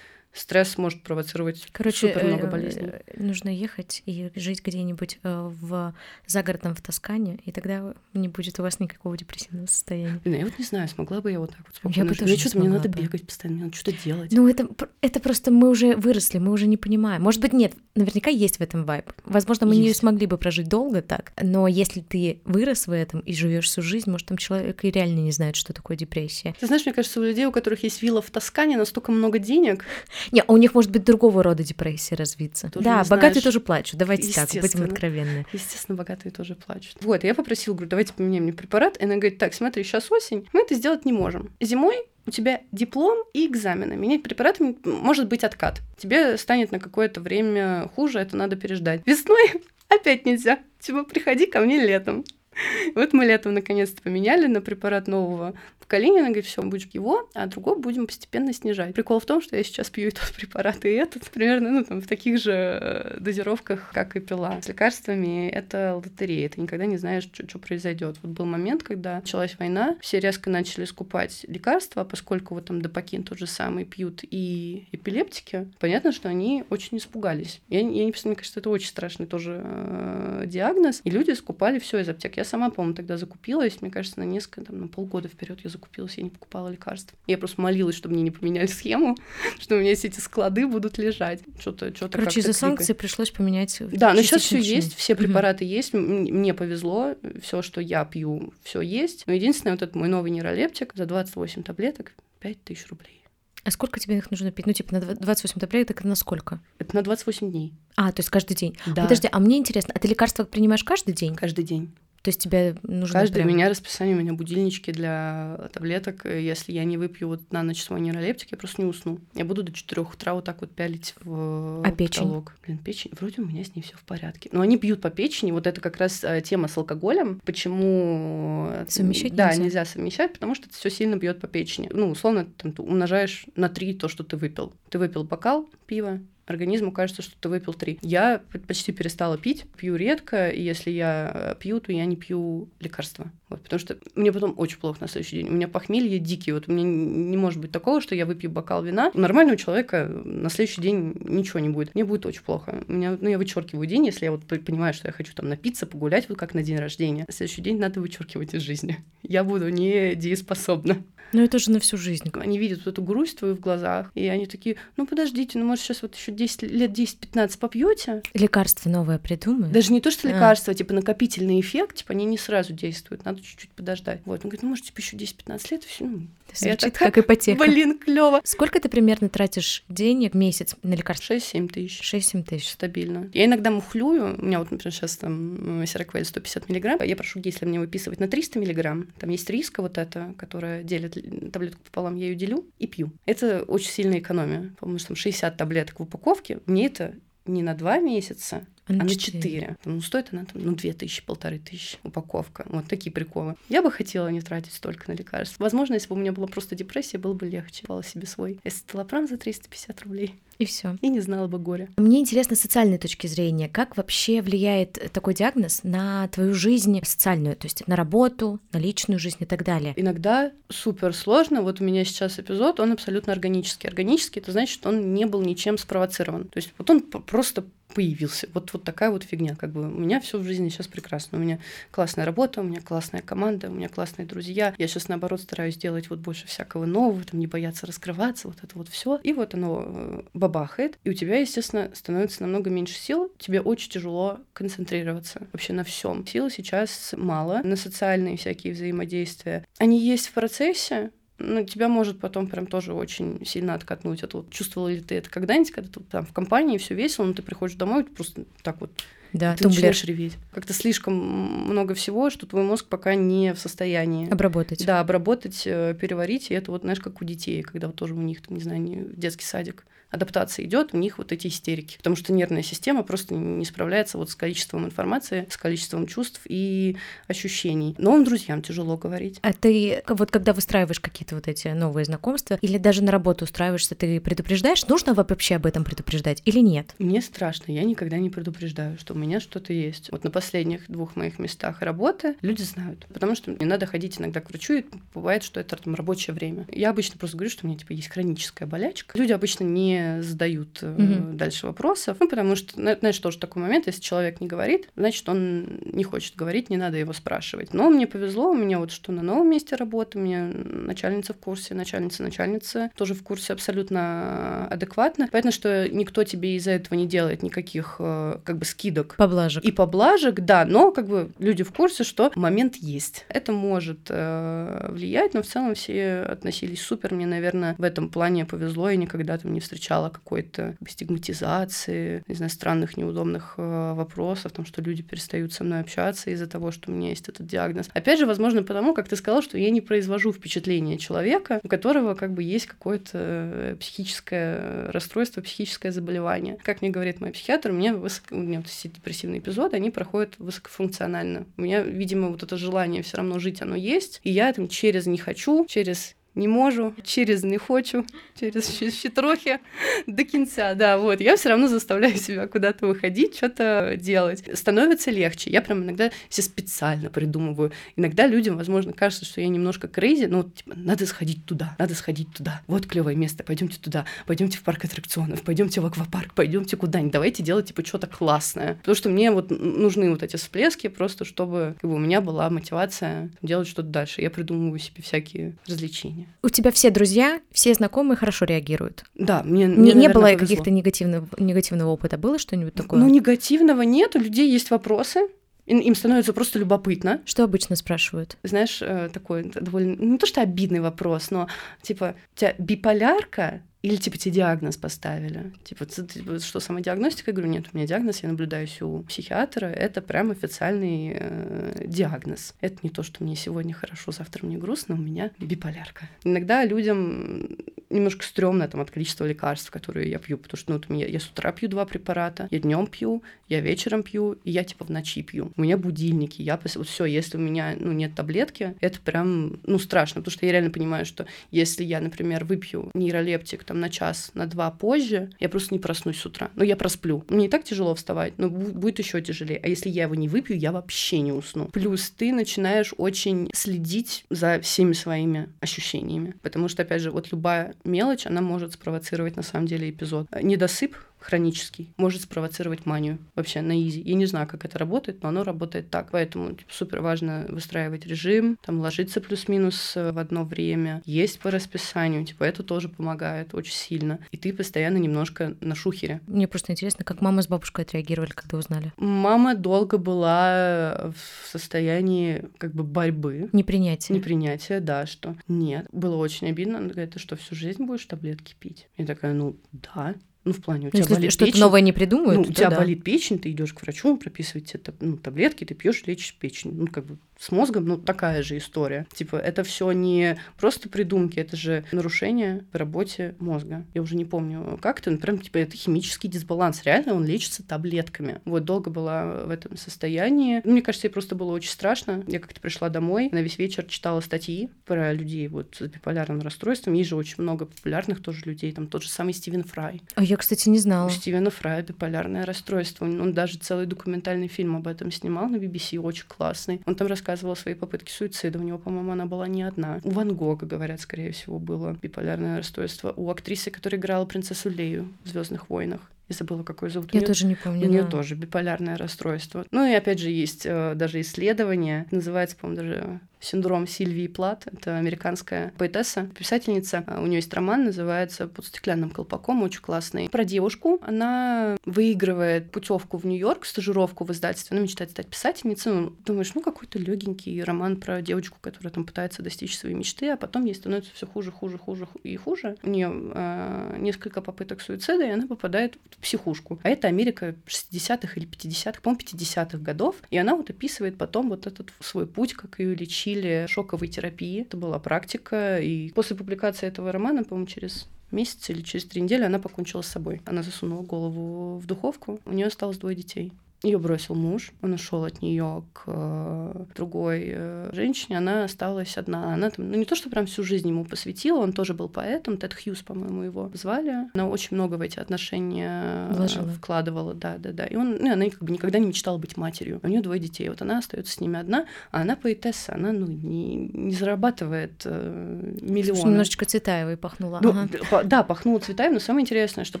стресс 0.32 0.78
может 0.78 1.02
провоцировать 1.02 1.66
Короче, 1.72 2.08
супер 2.08 2.24
много 2.26 2.46
э, 2.46 2.50
болезней. 2.50 2.92
Нужно 3.16 3.48
ехать 3.48 4.02
и 4.06 4.30
жить 4.34 4.62
где-нибудь 4.64 5.18
э, 5.22 5.50
в 5.60 5.94
загородном 6.26 6.74
в 6.74 6.80
Тоскане, 6.80 7.38
и 7.44 7.52
тогда 7.52 7.94
не 8.14 8.28
будет 8.28 8.58
у 8.60 8.62
вас 8.62 8.80
никакого 8.80 9.16
депрессивного 9.16 9.66
состояния. 9.66 10.20
Блин, 10.24 10.38
я 10.38 10.44
вот 10.44 10.58
не 10.58 10.64
знаю, 10.64 10.88
смогла 10.88 11.20
бы 11.20 11.32
я 11.32 11.40
вот 11.40 11.50
так 11.50 11.60
вот 11.66 11.74
спокойно. 11.74 11.96
Я 11.96 12.04
бы 12.04 12.14
тоже 12.14 12.24
мне 12.24 12.36
что-то 12.36 12.58
мне 12.58 12.68
надо 12.68 12.88
бегать 12.88 13.26
постоянно, 13.26 13.56
мне 13.56 13.64
надо 13.66 13.76
что-то 13.76 14.02
делать. 14.04 14.32
Ну 14.32 14.48
это 14.48 14.68
это 15.00 15.20
просто 15.20 15.50
мы 15.50 15.68
уже 15.68 15.96
выросли, 15.96 16.38
мы 16.38 16.52
уже 16.52 16.66
не 16.66 16.76
понимаем. 16.76 17.22
Может 17.22 17.40
быть 17.40 17.52
нет, 17.52 17.74
наверняка 17.94 18.30
есть 18.30 18.58
в 18.58 18.60
этом 18.60 18.84
вайб. 18.84 19.12
Возможно, 19.24 19.66
мы 19.66 19.74
есть. 19.74 19.86
не 19.86 19.94
смогли 19.94 20.26
бы 20.26 20.38
прожить 20.38 20.68
долго 20.68 21.02
так, 21.02 21.32
но 21.40 21.66
если 21.66 22.00
ты 22.00 22.40
вырос 22.44 22.86
в 22.86 22.92
этом 22.92 23.20
и 23.20 23.34
живешь 23.34 23.66
всю 23.66 23.82
жизнь, 23.82 24.10
может 24.10 24.28
там 24.28 24.38
человек 24.38 24.84
и 24.84 24.90
реально 24.90 25.20
не 25.20 25.32
знает, 25.32 25.56
что 25.56 25.72
такое 25.72 25.96
депрессия. 25.96 26.54
Ты 26.58 26.66
знаешь, 26.66 26.84
мне 26.84 26.94
кажется, 26.94 27.20
у 27.20 27.24
людей, 27.24 27.46
у 27.46 27.52
которых 27.52 27.82
есть 27.82 28.02
вилла 28.02 28.22
в 28.22 28.30
Тоскане, 28.30 28.76
настолько 28.76 29.12
много 29.12 29.38
денег, 29.38 29.84
не, 30.32 30.44
у 30.46 30.56
них 30.56 30.74
может 30.74 30.90
быть 30.90 31.04
другого 31.04 31.42
рода 31.42 31.62
депрессия 31.62 32.14
развиться. 32.14 32.70
Тоже 32.70 32.84
да, 32.84 33.04
богатые 33.04 33.42
тоже 33.42 33.60
плачут. 33.60 33.98
Давайте 33.98 34.32
так, 34.32 34.48
будем 34.50 34.84
откровенны. 34.84 35.46
Естественно, 35.52 35.96
богатые 35.96 36.32
тоже 36.32 36.54
плачут. 36.54 36.96
Вот, 37.00 37.24
я 37.24 37.34
попросила, 37.34 37.74
говорю, 37.74 37.90
давайте 37.90 38.12
поменяем 38.12 38.44
мне 38.44 38.52
препарат. 38.52 38.96
И 38.96 39.04
она 39.04 39.14
говорит, 39.14 39.38
так, 39.38 39.54
смотри, 39.54 39.84
сейчас 39.84 40.10
осень, 40.10 40.48
мы 40.52 40.62
это 40.62 40.74
сделать 40.74 41.04
не 41.04 41.12
можем. 41.12 41.52
Зимой 41.60 41.96
у 42.26 42.30
тебя 42.30 42.60
диплом 42.72 43.24
и 43.32 43.46
экзамены. 43.46 43.96
Менять 43.96 44.22
препарат 44.22 44.58
может 44.84 45.28
быть 45.28 45.44
откат. 45.44 45.80
Тебе 45.96 46.36
станет 46.36 46.70
на 46.72 46.78
какое-то 46.78 47.20
время 47.20 47.90
хуже, 47.94 48.18
это 48.18 48.36
надо 48.36 48.56
переждать. 48.56 49.00
Весной 49.06 49.62
опять 49.88 50.26
нельзя. 50.26 50.58
Типа, 50.78 51.04
приходи 51.04 51.46
ко 51.46 51.60
мне 51.60 51.84
летом. 51.84 52.24
Вот 52.94 53.12
мы 53.12 53.24
летом 53.24 53.54
наконец-то 53.54 54.02
поменяли 54.02 54.46
на 54.46 54.60
препарат 54.60 55.06
нового 55.06 55.54
поколения. 55.88 56.20
Она 56.20 56.28
говорит, 56.28 56.44
все, 56.44 56.62
будешь 56.62 56.88
его, 56.92 57.28
а 57.34 57.46
другой 57.46 57.78
будем 57.78 58.06
постепенно 58.06 58.52
снижать. 58.52 58.94
Прикол 58.94 59.18
в 59.20 59.24
том, 59.24 59.40
что 59.40 59.56
я 59.56 59.64
сейчас 59.64 59.88
пью 59.88 60.08
и 60.08 60.10
тот 60.10 60.32
препарат, 60.36 60.84
и 60.84 60.90
этот, 60.90 61.28
примерно, 61.30 61.70
ну, 61.70 61.84
там, 61.84 62.02
в 62.02 62.06
таких 62.06 62.38
же 62.38 62.52
э, 62.52 63.16
дозировках, 63.20 63.90
как 63.92 64.14
и 64.16 64.20
пила. 64.20 64.60
С 64.60 64.68
лекарствами 64.68 65.48
это 65.48 65.96
лотерея, 65.96 66.48
ты 66.50 66.60
никогда 66.60 66.84
не 66.84 66.98
знаешь, 66.98 67.28
что 67.32 67.58
произойдет. 67.58 68.16
Вот 68.22 68.32
был 68.32 68.44
момент, 68.44 68.82
когда 68.82 69.16
началась 69.16 69.56
война, 69.58 69.96
все 70.00 70.20
резко 70.20 70.50
начали 70.50 70.84
скупать 70.84 71.44
лекарства, 71.48 72.04
поскольку 72.04 72.54
вот 72.54 72.66
там 72.66 72.82
допакин 72.82 73.22
тот 73.22 73.38
же 73.38 73.46
самый 73.46 73.84
пьют 73.84 74.20
и 74.22 74.86
эпилептики, 74.92 75.68
понятно, 75.78 76.12
что 76.12 76.28
они 76.28 76.64
очень 76.68 76.98
испугались. 76.98 77.60
Я, 77.68 77.80
я 77.80 78.04
не 78.04 78.12
мне 78.24 78.34
кажется, 78.34 78.60
это 78.60 78.68
очень 78.68 78.88
страшный 78.88 79.26
тоже 79.26 79.62
э, 79.64 80.44
диагноз, 80.46 81.00
и 81.04 81.10
люди 81.10 81.30
скупали 81.30 81.78
все 81.78 82.00
из 82.00 82.08
аптек. 82.08 82.36
Я 82.36 82.44
сама, 82.44 82.68
по-моему, 82.68 82.94
тогда 82.94 83.16
закупилась, 83.16 83.80
мне 83.80 83.90
кажется, 83.90 84.18
на 84.18 84.24
несколько, 84.24 84.62
там, 84.62 84.80
на 84.80 84.88
полгода 84.88 85.28
вперед 85.28 85.60
я 85.62 85.70
закупилась, 85.70 85.77
я 86.16 86.22
не 86.22 86.30
покупала 86.30 86.68
лекарства. 86.68 87.16
Я 87.26 87.38
просто 87.38 87.60
молилась, 87.60 87.94
чтобы 87.94 88.14
мне 88.14 88.24
не 88.24 88.30
поменяли 88.30 88.66
схему, 88.66 89.16
что 89.58 89.76
у 89.76 89.78
меня 89.78 89.94
все 89.94 90.08
эти 90.08 90.20
склады 90.20 90.66
будут 90.66 90.98
лежать. 90.98 91.40
Что-то, 91.58 91.94
что-то 91.94 92.18
Короче, 92.18 92.40
из-за 92.40 92.52
санкций 92.52 92.94
пришлось 92.94 93.30
поменять. 93.30 93.76
Да, 93.92 94.14
но 94.14 94.22
сейчас 94.22 94.42
все 94.42 94.58
есть, 94.58 94.94
все 94.96 95.14
препараты 95.14 95.64
mm-hmm. 95.64 95.68
есть. 95.68 95.92
Мне 95.94 96.54
повезло, 96.54 97.14
все, 97.42 97.62
что 97.62 97.80
я 97.80 98.04
пью, 98.04 98.52
все 98.62 98.80
есть. 98.80 99.24
Но 99.26 99.32
единственное, 99.32 99.72
вот 99.72 99.82
этот 99.82 99.96
мой 99.96 100.08
новый 100.08 100.30
нейролептик 100.30 100.92
за 100.94 101.06
28 101.06 101.62
таблеток 101.62 102.12
5000 102.40 102.88
рублей. 102.88 103.18
А 103.64 103.70
сколько 103.70 104.00
тебе 104.00 104.16
их 104.16 104.30
нужно 104.30 104.50
пить? 104.50 104.66
Ну, 104.66 104.72
типа, 104.72 104.94
на 104.94 105.00
28 105.00 105.60
таблеток 105.60 106.00
это 106.00 106.08
на 106.08 106.14
сколько? 106.14 106.60
Это 106.78 106.96
на 106.96 107.02
28 107.02 107.50
дней. 107.50 107.74
А, 107.96 108.12
то 108.12 108.20
есть 108.20 108.30
каждый 108.30 108.54
день. 108.54 108.78
Да. 108.86 109.02
Подожди, 109.02 109.28
а 109.30 109.38
мне 109.40 109.58
интересно, 109.58 109.92
а 109.94 109.98
ты 109.98 110.08
лекарства 110.08 110.44
принимаешь 110.44 110.84
каждый 110.84 111.12
день? 111.12 111.34
Каждый 111.34 111.64
день. 111.64 111.92
То 112.22 112.30
есть 112.30 112.40
тебе 112.40 112.76
нужно 112.82 113.20
Каждый, 113.20 113.36
прям... 113.36 113.48
у 113.48 113.50
меня 113.50 113.68
расписание, 113.68 114.16
у 114.16 114.20
меня 114.20 114.32
будильнички 114.32 114.90
для 114.90 115.68
таблеток. 115.72 116.24
Если 116.26 116.72
я 116.72 116.84
не 116.84 116.96
выпью 116.96 117.28
вот 117.28 117.52
на 117.52 117.62
ночь 117.62 117.82
свой 117.82 118.00
нейролептик, 118.00 118.50
я 118.50 118.58
просто 118.58 118.82
не 118.82 118.88
усну. 118.88 119.20
Я 119.34 119.44
буду 119.44 119.62
до 119.62 119.72
4 119.72 120.02
утра 120.02 120.34
вот 120.34 120.44
так 120.44 120.60
вот 120.60 120.70
пялить 120.70 121.14
в 121.20 121.82
а 121.84 121.90
печень? 121.92 122.24
потолок. 122.24 122.56
Блин, 122.66 122.78
печень, 122.78 123.12
вроде 123.18 123.40
у 123.42 123.46
меня 123.46 123.64
с 123.64 123.74
ней 123.74 123.82
все 123.82 123.96
в 123.96 124.02
порядке. 124.02 124.50
Но 124.52 124.60
они 124.60 124.76
бьют 124.76 125.00
по 125.00 125.10
печени, 125.10 125.52
вот 125.52 125.66
это 125.66 125.80
как 125.80 125.98
раз 125.98 126.24
э, 126.24 126.40
тема 126.40 126.68
с 126.68 126.76
алкоголем. 126.76 127.40
Почему... 127.44 128.68
Э, 128.70 128.86
совмещать 128.88 129.34
Да, 129.34 129.50
нельзя, 129.50 129.62
нельзя 129.62 129.84
совмещать, 129.84 130.32
потому 130.32 130.54
что 130.54 130.66
это 130.66 130.74
все 130.74 130.90
сильно 130.90 131.16
бьет 131.16 131.40
по 131.40 131.46
печени. 131.46 131.88
Ну, 131.92 132.10
условно, 132.10 132.46
там, 132.56 132.72
ты 132.72 132.82
умножаешь 132.82 133.46
на 133.54 133.68
3 133.68 133.94
то, 133.94 134.08
что 134.08 134.24
ты 134.24 134.36
выпил. 134.36 134.72
Ты 134.90 134.98
выпил 134.98 135.24
бокал 135.24 135.68
пива, 135.86 136.20
организму 136.48 136.92
кажется, 136.92 137.22
что 137.22 137.34
ты 137.38 137.48
выпил 137.48 137.74
три. 137.74 137.98
Я 138.02 138.42
почти 138.66 138.92
перестала 138.92 139.38
пить, 139.38 139.64
пью 139.76 139.96
редко, 139.96 140.48
и 140.48 140.62
если 140.62 140.90
я 140.90 141.30
э, 141.34 141.54
пью, 141.58 141.80
то 141.80 141.92
я 141.92 142.04
не 142.04 142.16
пью 142.16 142.68
лекарства. 142.80 143.30
Вот, 143.48 143.62
потому 143.62 143.80
что 143.80 143.98
мне 144.14 144.32
потом 144.32 144.54
очень 144.56 144.78
плохо 144.78 144.98
на 145.00 145.08
следующий 145.08 145.36
день. 145.36 145.48
У 145.48 145.52
меня 145.52 145.68
похмелье 145.68 146.18
дикие. 146.18 146.54
Вот 146.54 146.68
у 146.68 146.72
меня 146.72 146.84
не 146.84 147.36
может 147.36 147.60
быть 147.60 147.72
такого, 147.72 148.00
что 148.00 148.14
я 148.14 148.26
выпью 148.26 148.50
бокал 148.50 148.82
вина. 148.82 149.10
У 149.14 149.20
нормального 149.20 149.56
человека 149.56 150.06
на 150.06 150.50
следующий 150.50 150.80
день 150.80 151.16
ничего 151.20 151.60
не 151.60 151.68
будет. 151.68 151.94
Мне 151.94 152.04
будет 152.04 152.26
очень 152.26 152.42
плохо. 152.42 152.84
У 152.86 152.92
меня, 152.92 153.16
ну, 153.20 153.28
я 153.28 153.38
вычеркиваю 153.38 153.86
день, 153.86 154.06
если 154.06 154.26
я 154.26 154.32
вот 154.32 154.44
понимаю, 154.46 154.94
что 154.94 155.08
я 155.08 155.12
хочу 155.12 155.32
там 155.34 155.48
напиться, 155.48 155.86
погулять, 155.86 156.28
вот 156.28 156.38
как 156.38 156.54
на 156.54 156.62
день 156.62 156.78
рождения. 156.78 157.24
На 157.26 157.32
следующий 157.32 157.62
день 157.62 157.78
надо 157.78 158.00
вычеркивать 158.00 158.54
из 158.54 158.62
жизни. 158.62 158.98
Я 159.22 159.44
буду 159.44 159.68
не 159.68 160.14
дееспособна. 160.14 161.02
Ну, 161.32 161.42
это 161.42 161.58
же 161.58 161.70
на 161.70 161.80
всю 161.80 161.96
жизнь. 161.96 162.30
Они 162.34 162.58
видят 162.58 162.78
вот 162.84 162.92
эту 162.92 163.02
грусть 163.02 163.38
твою 163.38 163.54
в 163.54 163.60
глазах, 163.60 164.10
и 164.14 164.26
они 164.28 164.46
такие, 164.46 164.76
ну, 164.96 165.06
подождите, 165.06 165.58
ну, 165.58 165.66
может, 165.66 165.84
сейчас 165.84 166.02
вот 166.02 166.14
еще 166.14 166.32
10 166.38 166.62
лет 166.62 166.90
10-15 166.92 167.58
попьете? 167.58 168.22
Лекарство 168.34 168.88
новое 168.88 169.18
придумают? 169.18 169.72
Даже 169.72 169.92
не 169.92 170.00
то, 170.00 170.10
что 170.10 170.28
а. 170.28 170.32
лекарство, 170.32 170.72
а. 170.72 170.74
типа 170.74 170.94
накопительный 170.94 171.60
эффект, 171.60 171.96
типа 171.96 172.12
они 172.12 172.24
не 172.24 172.38
сразу 172.38 172.72
действуют, 172.72 173.24
надо 173.24 173.42
чуть-чуть 173.42 173.70
подождать. 173.70 174.20
Вот, 174.24 174.40
он 174.44 174.50
говорит, 174.50 174.62
ну, 174.62 174.70
может, 174.70 174.86
типа 174.86 175.00
еще 175.00 175.16
10-15 175.16 175.66
лет, 175.70 175.84
и 175.84 175.88
все, 175.88 176.04
ну, 176.04 176.26
Звучит 176.54 176.82
я 176.82 176.90
как 176.90 177.18
ипотека. 177.18 177.64
Блин, 177.64 177.98
клево. 177.98 178.40
Сколько 178.44 178.80
ты 178.80 178.88
примерно 178.88 179.28
тратишь 179.28 179.84
денег 179.88 180.32
в 180.32 180.36
месяц 180.36 180.76
на 180.82 180.94
лекарства? 180.94 181.34
6-7 181.34 181.68
тысяч. 181.68 182.14
6-7 182.14 182.42
тысяч. 182.42 182.70
Стабильно. 182.70 183.30
Я 183.34 183.44
иногда 183.44 183.70
мухлюю. 183.70 184.36
У 184.38 184.44
меня 184.44 184.58
вот, 184.58 184.70
например, 184.70 184.92
сейчас 184.92 185.16
там 185.16 185.84
Сераквель 185.86 186.24
150 186.24 186.68
миллиграмм. 186.68 187.02
Я 187.02 187.16
прошу 187.16 187.40
если 187.44 187.66
мне 187.66 187.78
выписывать 187.78 188.20
на 188.20 188.28
300 188.28 188.58
миллиграмм. 188.58 189.08
Там 189.18 189.30
есть 189.30 189.48
риска 189.50 189.82
вот 189.82 189.98
эта, 189.98 190.34
которая 190.36 190.82
делит 190.82 191.14
таблетку 191.52 191.80
пополам, 191.84 192.16
я 192.16 192.26
ее 192.26 192.34
делю 192.34 192.66
и 192.78 192.86
пью. 192.86 193.12
Это 193.26 193.62
очень 193.62 193.90
сильная 193.90 194.18
экономия. 194.18 194.74
По-моему, 194.80 194.98
там 194.98 195.16
60 195.16 195.56
таблеток 195.56 195.98
в 195.98 196.02
упаковке. 196.02 196.27
Мне 196.66 196.86
это 196.86 197.14
не 197.46 197.62
на 197.62 197.74
два 197.74 197.98
месяца, 197.98 198.66
а 198.88 198.92
на 198.92 199.08
4. 199.08 199.76
Ну, 199.84 200.00
стоит 200.00 200.28
она 200.32 200.44
там, 200.44 200.62
ну, 200.64 200.74
2 200.74 200.92
тысячи, 200.92 201.24
полторы 201.24 201.58
тысячи 201.58 201.98
упаковка. 202.02 202.66
Вот 202.68 202.86
такие 202.86 203.12
приколы. 203.12 203.54
Я 203.68 203.82
бы 203.82 203.90
хотела 203.90 204.28
не 204.28 204.40
тратить 204.40 204.72
столько 204.72 205.10
на 205.10 205.16
лекарства. 205.16 205.62
Возможно, 205.62 205.94
если 205.94 206.08
бы 206.08 206.16
у 206.16 206.18
меня 206.18 206.32
была 206.32 206.46
просто 206.46 206.74
депрессия, 206.74 207.18
было 207.18 207.34
бы 207.34 207.46
легче. 207.46 207.84
Дала 207.86 208.02
себе 208.02 208.26
свой 208.26 208.58
эстелопрам 208.64 209.26
за 209.26 209.36
350 209.36 210.02
рублей. 210.02 210.34
И 210.58 210.64
все. 210.64 210.96
И 211.02 211.08
не 211.08 211.20
знала 211.20 211.46
бы 211.46 211.58
горя. 211.58 211.88
Мне 211.96 212.18
интересно 212.18 212.56
с 212.56 212.60
социальной 212.60 212.98
точки 212.98 213.28
зрения, 213.28 213.68
как 213.68 213.96
вообще 213.96 214.42
влияет 214.42 215.12
такой 215.12 215.34
диагноз 215.34 215.84
на 215.84 216.26
твою 216.28 216.52
жизнь 216.52 217.00
социальную, 217.04 217.54
то 217.54 217.66
есть 217.66 217.86
на 217.86 217.94
работу, 217.94 218.58
на 218.72 218.78
личную 218.78 219.20
жизнь 219.20 219.36
и 219.40 219.44
так 219.44 219.64
далее. 219.64 219.94
Иногда 219.96 220.50
супер 220.68 221.14
сложно. 221.14 221.62
Вот 221.62 221.80
у 221.80 221.84
меня 221.84 222.04
сейчас 222.04 222.40
эпизод, 222.40 222.80
он 222.80 222.92
абсолютно 222.92 223.32
органический. 223.32 223.88
Органический, 223.88 224.40
это 224.40 224.50
значит, 224.50 224.74
что 224.74 224.88
он 224.88 225.14
не 225.14 225.26
был 225.26 225.42
ничем 225.42 225.78
спровоцирован. 225.78 226.48
То 226.48 226.56
есть 226.58 226.72
вот 226.76 226.90
он 226.90 227.02
просто 227.02 227.64
появился. 227.98 228.48
Вот, 228.54 228.72
вот 228.72 228.84
такая 228.84 229.10
вот 229.10 229.24
фигня. 229.24 229.56
Как 229.56 229.72
бы 229.72 229.80
у 229.80 229.98
меня 229.98 230.20
все 230.20 230.38
в 230.38 230.44
жизни 230.44 230.68
сейчас 230.68 230.86
прекрасно. 230.86 231.36
У 231.36 231.40
меня 231.40 231.58
классная 231.90 232.24
работа, 232.24 232.60
у 232.60 232.62
меня 232.62 232.80
классная 232.80 233.22
команда, 233.22 233.70
у 233.70 233.72
меня 233.72 233.88
классные 233.88 234.24
друзья. 234.24 234.72
Я 234.78 234.86
сейчас, 234.86 235.08
наоборот, 235.08 235.40
стараюсь 235.40 235.76
делать 235.76 236.08
вот 236.08 236.20
больше 236.20 236.46
всякого 236.46 236.86
нового, 236.86 237.24
там, 237.24 237.40
не 237.40 237.48
бояться 237.48 237.88
раскрываться, 237.88 238.46
вот 238.46 238.58
это 238.62 238.78
вот 238.78 238.88
все. 238.88 239.18
И 239.24 239.32
вот 239.32 239.54
оно 239.54 239.82
э, 239.84 240.22
бабахает, 240.32 240.96
и 241.02 241.10
у 241.10 241.12
тебя, 241.12 241.40
естественно, 241.40 241.90
становится 241.92 242.42
намного 242.42 242.70
меньше 242.70 242.94
сил. 242.94 243.32
Тебе 243.36 243.60
очень 243.60 243.90
тяжело 243.90 244.38
концентрироваться 244.52 245.48
вообще 245.52 245.72
на 245.72 245.82
всем. 245.82 246.24
Сил 246.24 246.50
сейчас 246.50 247.16
мало 247.16 247.62
на 247.64 247.74
социальные 247.74 248.36
всякие 248.36 248.74
взаимодействия. 248.74 249.64
Они 249.78 249.98
есть 249.98 250.28
в 250.28 250.34
процессе, 250.34 251.10
ну, 251.38 251.64
тебя 251.64 251.88
может 251.88 252.18
потом 252.20 252.48
прям 252.48 252.66
тоже 252.66 252.92
очень 252.92 253.44
сильно 253.44 253.74
откатнуть. 253.74 254.22
Это 254.22 254.38
вот 254.38 254.50
чувствовала 254.50 254.88
ли 254.88 255.00
ты 255.00 255.16
это 255.16 255.30
когда-нибудь, 255.30 255.70
когда 255.70 255.90
ты 255.90 256.00
там 256.00 256.26
в 256.26 256.32
компании 256.32 256.78
все 256.78 256.94
весело, 256.94 257.24
но 257.26 257.32
ты 257.32 257.42
приходишь 257.42 257.76
домой, 257.76 258.04
просто 258.04 258.44
так 258.62 258.80
вот 258.80 258.90
Да, 259.32 259.52
ты 259.54 259.64
тумблер. 259.64 259.76
начинаешь 259.76 260.04
реветь. 260.04 260.32
Как-то 260.52 260.72
слишком 260.72 261.14
много 261.14 261.94
всего, 261.94 262.30
что 262.30 262.46
твой 262.46 262.62
мозг 262.62 262.86
пока 262.88 263.14
не 263.14 263.52
в 263.54 263.58
состоянии 263.58 264.30
Обработать. 264.30 264.84
да, 264.86 265.00
обработать, 265.00 265.62
э, 265.66 265.94
переварить. 266.00 266.50
И 266.50 266.54
это 266.54 266.70
вот, 266.70 266.82
знаешь, 266.82 267.00
как 267.00 267.20
у 267.20 267.24
детей, 267.24 267.62
когда 267.62 267.86
вот 267.88 267.96
тоже 267.96 268.14
у 268.14 268.22
них, 268.22 268.42
там, 268.42 268.56
не 268.56 268.62
знаю, 268.62 268.80
не- 268.80 269.04
детский 269.14 269.44
садик 269.44 269.84
адаптация 270.10 270.64
идет, 270.64 270.94
у 270.94 270.96
них 270.96 271.18
вот 271.18 271.32
эти 271.32 271.48
истерики. 271.48 271.98
Потому 271.98 272.16
что 272.16 272.32
нервная 272.32 272.62
система 272.62 273.02
просто 273.02 273.34
не 273.34 273.64
справляется 273.64 274.16
вот 274.16 274.30
с 274.30 274.34
количеством 274.34 274.86
информации, 274.86 275.46
с 275.50 275.56
количеством 275.56 276.06
чувств 276.06 276.40
и 276.46 276.96
ощущений. 277.26 277.94
Новым 277.98 278.24
друзьям 278.24 278.62
тяжело 278.62 278.96
говорить. 278.96 279.38
А 279.42 279.52
ты 279.52 280.02
вот 280.08 280.30
когда 280.30 280.52
выстраиваешь 280.54 281.00
какие-то 281.00 281.34
вот 281.34 281.46
эти 281.46 281.68
новые 281.68 282.04
знакомства 282.06 282.58
или 282.62 282.78
даже 282.78 283.02
на 283.02 283.12
работу 283.12 283.44
устраиваешься, 283.44 283.94
ты 283.94 284.20
предупреждаешь, 284.20 284.86
нужно 284.86 285.12
вообще 285.12 285.56
об 285.56 285.66
этом 285.66 285.84
предупреждать 285.84 286.40
или 286.46 286.60
нет? 286.60 286.94
Мне 286.98 287.20
страшно, 287.20 287.70
я 287.70 287.84
никогда 287.84 288.16
не 288.16 288.30
предупреждаю, 288.30 288.96
что 288.98 289.12
у 289.18 289.20
меня 289.20 289.40
что-то 289.40 289.72
есть. 289.72 290.10
Вот 290.12 290.24
на 290.24 290.30
последних 290.30 290.88
двух 290.88 291.16
моих 291.16 291.38
местах 291.38 291.82
работы 291.82 292.36
люди 292.40 292.62
знают, 292.62 293.06
потому 293.12 293.34
что 293.34 293.50
мне 293.50 293.66
надо 293.66 293.86
ходить 293.86 294.20
иногда 294.20 294.40
к 294.40 294.48
врачу, 294.50 294.74
и 294.74 294.84
бывает, 295.14 295.42
что 295.42 295.60
это 295.60 295.76
там 295.76 295.94
рабочее 295.94 296.34
время. 296.34 296.66
Я 296.70 296.90
обычно 296.90 297.18
просто 297.18 297.36
говорю, 297.36 297.50
что 297.50 297.66
у 297.66 297.68
меня 297.68 297.78
типа 297.78 297.92
есть 297.92 298.08
хроническая 298.08 298.68
болячка. 298.68 299.18
Люди 299.18 299.32
обычно 299.32 299.64
не 299.64 300.22
задают 300.22 300.80
Мгм. 300.82 301.36
дальше 301.36 301.66
вопросов, 301.66 302.16
ну 302.20 302.28
потому 302.28 302.54
что, 302.56 302.80
на- 302.80 302.96
знаешь, 302.96 303.18
тоже 303.18 303.38
такой 303.38 303.62
момент, 303.62 303.86
если 303.86 304.00
человек 304.00 304.40
не 304.40 304.46
говорит, 304.46 304.88
значит 304.96 305.28
он 305.28 305.80
не 305.84 306.04
хочет 306.04 306.36
говорить, 306.36 306.70
не 306.70 306.76
надо 306.76 306.96
его 306.96 307.12
спрашивать. 307.12 307.74
Но 307.74 307.90
мне 307.90 308.06
повезло, 308.06 308.50
у 308.50 308.56
меня 308.56 308.78
вот 308.78 308.90
что 308.92 309.10
на 309.12 309.22
новом 309.22 309.50
месте 309.50 309.74
работы, 309.76 310.18
у 310.18 310.20
меня 310.22 310.44
начальница 310.54 311.34
в 311.34 311.38
курсе, 311.38 311.74
начальница 311.74 312.22
начальница 312.22 312.90
тоже 312.96 313.14
в 313.14 313.22
курсе 313.22 313.52
абсолютно 313.52 314.66
адекватно. 314.68 315.28
Понятно, 315.30 315.50
что 315.50 315.88
никто 315.88 316.24
тебе 316.24 316.56
из-за 316.56 316.72
этого 316.72 316.94
не 316.98 317.06
делает 317.06 317.42
никаких 317.42 317.96
э, 317.98 318.38
как 318.44 318.58
бы 318.58 318.64
скидок 318.64 319.07
Поблажек. 319.16 319.64
и 319.64 319.72
поблажек, 319.72 320.40
да, 320.40 320.64
но 320.64 320.90
как 320.90 321.06
бы 321.06 321.30
люди 321.38 321.64
в 321.64 321.72
курсе, 321.72 322.04
что 322.04 322.30
момент 322.34 322.76
есть. 322.76 323.24
Это 323.28 323.52
может 323.52 324.08
э, 324.08 324.88
влиять, 324.90 325.34
но 325.34 325.42
в 325.42 325.46
целом 325.46 325.74
все 325.74 326.20
относились 326.20 326.82
супер. 326.82 327.14
Мне, 327.14 327.26
наверное, 327.26 327.74
в 327.78 327.82
этом 327.82 328.08
плане 328.08 328.44
повезло. 328.44 328.90
Я 328.90 328.96
никогда 328.96 329.38
там 329.38 329.52
не 329.52 329.60
встречала 329.60 330.08
какой-то 330.08 330.76
стигматизации, 330.86 332.22
не 332.26 332.34
знаю, 332.34 332.50
странных, 332.50 332.96
неудобных 332.96 333.54
э, 333.56 333.92
вопросов, 333.94 334.52
там, 334.52 334.66
что 334.66 334.82
люди 334.82 335.02
перестают 335.02 335.52
со 335.52 335.64
мной 335.64 335.80
общаться 335.80 336.30
из-за 336.30 336.46
того, 336.46 336.70
что 336.70 336.90
у 336.90 336.94
меня 336.94 337.10
есть 337.10 337.28
этот 337.28 337.46
диагноз. 337.46 337.88
Опять 337.94 338.18
же, 338.18 338.26
возможно, 338.26 338.62
потому, 338.62 338.94
как 338.94 339.08
ты 339.08 339.16
сказал, 339.16 339.42
что 339.42 339.58
я 339.58 339.70
не 339.70 339.80
произвожу 339.80 340.32
впечатление 340.32 340.98
человека, 340.98 341.60
у 341.62 341.68
которого 341.68 342.14
как 342.14 342.32
бы 342.32 342.42
есть 342.42 342.66
какое-то 342.66 343.10
э, 343.14 343.76
психическое 343.78 344.90
расстройство, 344.90 345.40
психическое 345.40 345.92
заболевание. 345.92 346.58
Как 346.62 346.82
мне 346.82 346.90
говорит 346.90 347.20
мой 347.20 347.30
психиатр, 347.30 347.72
меня, 347.72 347.94
высоко, 347.94 348.34
у 348.34 348.38
меня 348.38 348.60
депрессивные 348.98 349.40
эпизоды, 349.40 349.76
они 349.76 349.90
проходят 349.90 350.34
высокофункционально. 350.38 351.46
У 351.56 351.62
меня, 351.62 351.82
видимо, 351.82 352.28
вот 352.28 352.42
это 352.42 352.56
желание 352.56 353.02
все 353.02 353.16
равно 353.16 353.38
жить, 353.38 353.62
оно 353.62 353.76
есть, 353.76 354.20
и 354.24 354.30
я 354.30 354.52
там 354.52 354.68
через 354.68 355.06
не 355.06 355.18
хочу, 355.18 355.66
через 355.66 356.16
не 356.38 356.48
можу, 356.48 356.94
через 357.02 357.42
не 357.42 357.58
хочу, 357.58 358.06
через 358.38 358.78
щитрохи 358.94 359.58
до 360.06 360.24
конца, 360.24 360.74
да, 360.74 360.98
вот. 360.98 361.20
Я 361.20 361.36
все 361.36 361.50
равно 361.50 361.68
заставляю 361.68 362.16
себя 362.16 362.46
куда-то 362.46 362.86
выходить, 362.86 363.36
что-то 363.36 363.96
делать. 363.98 364.44
Становится 364.54 365.10
легче. 365.10 365.50
Я 365.50 365.60
прям 365.62 365.82
иногда 365.82 366.10
себе 366.28 366.44
специально 366.44 367.10
придумываю. 367.10 367.72
Иногда 367.96 368.26
людям, 368.26 368.56
возможно, 368.56 368.92
кажется, 368.92 369.24
что 369.24 369.40
я 369.40 369.48
немножко 369.48 369.88
крейзи, 369.88 370.26
но 370.26 370.44
типа, 370.44 370.74
надо 370.76 371.06
сходить 371.06 371.44
туда, 371.44 371.74
надо 371.78 371.94
сходить 371.94 372.32
туда. 372.32 372.62
Вот 372.66 372.86
клевое 372.86 373.16
место, 373.16 373.42
пойдемте 373.44 373.78
туда, 373.80 374.04
пойдемте 374.26 374.58
в 374.58 374.62
парк 374.62 374.84
аттракционов, 374.84 375.42
пойдемте 375.42 375.80
в 375.80 375.86
аквапарк, 375.86 376.34
пойдемте 376.34 376.76
куда-нибудь. 376.76 377.12
Давайте 377.12 377.42
делать 377.42 377.66
типа 377.66 377.84
что-то 377.84 378.06
классное. 378.06 378.74
Потому 378.76 378.94
что 378.94 379.08
мне 379.08 379.30
вот 379.30 379.50
нужны 379.50 380.10
вот 380.10 380.22
эти 380.22 380.36
всплески 380.36 380.86
просто, 380.88 381.24
чтобы 381.24 381.76
как 381.80 381.90
бы, 381.90 381.96
у 381.96 381.98
меня 381.98 382.20
была 382.20 382.48
мотивация 382.50 383.30
делать 383.42 383.68
что-то 383.68 383.88
дальше. 383.88 384.22
Я 384.22 384.30
придумываю 384.30 384.78
себе 384.78 385.02
всякие 385.02 385.56
развлечения. 385.66 386.27
У 386.42 386.48
тебя 386.48 386.70
все 386.70 386.90
друзья, 386.90 387.40
все 387.50 387.74
знакомые 387.74 388.16
хорошо 388.16 388.44
реагируют. 388.44 389.04
Да, 389.14 389.42
мне, 389.42 389.66
Не, 389.66 389.76
мне 389.76 389.92
не 389.92 390.08
наверное, 390.08 390.14
было 390.14 390.38
каких-то 390.38 390.70
негативного, 390.70 391.28
негативного 391.38 391.90
опыта? 391.90 392.18
Было 392.18 392.38
что-нибудь 392.38 392.74
такое? 392.74 393.00
Ну, 393.00 393.08
негативного 393.08 393.82
нет, 393.82 394.16
у 394.16 394.20
людей 394.20 394.50
есть 394.50 394.70
вопросы, 394.70 395.28
им, 395.68 395.80
им 395.80 395.94
становится 395.94 396.32
просто 396.32 396.58
любопытно. 396.58 397.20
Что 397.26 397.44
обычно 397.44 397.76
спрашивают? 397.76 398.38
Знаешь, 398.42 398.78
э, 398.80 399.10
такой 399.12 399.44
довольно, 399.44 399.96
ну, 399.98 400.12
не 400.12 400.18
то 400.18 400.26
что 400.26 400.40
обидный 400.40 400.80
вопрос, 400.80 401.30
но 401.30 401.48
типа, 401.82 402.14
у 402.34 402.38
тебя 402.38 402.54
биполярка 402.58 403.62
или 403.82 403.96
типа 403.96 404.18
тебе 404.18 404.34
диагноз 404.34 404.76
поставили? 404.76 405.52
Типа, 405.64 405.84
ц- 405.84 406.06
типа, 406.06 406.40
что 406.40 406.60
самодиагностика? 406.60 407.30
Я 407.30 407.34
говорю, 407.34 407.50
нет, 407.52 407.66
у 407.72 407.76
меня 407.76 407.86
диагноз, 407.86 408.22
я 408.22 408.28
наблюдаюсь 408.28 408.82
у 408.82 409.02
психиатра, 409.02 409.66
это 409.66 410.02
прям 410.02 410.30
официальный 410.30 411.12
э, 411.14 411.84
диагноз. 411.86 412.54
Это 412.60 412.78
не 412.82 412.90
то, 412.90 413.02
что 413.02 413.22
мне 413.22 413.36
сегодня 413.36 413.74
хорошо, 413.74 414.10
завтра 414.10 414.44
мне 414.46 414.58
грустно, 414.58 414.96
у 414.96 414.98
меня 414.98 415.30
биполярка. 415.38 416.08
Иногда 416.24 416.64
людям 416.64 417.56
немножко 417.90 418.24
стрёмно 418.24 418.68
там 418.68 418.80
от 418.80 418.90
количества 418.90 419.24
лекарств, 419.24 419.70
которые 419.70 420.10
я 420.10 420.18
пью, 420.18 420.38
потому 420.38 420.58
что 420.58 420.72
ну, 420.72 420.78
вот 420.78 420.88
меня, 420.88 421.06
я 421.06 421.20
с 421.20 421.26
утра 421.26 421.52
пью 421.52 421.68
два 421.68 421.86
препарата, 421.86 422.48
я 422.50 422.58
днем 422.58 422.86
пью, 422.86 423.22
я 423.48 423.60
вечером 423.60 424.02
пью, 424.02 424.32
и 424.44 424.50
я 424.50 424.64
типа 424.64 424.84
в 424.84 424.90
ночи 424.90 425.22
пью. 425.22 425.52
У 425.56 425.62
меня 425.62 425.76
будильники, 425.76 426.42
я 426.42 426.58
вот 426.62 426.86
все, 426.86 427.04
если 427.04 427.36
у 427.36 427.40
меня 427.40 427.74
ну, 427.78 427.92
нет 427.92 428.14
таблетки, 428.14 428.74
это 428.80 429.00
прям 429.00 429.60
ну 429.64 429.78
страшно, 429.78 430.20
потому 430.20 430.32
что 430.32 430.46
я 430.46 430.52
реально 430.52 430.70
понимаю, 430.70 431.06
что 431.06 431.26
если 431.50 431.84
я, 431.84 432.00
например, 432.00 432.44
выпью 432.44 432.90
нейролептик 432.94 433.64
там 433.68 433.80
на 433.80 433.90
час, 433.90 434.30
на 434.34 434.46
два 434.46 434.70
позже, 434.70 435.30
я 435.38 435.48
просто 435.48 435.74
не 435.74 435.78
проснусь 435.78 436.18
с 436.18 436.26
утра. 436.26 436.50
Ну, 436.56 436.64
я 436.64 436.76
просплю. 436.76 437.24
Мне 437.28 437.46
и 437.46 437.48
так 437.48 437.64
тяжело 437.64 437.94
вставать, 437.94 438.34
но 438.38 438.48
бу- 438.48 438.72
будет 438.72 438.98
еще 438.98 439.20
тяжелее. 439.20 439.60
А 439.62 439.68
если 439.68 439.88
я 439.90 440.04
его 440.04 440.14
не 440.14 440.28
выпью, 440.28 440.58
я 440.58 440.72
вообще 440.72 441.20
не 441.20 441.32
усну. 441.32 441.66
Плюс 441.66 442.10
ты 442.10 442.32
начинаешь 442.32 442.94
очень 442.96 443.50
следить 443.54 444.24
за 444.30 444.60
всеми 444.60 444.92
своими 444.92 445.50
ощущениями. 445.60 446.34
Потому 446.42 446.68
что, 446.68 446.82
опять 446.82 447.02
же, 447.02 447.10
вот 447.10 447.30
любая 447.30 447.74
мелочь, 447.84 448.26
она 448.26 448.40
может 448.40 448.72
спровоцировать 448.72 449.36
на 449.36 449.42
самом 449.42 449.66
деле 449.66 449.90
эпизод. 449.90 450.26
Недосып 450.42 450.96
хронический 451.20 451.92
может 451.96 452.22
спровоцировать 452.22 452.86
манию 452.86 453.18
вообще 453.34 453.60
на 453.60 453.80
изи. 453.80 454.00
Я 454.04 454.14
не 454.14 454.26
знаю, 454.26 454.46
как 454.46 454.64
это 454.64 454.78
работает, 454.78 455.22
но 455.22 455.28
оно 455.30 455.44
работает 455.44 455.90
так. 455.90 456.10
Поэтому 456.12 456.50
типа, 456.54 456.70
супер 456.72 457.00
важно 457.00 457.46
выстраивать 457.48 458.06
режим, 458.06 458.58
там 458.64 458.80
ложиться 458.80 459.20
плюс-минус 459.20 459.96
э, 459.96 460.12
в 460.12 460.18
одно 460.18 460.44
время, 460.44 461.02
есть 461.04 461.40
по 461.40 461.50
расписанию, 461.50 462.24
типа 462.24 462.44
это 462.44 462.62
тоже 462.62 462.88
помогает 462.88 463.54
очень 463.54 463.72
сильно. 463.74 464.18
И 464.30 464.36
ты 464.36 464.52
постоянно 464.52 464.96
немножко 464.98 465.54
на 465.60 465.74
шухере. 465.74 466.20
Мне 466.26 466.48
просто 466.48 466.72
интересно, 466.72 467.04
как 467.04 467.20
мама 467.20 467.42
с 467.42 467.48
бабушкой 467.48 467.84
отреагировали, 467.84 468.30
когда 468.30 468.58
узнали. 468.58 468.92
Мама 468.96 469.54
долго 469.54 469.98
была 469.98 471.12
в 471.16 471.48
состоянии 471.50 472.44
как 472.58 472.72
бы 472.72 472.84
борьбы, 472.84 473.48
Непринятие. 473.52 474.16
непринятия, 474.18 474.80
да, 474.80 475.06
что 475.06 475.36
нет. 475.48 475.86
Было 475.92 476.16
очень 476.16 476.48
обидно. 476.48 476.78
Она 476.78 476.88
говорит, 476.88 477.14
ты 477.14 477.18
что, 477.18 477.36
всю 477.36 477.54
жизнь 477.54 477.84
будешь 477.84 478.06
таблетки 478.06 478.54
пить? 478.58 478.88
Я 478.96 479.06
такая, 479.06 479.32
ну 479.32 479.56
да. 479.72 480.14
Ну, 480.48 480.54
в 480.54 480.62
плане, 480.62 480.82
у 480.82 480.84
Ну, 480.86 480.90
тебя 480.92 481.00
Если 481.00 481.14
болит 481.14 481.32
что-то 481.32 481.50
печень. 481.52 481.60
новое 481.60 481.80
не 481.82 481.92
придумают, 481.92 482.36
Ну, 482.36 482.50
у 482.50 482.52
тебя 482.52 482.70
да. 482.70 482.78
болит 482.78 483.04
печень, 483.04 483.38
ты 483.38 483.50
идешь 483.50 483.74
к 483.74 483.82
врачу, 483.82 484.08
он 484.08 484.18
прописывает 484.18 484.66
тебе 484.66 484.80
ну, 485.00 485.16
таблетки, 485.18 485.64
ты 485.64 485.74
пьешь, 485.74 486.02
лечишь 486.06 486.34
печень. 486.40 486.72
Ну, 486.72 486.86
как 486.86 487.04
бы 487.04 487.18
с 487.38 487.52
мозгом, 487.52 487.86
ну, 487.86 487.96
такая 487.96 488.42
же 488.42 488.58
история. 488.58 489.06
Типа, 489.14 489.36
это 489.36 489.62
все 489.62 489.92
не 489.92 490.38
просто 490.58 490.88
придумки, 490.88 491.38
это 491.38 491.56
же 491.56 491.84
нарушение 491.92 492.64
в 492.72 492.76
работе 492.76 493.36
мозга. 493.38 493.84
Я 493.94 494.02
уже 494.02 494.16
не 494.16 494.24
помню, 494.24 494.78
как 494.82 494.98
это, 495.00 495.10
ну, 495.10 495.18
прям, 495.18 495.38
типа, 495.38 495.58
это 495.58 495.76
химический 495.76 496.28
дисбаланс. 496.28 496.82
Реально 496.82 497.14
он 497.14 497.24
лечится 497.24 497.62
таблетками. 497.62 498.40
Вот, 498.44 498.64
долго 498.64 498.90
была 498.90 499.44
в 499.44 499.50
этом 499.50 499.76
состоянии. 499.76 500.60
Ну, 500.64 500.72
Мне 500.72 500.82
кажется, 500.82 501.06
ей 501.06 501.12
просто 501.12 501.36
было 501.36 501.52
очень 501.52 501.70
страшно. 501.70 502.24
Я 502.26 502.40
как-то 502.40 502.60
пришла 502.60 502.88
домой, 502.88 503.28
на 503.30 503.40
весь 503.40 503.58
вечер 503.58 503.84
читала 503.84 504.20
статьи 504.20 504.68
про 504.84 505.12
людей 505.12 505.46
вот 505.46 505.76
с 505.78 505.86
биполярным 505.86 506.40
расстройством. 506.40 506.94
Есть 506.94 507.10
же 507.10 507.16
очень 507.16 507.36
много 507.38 507.66
популярных 507.66 508.20
тоже 508.20 508.42
людей, 508.46 508.72
там 508.72 508.88
тот 508.88 509.04
же 509.04 509.08
самый 509.08 509.32
Стивен 509.32 509.62
Фрай. 509.62 510.02
А 510.16 510.24
я, 510.24 510.36
кстати, 510.36 510.68
не 510.68 510.78
У 510.78 510.82
знала. 510.82 511.10
Стивена 511.10 511.50
Фрая 511.50 511.82
биполярное 511.82 512.44
расстройство. 512.44 513.04
Он, 513.04 513.20
он 513.20 513.32
даже 513.32 513.58
целый 513.58 513.86
документальный 513.86 514.48
фильм 514.48 514.76
об 514.76 514.88
этом 514.88 515.12
снимал 515.12 515.48
на 515.48 515.56
BBC, 515.56 515.98
очень 515.98 516.24
классный. 516.26 516.80
Он 516.84 516.94
там 516.96 517.06
рассказывал 517.06 517.27
свои 517.36 517.74
попытки 517.74 518.10
суицида. 518.10 518.58
У 518.58 518.62
него, 518.62 518.78
по-моему, 518.78 519.12
она 519.12 519.26
была 519.26 519.46
не 519.48 519.62
одна. 519.62 520.00
У 520.04 520.10
Ван 520.10 520.34
Гога, 520.34 520.66
говорят, 520.66 521.00
скорее 521.00 521.32
всего, 521.32 521.58
было 521.58 521.96
биполярное 522.00 522.58
расстройство. 522.58 523.12
У 523.16 523.30
актрисы, 523.30 523.70
которая 523.70 524.00
играла 524.00 524.24
принцессу 524.26 524.68
Лею 524.70 525.08
в 525.24 525.28
Звездных 525.28 525.68
войнах. 525.70 526.00
Я 526.28 526.36
забыла, 526.36 526.62
какой 526.62 526.90
зовут. 526.90 527.12
У 527.14 527.16
Я 527.16 527.20
неё- 527.22 527.26
тоже 527.26 527.46
не 527.46 527.54
у 527.54 527.56
помню. 527.56 527.88
нее 527.88 528.02
да. 528.02 528.08
тоже 528.08 528.34
биполярное 528.34 528.98
расстройство. 528.98 529.64
Ну 529.70 529.86
и 529.90 529.94
опять 529.94 530.18
же 530.18 530.28
есть 530.30 530.66
э, 530.66 530.92
даже 530.94 531.22
исследование, 531.22 532.06
называется, 532.10 532.54
по-моему, 532.56 532.82
даже 532.82 533.20
синдром 533.40 533.86
Сильвии 533.86 534.26
Плат. 534.26 534.66
Это 534.66 534.96
американская 534.96 535.72
поэтесса, 535.78 536.28
писательница. 536.36 537.04
У 537.18 537.26
нее 537.26 537.36
есть 537.36 537.52
роман, 537.54 537.84
называется 537.84 538.48
«Под 538.48 538.66
стеклянным 538.66 539.10
колпаком», 539.10 539.62
очень 539.62 539.80
классный. 539.80 540.28
Про 540.28 540.44
девушку. 540.44 541.00
Она 541.02 541.76
выигрывает 541.84 542.70
путевку 542.70 543.18
в 543.18 543.26
Нью-Йорк, 543.26 543.64
стажировку 543.64 544.24
в 544.24 544.32
издательстве. 544.32 544.76
Она 544.76 544.84
мечтает 544.84 545.10
стать 545.10 545.28
писательницей. 545.28 545.92
Ну, 545.92 546.16
думаешь, 546.24 546.52
ну 546.54 546.60
какой-то 546.60 546.98
легенький 546.98 547.62
роман 547.62 547.96
про 547.96 548.22
девочку, 548.22 548.58
которая 548.60 548.92
там 548.92 549.04
пытается 549.04 549.42
достичь 549.42 549.76
своей 549.76 549.94
мечты, 549.94 550.28
а 550.30 550.36
потом 550.36 550.64
ей 550.64 550.74
становится 550.74 551.12
все 551.14 551.26
хуже, 551.26 551.50
хуже, 551.52 551.78
хуже 551.78 552.08
и 552.22 552.36
хуже. 552.36 552.76
У 552.82 552.88
нее 552.88 553.10
э, 553.12 553.96
несколько 553.98 554.40
попыток 554.40 554.80
суицида, 554.80 555.24
и 555.24 555.30
она 555.30 555.46
попадает 555.46 555.98
в 556.10 556.18
психушку. 556.18 556.80
А 556.82 556.88
это 556.88 557.08
Америка 557.08 557.54
60-х 557.66 558.32
или 558.36 558.48
50-х, 558.48 559.00
по-моему, 559.00 559.20
50-х 559.22 559.78
годов. 559.78 560.16
И 560.30 560.38
она 560.38 560.54
вот 560.54 560.70
описывает 560.70 561.16
потом 561.16 561.48
вот 561.48 561.66
этот 561.66 561.90
свой 562.00 562.26
путь, 562.26 562.54
как 562.54 562.78
ее 562.80 562.94
лечили 563.34 563.66
шоковой 563.66 564.08
терапии. 564.08 564.62
Это 564.62 564.76
была 564.76 564.98
практика. 564.98 565.78
И 565.78 566.10
после 566.10 566.36
публикации 566.36 566.86
этого 566.86 567.12
романа, 567.12 567.44
по-моему, 567.44 567.66
через 567.66 568.08
месяц 568.30 568.70
или 568.70 568.82
через 568.82 569.04
три 569.04 569.22
недели 569.22 569.42
она 569.42 569.58
покончила 569.58 570.02
с 570.02 570.08
собой. 570.08 570.40
Она 570.44 570.62
засунула 570.62 571.02
голову 571.02 571.78
в 571.78 571.86
духовку. 571.86 572.40
У 572.44 572.52
нее 572.52 572.66
осталось 572.66 572.98
двое 572.98 573.16
детей. 573.16 573.52
Ее 573.84 573.98
бросил 573.98 574.34
муж, 574.34 574.72
он 574.82 574.94
ушел 574.94 575.24
от 575.24 575.40
нее 575.40 575.84
к 575.92 576.02
э, 576.06 576.84
другой 576.96 577.44
э, 577.46 577.90
женщине, 577.92 578.38
она 578.38 578.64
осталась 578.64 579.16
одна. 579.16 579.54
Она 579.54 579.70
там, 579.70 579.92
ну 579.92 579.96
не 579.96 580.04
то, 580.04 580.16
что 580.16 580.28
прям 580.28 580.46
всю 580.46 580.64
жизнь 580.64 580.88
ему 580.88 581.04
посвятила, 581.04 581.60
он 581.60 581.72
тоже 581.72 581.94
был 581.94 582.08
поэтом, 582.08 582.56
Тед 582.56 582.74
Хьюз, 582.74 583.02
по-моему, 583.02 583.42
его 583.42 583.70
звали. 583.74 584.28
Она 584.34 584.48
очень 584.48 584.76
много 584.76 584.94
в 584.94 585.00
эти 585.00 585.20
отношения 585.20 586.28
э, 586.28 586.34
Вложила. 586.34 586.68
вкладывала, 586.70 587.34
да, 587.34 587.56
да, 587.58 587.70
да. 587.70 587.86
И 587.86 587.94
он, 587.94 588.16
ну, 588.20 588.32
она 588.32 588.50
как 588.50 588.64
бы 588.64 588.72
никогда 588.72 588.98
не 588.98 589.06
мечтала 589.06 589.38
быть 589.38 589.56
матерью. 589.56 590.00
У 590.02 590.08
нее 590.08 590.22
двое 590.22 590.40
детей, 590.40 590.68
вот 590.68 590.82
она 590.82 590.98
остается 590.98 591.32
с 591.32 591.40
ними 591.40 591.60
одна, 591.60 591.86
а 592.10 592.22
она 592.22 592.34
поэтесса, 592.34 592.94
она 592.96 593.12
ну 593.12 593.26
не, 593.28 593.76
не 593.76 594.14
зарабатывает 594.14 595.02
э, 595.04 595.76
миллионы. 595.82 596.30
Немножечко 596.30 596.64
Цветаевой 596.64 597.16
пахнула. 597.16 597.60
Ну, 597.62 597.70
ага. 597.70 598.24
Да, 598.24 598.42
пахнула 598.42 598.80
Цветаевой, 598.80 599.14
но 599.14 599.20
самое 599.20 599.44
интересное, 599.44 599.84
что 599.84 600.00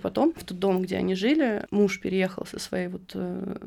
потом 0.00 0.34
в 0.34 0.42
тот 0.42 0.58
дом, 0.58 0.82
где 0.82 0.96
они 0.96 1.14
жили, 1.14 1.64
муж 1.70 2.00
переехал 2.00 2.44
со 2.44 2.58
своей 2.58 2.88
вот 2.88 3.14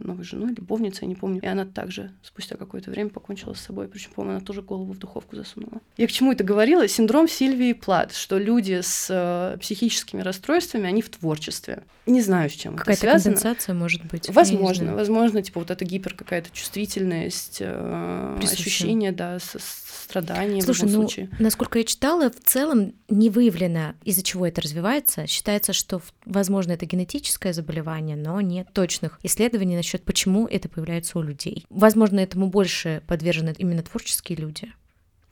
новой 0.04 0.24
женой, 0.24 0.54
любовницей, 0.54 0.99
я 1.04 1.08
не 1.08 1.16
помню. 1.16 1.41
И 1.41 1.45
она 1.45 1.66
также 1.66 2.12
спустя 2.24 2.56
какое-то 2.58 2.91
время 2.91 3.10
покончила 3.10 3.54
с 3.54 3.62
собой. 3.62 3.88
Причем, 3.88 4.12
по-моему, 4.16 4.38
она 4.38 4.45
тоже 4.45 4.62
голову 4.62 4.93
в 4.93 4.97
духовку 4.97 5.36
засунула. 5.36 5.82
Я 5.97 6.08
к 6.08 6.12
чему 6.12 6.32
это 6.32 6.43
говорила? 6.43 6.88
Синдром 6.88 7.28
Сильвии 7.28 7.74
Плат, 7.74 8.14
что 8.14 8.38
люди 8.38 8.80
с 8.82 9.08
э, 9.10 9.58
психическими 9.60 10.22
расстройствами, 10.22 10.88
они 10.88 11.02
в 11.02 11.10
творчестве. 11.10 11.84
Не 12.06 12.22
знаю, 12.22 12.49
с 12.49 12.54
чем 12.54 12.76
Какая-то 12.76 13.08
это 13.08 13.20
связано. 13.20 13.36
компенсация 13.36 13.76
может 13.76 14.06
быть. 14.06 14.30
Возможно, 14.30 14.95
возможно, 14.95 15.41
типа 15.41 15.60
вот 15.60 15.72
эта 15.72 15.86
гипер 15.86 16.14
какая-то 16.14 16.49
чувствительность, 16.52 17.58
э, 17.60 18.38
ощущение, 18.41 19.12
да, 19.12 19.38
страдания 20.04 20.62
Слушай, 20.62 20.82
в 20.82 20.84
любом 20.88 21.02
ну, 21.02 21.08
случае. 21.08 21.30
насколько 21.39 21.80
я 21.80 21.86
читала, 21.86 22.30
в 22.30 22.39
целом 22.44 22.94
не 23.10 23.30
выявлено, 23.30 23.94
из-за 24.04 24.24
чего 24.24 24.48
это 24.48 24.62
развивается. 24.62 25.28
Считается, 25.28 25.74
что, 25.74 26.02
возможно, 26.26 26.74
это 26.74 26.86
генетическое 26.86 27.54
заболевание, 27.54 28.16
но 28.16 28.39
нет 28.42 28.68
точных 28.74 29.20
исследований 29.24 29.76
насчет, 29.76 30.04
почему 30.04 30.48
это 30.48 30.70
появляется 30.70 31.20
у 31.20 31.22
людей. 31.22 31.66
Возможно, 31.70 32.20
этому 32.20 32.48
больше 32.48 33.02
подвержены 33.08 33.54
именно 33.58 33.84
творческие 33.84 34.38
люди. 34.38 34.72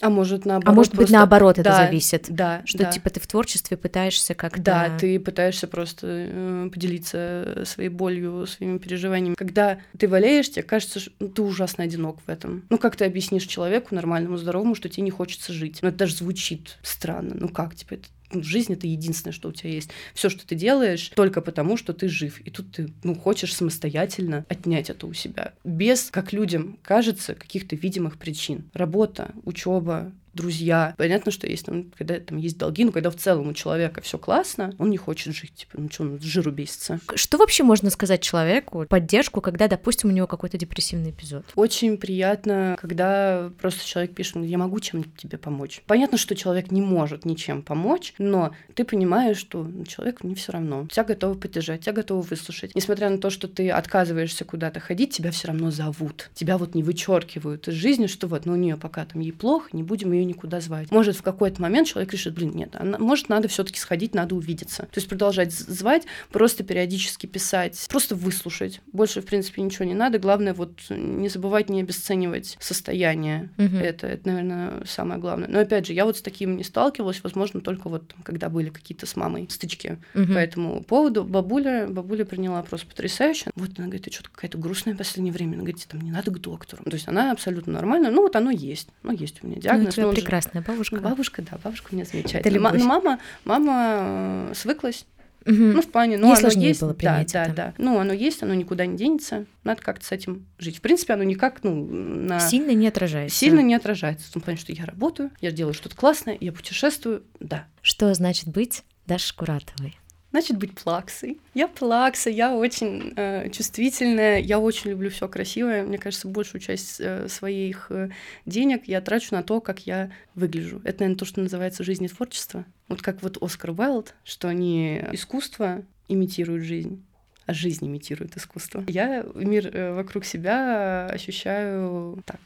А 0.02 0.10
может 0.10 0.46
наоборот. 0.46 0.72
А 0.72 0.76
может 0.76 0.92
быть 0.92 1.00
просто... 1.00 1.16
наоборот 1.16 1.56
да, 1.58 1.62
это 1.62 1.76
зависит. 1.76 2.26
Да. 2.30 2.62
Что 2.66 2.80
да. 2.80 2.92
типа 2.92 3.10
ты 3.10 3.20
в 3.20 3.28
творчестве 3.28 3.76
пытаешься 3.76 4.34
как-то. 4.34 4.62
Да, 4.62 4.98
ты 4.98 5.20
пытаешься 5.20 5.68
просто 5.68 6.08
э, 6.10 6.70
поделиться 6.74 7.64
своей 7.66 7.90
болью, 7.90 8.48
своими 8.48 8.78
переживаниями. 8.78 9.36
Когда 9.36 9.80
ты 9.98 10.08
болеешь, 10.08 10.50
тебе 10.50 10.64
кажется, 10.64 11.00
что 11.00 11.12
ну, 11.20 11.28
ты 11.28 11.42
ужасно 11.42 11.84
одинок 11.84 12.20
в 12.26 12.30
этом. 12.30 12.64
Ну 12.70 12.78
как 12.78 12.96
ты 12.96 13.06
объяснишь 13.06 13.44
человеку 13.44 13.94
нормальному, 13.94 14.38
здоровому, 14.38 14.76
что 14.76 14.88
тебе 14.88 15.04
не 15.04 15.12
хочется 15.12 15.52
жить? 15.52 15.80
Ну 15.82 15.90
это 15.90 15.98
даже 15.98 16.16
звучит 16.16 16.78
странно. 16.82 17.36
Ну 17.38 17.50
как, 17.50 17.76
типа, 17.76 17.96
это 17.96 18.08
жизнь 18.32 18.74
это 18.74 18.88
единственное, 18.88 19.34
что 19.34 19.50
у 19.50 19.52
тебя 19.52 19.72
есть. 19.72 19.90
Все, 20.14 20.30
что 20.30 20.46
ты 20.46 20.56
делаешь, 20.56 21.12
только 21.16 21.42
потому, 21.42 21.78
что 21.78 21.94
ты 21.94 22.08
жив. 22.08 22.42
И 22.42 22.52
тут 22.52 22.72
ты 22.72 22.90
ну, 23.04 23.16
хочешь 23.16 23.54
самостоятельно 23.54 24.46
отнять 24.50 24.90
это 24.90 25.08
у 25.08 25.14
себя. 25.14 25.54
Без, 25.64 26.10
как 26.12 26.34
людям 26.34 26.78
кажется, 26.84 27.36
каких-то 27.36 27.76
видимых 27.76 28.18
причин. 28.18 28.70
Работа, 28.74 29.32
учеба, 29.44 30.12
друзья. 30.40 30.94
Понятно, 30.98 31.32
что 31.32 31.48
есть 31.48 31.66
там, 31.66 31.92
когда 31.98 32.20
там 32.20 32.38
есть 32.38 32.58
долги, 32.58 32.86
но 32.86 32.92
когда 32.92 33.10
в 33.10 33.16
целом 33.16 33.50
у 33.50 33.54
человека 33.54 34.02
все 34.02 34.18
классно, 34.18 34.74
он 34.78 34.90
не 34.90 34.98
хочет 34.98 35.36
жить, 35.36 35.54
типа, 35.54 35.74
ну 35.78 35.90
что, 35.92 36.04
он 36.04 36.20
с 36.20 36.24
жиру 36.24 36.52
бесится. 36.52 37.00
Что 37.16 37.38
вообще 37.38 37.64
можно 37.64 37.90
сказать 37.90 38.22
человеку, 38.22 38.86
поддержку, 38.88 39.42
когда, 39.42 39.68
допустим, 39.68 40.10
у 40.10 40.14
него 40.14 40.28
какой-то 40.28 40.58
депрессивный 40.58 41.12
эпизод? 41.12 41.46
Очень 41.56 41.98
приятно, 41.98 42.78
когда 42.80 43.52
просто 43.62 43.86
человек 43.86 44.16
пишет, 44.16 44.38
я 44.38 44.58
могу 44.58 44.80
чем-нибудь 44.80 45.16
тебе 45.18 45.38
помочь. 45.38 45.82
Понятно, 45.86 46.18
что 46.18 46.36
человек 46.36 46.72
не 46.72 46.82
может 46.82 47.26
ничем 47.26 47.62
помочь, 47.62 48.14
но 48.18 48.56
ты 48.76 48.86
понимаешь, 48.86 49.38
что 49.38 49.64
ну, 49.64 49.86
человеку 49.86 50.28
не 50.28 50.36
все 50.36 50.54
равно. 50.54 50.88
Тебя 50.92 51.04
готовы 51.04 51.36
поддержать, 51.36 51.82
тебя 51.82 51.94
готовы 51.94 52.22
выслушать. 52.22 52.76
Несмотря 52.76 53.10
на 53.10 53.18
то, 53.18 53.30
что 53.30 53.48
ты 53.48 53.70
отказываешься 53.70 54.46
куда-то 54.46 54.80
ходить, 54.80 55.12
тебя 55.12 55.32
все 55.32 55.48
равно 55.50 55.72
зовут. 55.72 56.30
Тебя 56.34 56.58
вот 56.58 56.76
не 56.76 56.84
вычеркивают 56.84 57.68
из 57.68 57.74
жизни, 57.74 58.08
что 58.08 58.28
вот, 58.28 58.46
ну 58.46 58.54
у 58.54 58.56
нее 58.56 58.78
пока 58.78 59.06
там 59.06 59.22
ей 59.22 59.34
плохо, 59.34 59.70
не 59.74 59.84
будем 59.84 60.12
ее 60.12 60.26
никуда 60.30 60.62
звать. 60.62 60.92
Может, 60.92 61.16
в 61.18 61.22
какой-то 61.22 61.62
момент 61.62 61.88
человек 61.88 62.14
решит, 62.14 62.34
блин, 62.34 62.52
нет, 62.56 62.76
она, 62.76 62.98
может, 62.98 63.30
надо 63.30 63.48
все-таки 63.48 63.80
сходить, 63.80 64.16
надо 64.16 64.36
увидеться. 64.36 64.84
То 64.84 64.98
есть 64.98 65.08
продолжать 65.08 65.52
звать, 65.52 66.04
просто 66.32 66.64
периодически 66.64 67.26
писать, 67.26 67.88
просто 67.90 68.16
выслушать. 68.16 68.82
Больше, 68.92 69.22
в 69.22 69.26
принципе, 69.26 69.62
ничего 69.62 69.86
не 69.86 69.94
надо. 69.94 70.20
Главное, 70.20 70.54
вот 70.54 70.80
не 70.90 71.30
забывать 71.30 71.70
не 71.70 71.82
обесценивать 71.82 72.58
состояние. 72.60 73.50
Угу. 73.58 73.78
Это, 73.78 74.08
это, 74.08 74.28
наверное, 74.28 74.86
самое 74.86 75.20
главное. 75.20 75.48
Но 75.48 75.60
опять 75.60 75.88
же, 75.88 75.94
я 75.94 76.06
вот 76.06 76.18
с 76.18 76.22
таким 76.22 76.58
не 76.58 76.64
сталкивалась, 76.64 77.22
возможно, 77.24 77.62
только 77.62 77.90
вот 77.90 78.14
когда 78.24 78.50
были 78.50 78.70
какие-то 78.70 79.06
с 79.06 79.16
мамой 79.16 79.48
стычки 79.50 79.98
угу. 80.14 80.34
по 80.34 80.38
этому 80.38 80.84
поводу. 80.84 81.24
Бабуля, 81.24 81.88
бабуля 81.88 82.26
приняла 82.26 82.62
просто 82.64 82.88
потрясающе. 82.88 83.52
Вот 83.56 83.72
она 83.78 83.88
говорит, 83.88 84.06
ты 84.06 84.12
что-то 84.12 84.30
какая-то 84.30 84.58
грустная 84.58 84.94
в 84.94 84.98
последнее 84.98 85.34
время. 85.34 85.54
Она 85.54 85.64
говорит, 85.64 85.86
там 85.88 86.02
не 86.02 86.12
надо 86.12 86.32
к 86.32 86.40
доктору. 86.40 86.84
То 86.84 86.94
есть 86.94 87.08
она 87.08 87.32
абсолютно 87.32 87.74
нормальная. 87.74 88.12
Ну 88.12 88.22
вот 88.22 88.36
оно 88.36 88.52
есть. 88.52 88.90
Ну 89.04 89.12
есть 89.12 89.44
у 89.44 89.48
меня 89.48 89.60
диагноз. 89.60 89.98
Ну, 89.98 90.14
прекрасная 90.22 90.62
бабушка. 90.62 90.96
Ну, 90.96 91.02
бабушка, 91.02 91.42
да, 91.42 91.58
бабушка 91.64 91.90
у 91.92 91.96
меня 91.96 92.06
замечательная. 92.06 92.72
Но 92.74 92.86
мама, 92.86 93.20
мама 93.46 94.50
э, 94.52 94.54
свыклась. 94.56 95.06
Угу. 95.46 95.56
Ну, 95.56 95.82
в 95.82 95.88
плане, 95.88 96.18
ну, 96.18 96.28
Ей 96.34 96.38
оно 96.38 96.50
есть. 96.50 96.82
было 96.82 96.94
принять 96.94 97.34
да, 97.34 97.44
это. 97.46 97.54
да, 97.54 97.66
да. 97.68 97.74
Ну, 97.78 97.98
оно 97.98 98.14
есть, 98.14 98.44
оно 98.44 98.54
никуда 98.54 98.86
не 98.86 98.98
денется. 98.98 99.46
Надо 99.64 99.82
как-то 99.82 100.06
с 100.06 100.12
этим 100.12 100.46
жить. 100.58 100.78
В 100.78 100.82
принципе, 100.82 101.14
оно 101.14 101.24
никак, 101.24 101.64
ну, 101.64 101.86
на... 101.86 102.40
Сильно 102.40 102.72
не 102.72 102.88
отражается. 102.88 103.38
Сильно 103.38 103.62
не 103.62 103.74
отражается. 103.74 104.28
В 104.28 104.32
том 104.32 104.42
плане, 104.42 104.60
что 104.60 104.74
я 104.74 104.86
работаю, 104.86 105.32
я 105.40 105.52
делаю 105.52 105.74
что-то 105.74 105.96
классное, 105.96 106.38
я 106.40 106.52
путешествую, 106.52 107.24
да. 107.40 107.66
Что 107.82 108.14
значит 108.14 108.50
быть 108.50 108.84
Дашей 109.06 109.36
Куратовой? 109.36 109.98
Значит 110.32 110.58
быть 110.58 110.76
плаксой. 110.76 111.40
Я 111.54 111.68
плакса, 111.68 112.30
я 112.30 112.54
очень 112.56 113.14
э, 113.16 113.50
чувствительная, 113.50 114.40
я 114.40 114.60
очень 114.60 114.92
люблю 114.92 115.10
все 115.10 115.28
красивое. 115.28 115.84
Мне 115.84 115.98
кажется, 115.98 116.28
большую 116.28 116.62
часть 116.62 117.00
э, 117.00 117.28
своих 117.28 117.88
э, 117.90 118.10
денег 118.46 118.88
я 118.88 119.02
трачу 119.02 119.36
на 119.36 119.44
то, 119.44 119.62
как 119.62 119.86
я 119.88 120.12
выгляжу. 120.36 120.82
Это, 120.84 121.02
наверное, 121.02 121.20
то, 121.20 121.26
что 121.26 121.42
называется 121.42 121.84
жизнь 121.84 122.06
и 122.06 122.10
творчество. 122.10 122.66
Вот 122.88 123.02
как 123.02 123.22
вот 123.22 123.38
Оскар 123.42 123.72
Уайлд, 123.72 124.16
что 124.24 124.48
они 124.48 125.02
искусство 125.12 125.84
имитируют 126.08 126.64
жизнь 126.64 127.04
а 127.50 127.54
жизнь 127.54 127.88
имитирует 127.88 128.38
искусство. 128.38 128.84
Я 128.88 129.26
мир 129.34 129.76
э, 129.76 129.94
вокруг 129.96 130.24
себя 130.24 131.08
ощущаю 131.08 132.22
так. 132.24 132.40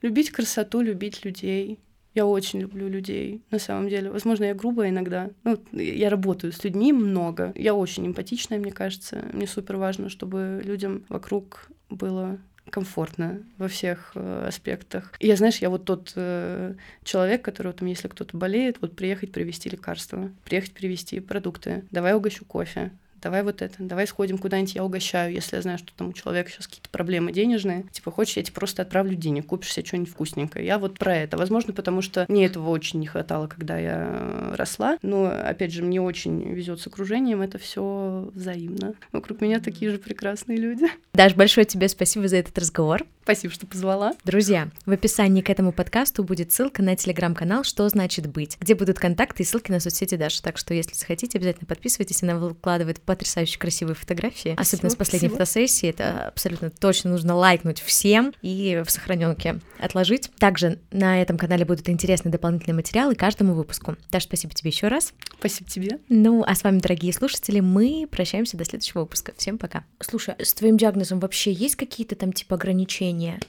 Любить 0.00 0.32
красоту, 0.32 0.80
любить 0.80 1.24
людей, 1.24 1.78
я 2.14 2.26
очень 2.26 2.60
люблю 2.60 2.88
людей, 2.88 3.42
на 3.50 3.58
самом 3.58 3.88
деле. 3.88 4.10
Возможно, 4.10 4.44
я 4.44 4.54
грубая 4.54 4.90
иногда. 4.90 5.30
Ну, 5.44 5.58
я 5.72 6.10
работаю 6.10 6.52
с 6.52 6.62
людьми 6.64 6.92
много. 6.92 7.52
Я 7.54 7.74
очень 7.74 8.06
эмпатичная, 8.06 8.58
мне 8.58 8.72
кажется. 8.72 9.24
Мне 9.32 9.46
супер 9.46 9.76
важно, 9.76 10.08
чтобы 10.08 10.60
людям 10.64 11.04
вокруг 11.08 11.68
было 11.88 12.38
комфортно 12.70 13.42
во 13.58 13.68
всех 13.68 14.12
э, 14.14 14.46
аспектах. 14.48 15.12
И 15.18 15.26
я, 15.26 15.36
знаешь, 15.36 15.58
я 15.58 15.68
вот 15.68 15.84
тот 15.84 16.12
э, 16.14 16.74
человек, 17.02 17.42
который 17.42 17.72
там, 17.72 17.88
если 17.88 18.08
кто-то 18.08 18.36
болеет, 18.36 18.78
вот 18.80 18.94
приехать 18.94 19.32
привезти 19.32 19.68
лекарства, 19.68 20.30
приехать 20.44 20.72
привезти 20.72 21.20
продукты, 21.20 21.84
давай 21.90 22.14
угощу 22.14 22.44
кофе, 22.44 22.92
давай 23.22 23.42
вот 23.42 23.62
это, 23.62 23.74
давай 23.78 24.06
сходим 24.06 24.38
куда-нибудь, 24.38 24.74
я 24.74 24.84
угощаю, 24.84 25.32
если 25.32 25.56
я 25.56 25.62
знаю, 25.62 25.78
что 25.78 25.92
там 25.96 26.08
у 26.08 26.12
человека 26.12 26.50
сейчас 26.50 26.66
какие-то 26.66 26.90
проблемы 26.90 27.32
денежные. 27.32 27.84
Типа, 27.92 28.10
хочешь, 28.10 28.36
я 28.36 28.42
тебе 28.42 28.54
просто 28.54 28.82
отправлю 28.82 29.14
денег, 29.14 29.46
купишь 29.46 29.72
себе 29.72 29.86
что-нибудь 29.86 30.10
вкусненькое. 30.10 30.66
Я 30.66 30.78
вот 30.78 30.98
про 30.98 31.16
это. 31.16 31.36
Возможно, 31.36 31.72
потому 31.72 32.02
что 32.02 32.26
мне 32.28 32.46
этого 32.46 32.68
очень 32.70 33.00
не 33.00 33.06
хватало, 33.06 33.46
когда 33.46 33.78
я 33.78 34.54
росла. 34.56 34.98
Но, 35.02 35.26
опять 35.26 35.72
же, 35.72 35.82
мне 35.82 36.00
очень 36.00 36.52
везет 36.52 36.80
с 36.80 36.86
окружением, 36.86 37.42
это 37.42 37.58
все 37.58 38.30
взаимно. 38.34 38.94
Вокруг 39.12 39.40
меня 39.40 39.60
такие 39.60 39.90
же 39.90 39.98
прекрасные 39.98 40.58
люди. 40.58 40.86
Даш, 41.14 41.34
большое 41.34 41.64
тебе 41.64 41.88
спасибо 41.88 42.28
за 42.28 42.36
этот 42.36 42.58
разговор. 42.58 43.04
Спасибо, 43.22 43.54
что 43.54 43.66
позвала. 43.68 44.14
Друзья, 44.24 44.68
в 44.84 44.90
описании 44.90 45.42
к 45.42 45.50
этому 45.50 45.72
подкасту 45.72 46.24
будет 46.24 46.50
ссылка 46.50 46.82
на 46.82 46.96
телеграм-канал 46.96 47.62
«Что 47.62 47.88
значит 47.88 48.26
быть», 48.26 48.56
где 48.60 48.74
будут 48.74 48.98
контакты 48.98 49.44
и 49.44 49.46
ссылки 49.46 49.70
на 49.70 49.78
соцсети 49.78 50.16
Даши. 50.16 50.42
Так 50.42 50.58
что, 50.58 50.74
если 50.74 50.94
захотите, 50.94 51.38
обязательно 51.38 51.66
подписывайтесь. 51.66 52.22
Она 52.24 52.36
выкладывает 52.36 53.00
потрясающе 53.14 53.58
красивые 53.58 53.94
фотографии, 53.94 54.54
спасибо, 54.54 54.60
особенно 54.60 54.90
с 54.90 54.96
последней 54.96 55.28
спасибо. 55.28 55.44
фотосессии. 55.44 55.88
Это 55.88 56.28
абсолютно 56.28 56.70
точно 56.70 57.10
нужно 57.10 57.34
лайкнуть 57.34 57.80
всем 57.80 58.32
и 58.42 58.82
в 58.84 58.90
сохраненке 58.90 59.60
отложить. 59.78 60.30
Также 60.38 60.78
на 60.90 61.20
этом 61.20 61.38
канале 61.38 61.64
будут 61.64 61.88
интересные 61.88 62.32
дополнительные 62.32 62.74
материалы 62.76 63.14
каждому 63.14 63.54
выпуску. 63.54 63.96
Даша, 64.10 64.26
спасибо 64.26 64.54
тебе 64.54 64.70
еще 64.70 64.88
раз. 64.88 65.12
Спасибо 65.38 65.68
тебе. 65.68 65.98
Ну, 66.08 66.44
а 66.46 66.54
с 66.54 66.64
вами, 66.64 66.78
дорогие 66.78 67.12
слушатели, 67.12 67.60
мы 67.60 68.08
прощаемся 68.10 68.56
до 68.56 68.64
следующего 68.64 69.00
выпуска. 69.00 69.32
Всем 69.36 69.58
пока. 69.58 69.84
Слушай, 70.00 70.34
с 70.38 70.54
твоим 70.54 70.76
диагнозом 70.76 71.20
вообще 71.20 71.52
есть 71.52 71.76
какие-то 71.76 72.16
там 72.16 72.32
типа 72.32 72.56
ограничения? 72.56 73.40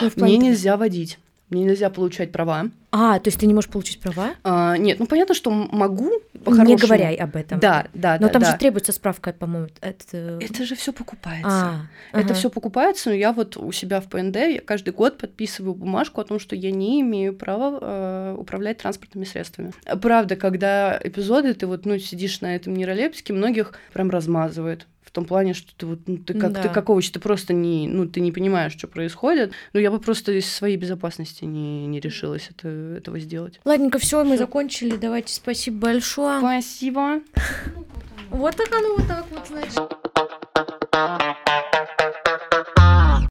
Ну, 0.00 0.10
Мне 0.16 0.36
нельзя 0.38 0.76
водить. 0.76 1.18
Мне 1.50 1.64
нельзя 1.64 1.90
получать 1.90 2.32
права. 2.32 2.70
А, 2.90 3.18
то 3.18 3.28
есть 3.28 3.38
ты 3.38 3.46
не 3.46 3.54
можешь 3.54 3.70
получить 3.70 4.00
права? 4.00 4.34
А, 4.44 4.76
нет, 4.76 4.98
ну 4.98 5.06
понятно, 5.06 5.34
что 5.34 5.50
могу. 5.50 6.10
Не 6.46 6.76
говоря 6.76 7.10
об 7.22 7.36
этом. 7.36 7.58
Да, 7.60 7.86
да, 7.92 8.18
но 8.20 8.28
да. 8.28 8.32
там 8.32 8.42
да. 8.42 8.52
же 8.52 8.58
требуется 8.58 8.92
справка, 8.92 9.32
по-моему. 9.32 9.68
Это, 9.80 10.38
это 10.40 10.64
же 10.64 10.74
все 10.74 10.92
покупается. 10.92 11.48
А, 11.50 11.86
это 12.12 12.26
ага. 12.26 12.34
все 12.34 12.50
покупается, 12.50 13.10
но 13.10 13.16
я 13.16 13.32
вот 13.32 13.56
у 13.56 13.72
себя 13.72 14.00
в 14.00 14.08
ПНД 14.08 14.36
я 14.36 14.60
каждый 14.60 14.92
год 14.92 15.18
подписываю 15.18 15.74
бумажку 15.74 16.20
о 16.20 16.24
том, 16.24 16.38
что 16.38 16.56
я 16.56 16.70
не 16.70 17.00
имею 17.00 17.34
права 17.34 17.78
э, 17.80 18.36
управлять 18.38 18.78
транспортными 18.78 19.24
средствами. 19.24 19.72
Правда, 20.00 20.36
когда 20.36 20.98
эпизоды, 21.02 21.54
ты 21.54 21.66
вот 21.66 21.84
ну 21.84 21.98
сидишь 21.98 22.40
на 22.40 22.54
этом 22.54 22.74
нейролепсике, 22.74 23.32
многих 23.32 23.74
прям 23.92 24.10
размазывает 24.10 24.86
том 25.14 25.24
плане, 25.24 25.54
что 25.54 25.72
ты 25.76 25.86
вот 25.86 26.00
ну, 26.06 26.18
ты 26.18 26.34
как 26.34 26.52
да. 26.52 26.62
ты 26.62 26.68
как 26.68 26.90
овощ, 26.90 27.08
ты 27.08 27.20
просто 27.20 27.52
не 27.52 27.86
ну 27.88 28.06
ты 28.06 28.20
не 28.20 28.32
понимаешь, 28.32 28.72
что 28.72 28.88
происходит. 28.88 29.52
Ну 29.72 29.80
я 29.80 29.90
бы 29.90 30.00
просто 30.00 30.32
из 30.32 30.52
своей 30.52 30.76
безопасности 30.76 31.44
не 31.44 31.86
не 31.86 32.00
решилась 32.00 32.50
это 32.50 32.68
этого 32.68 33.20
сделать. 33.20 33.60
Ладненько, 33.64 33.98
все, 33.98 34.24
мы 34.24 34.36
закончили. 34.36 34.96
Давайте, 34.96 35.32
спасибо 35.32 35.78
большое. 35.78 36.40
Спасибо. 36.40 37.20
Вот 38.30 38.56
так 38.56 38.72
оно 38.74 38.96
вот 38.96 39.06
так 39.06 39.24
вот, 39.30 39.46
значит. 39.46 39.80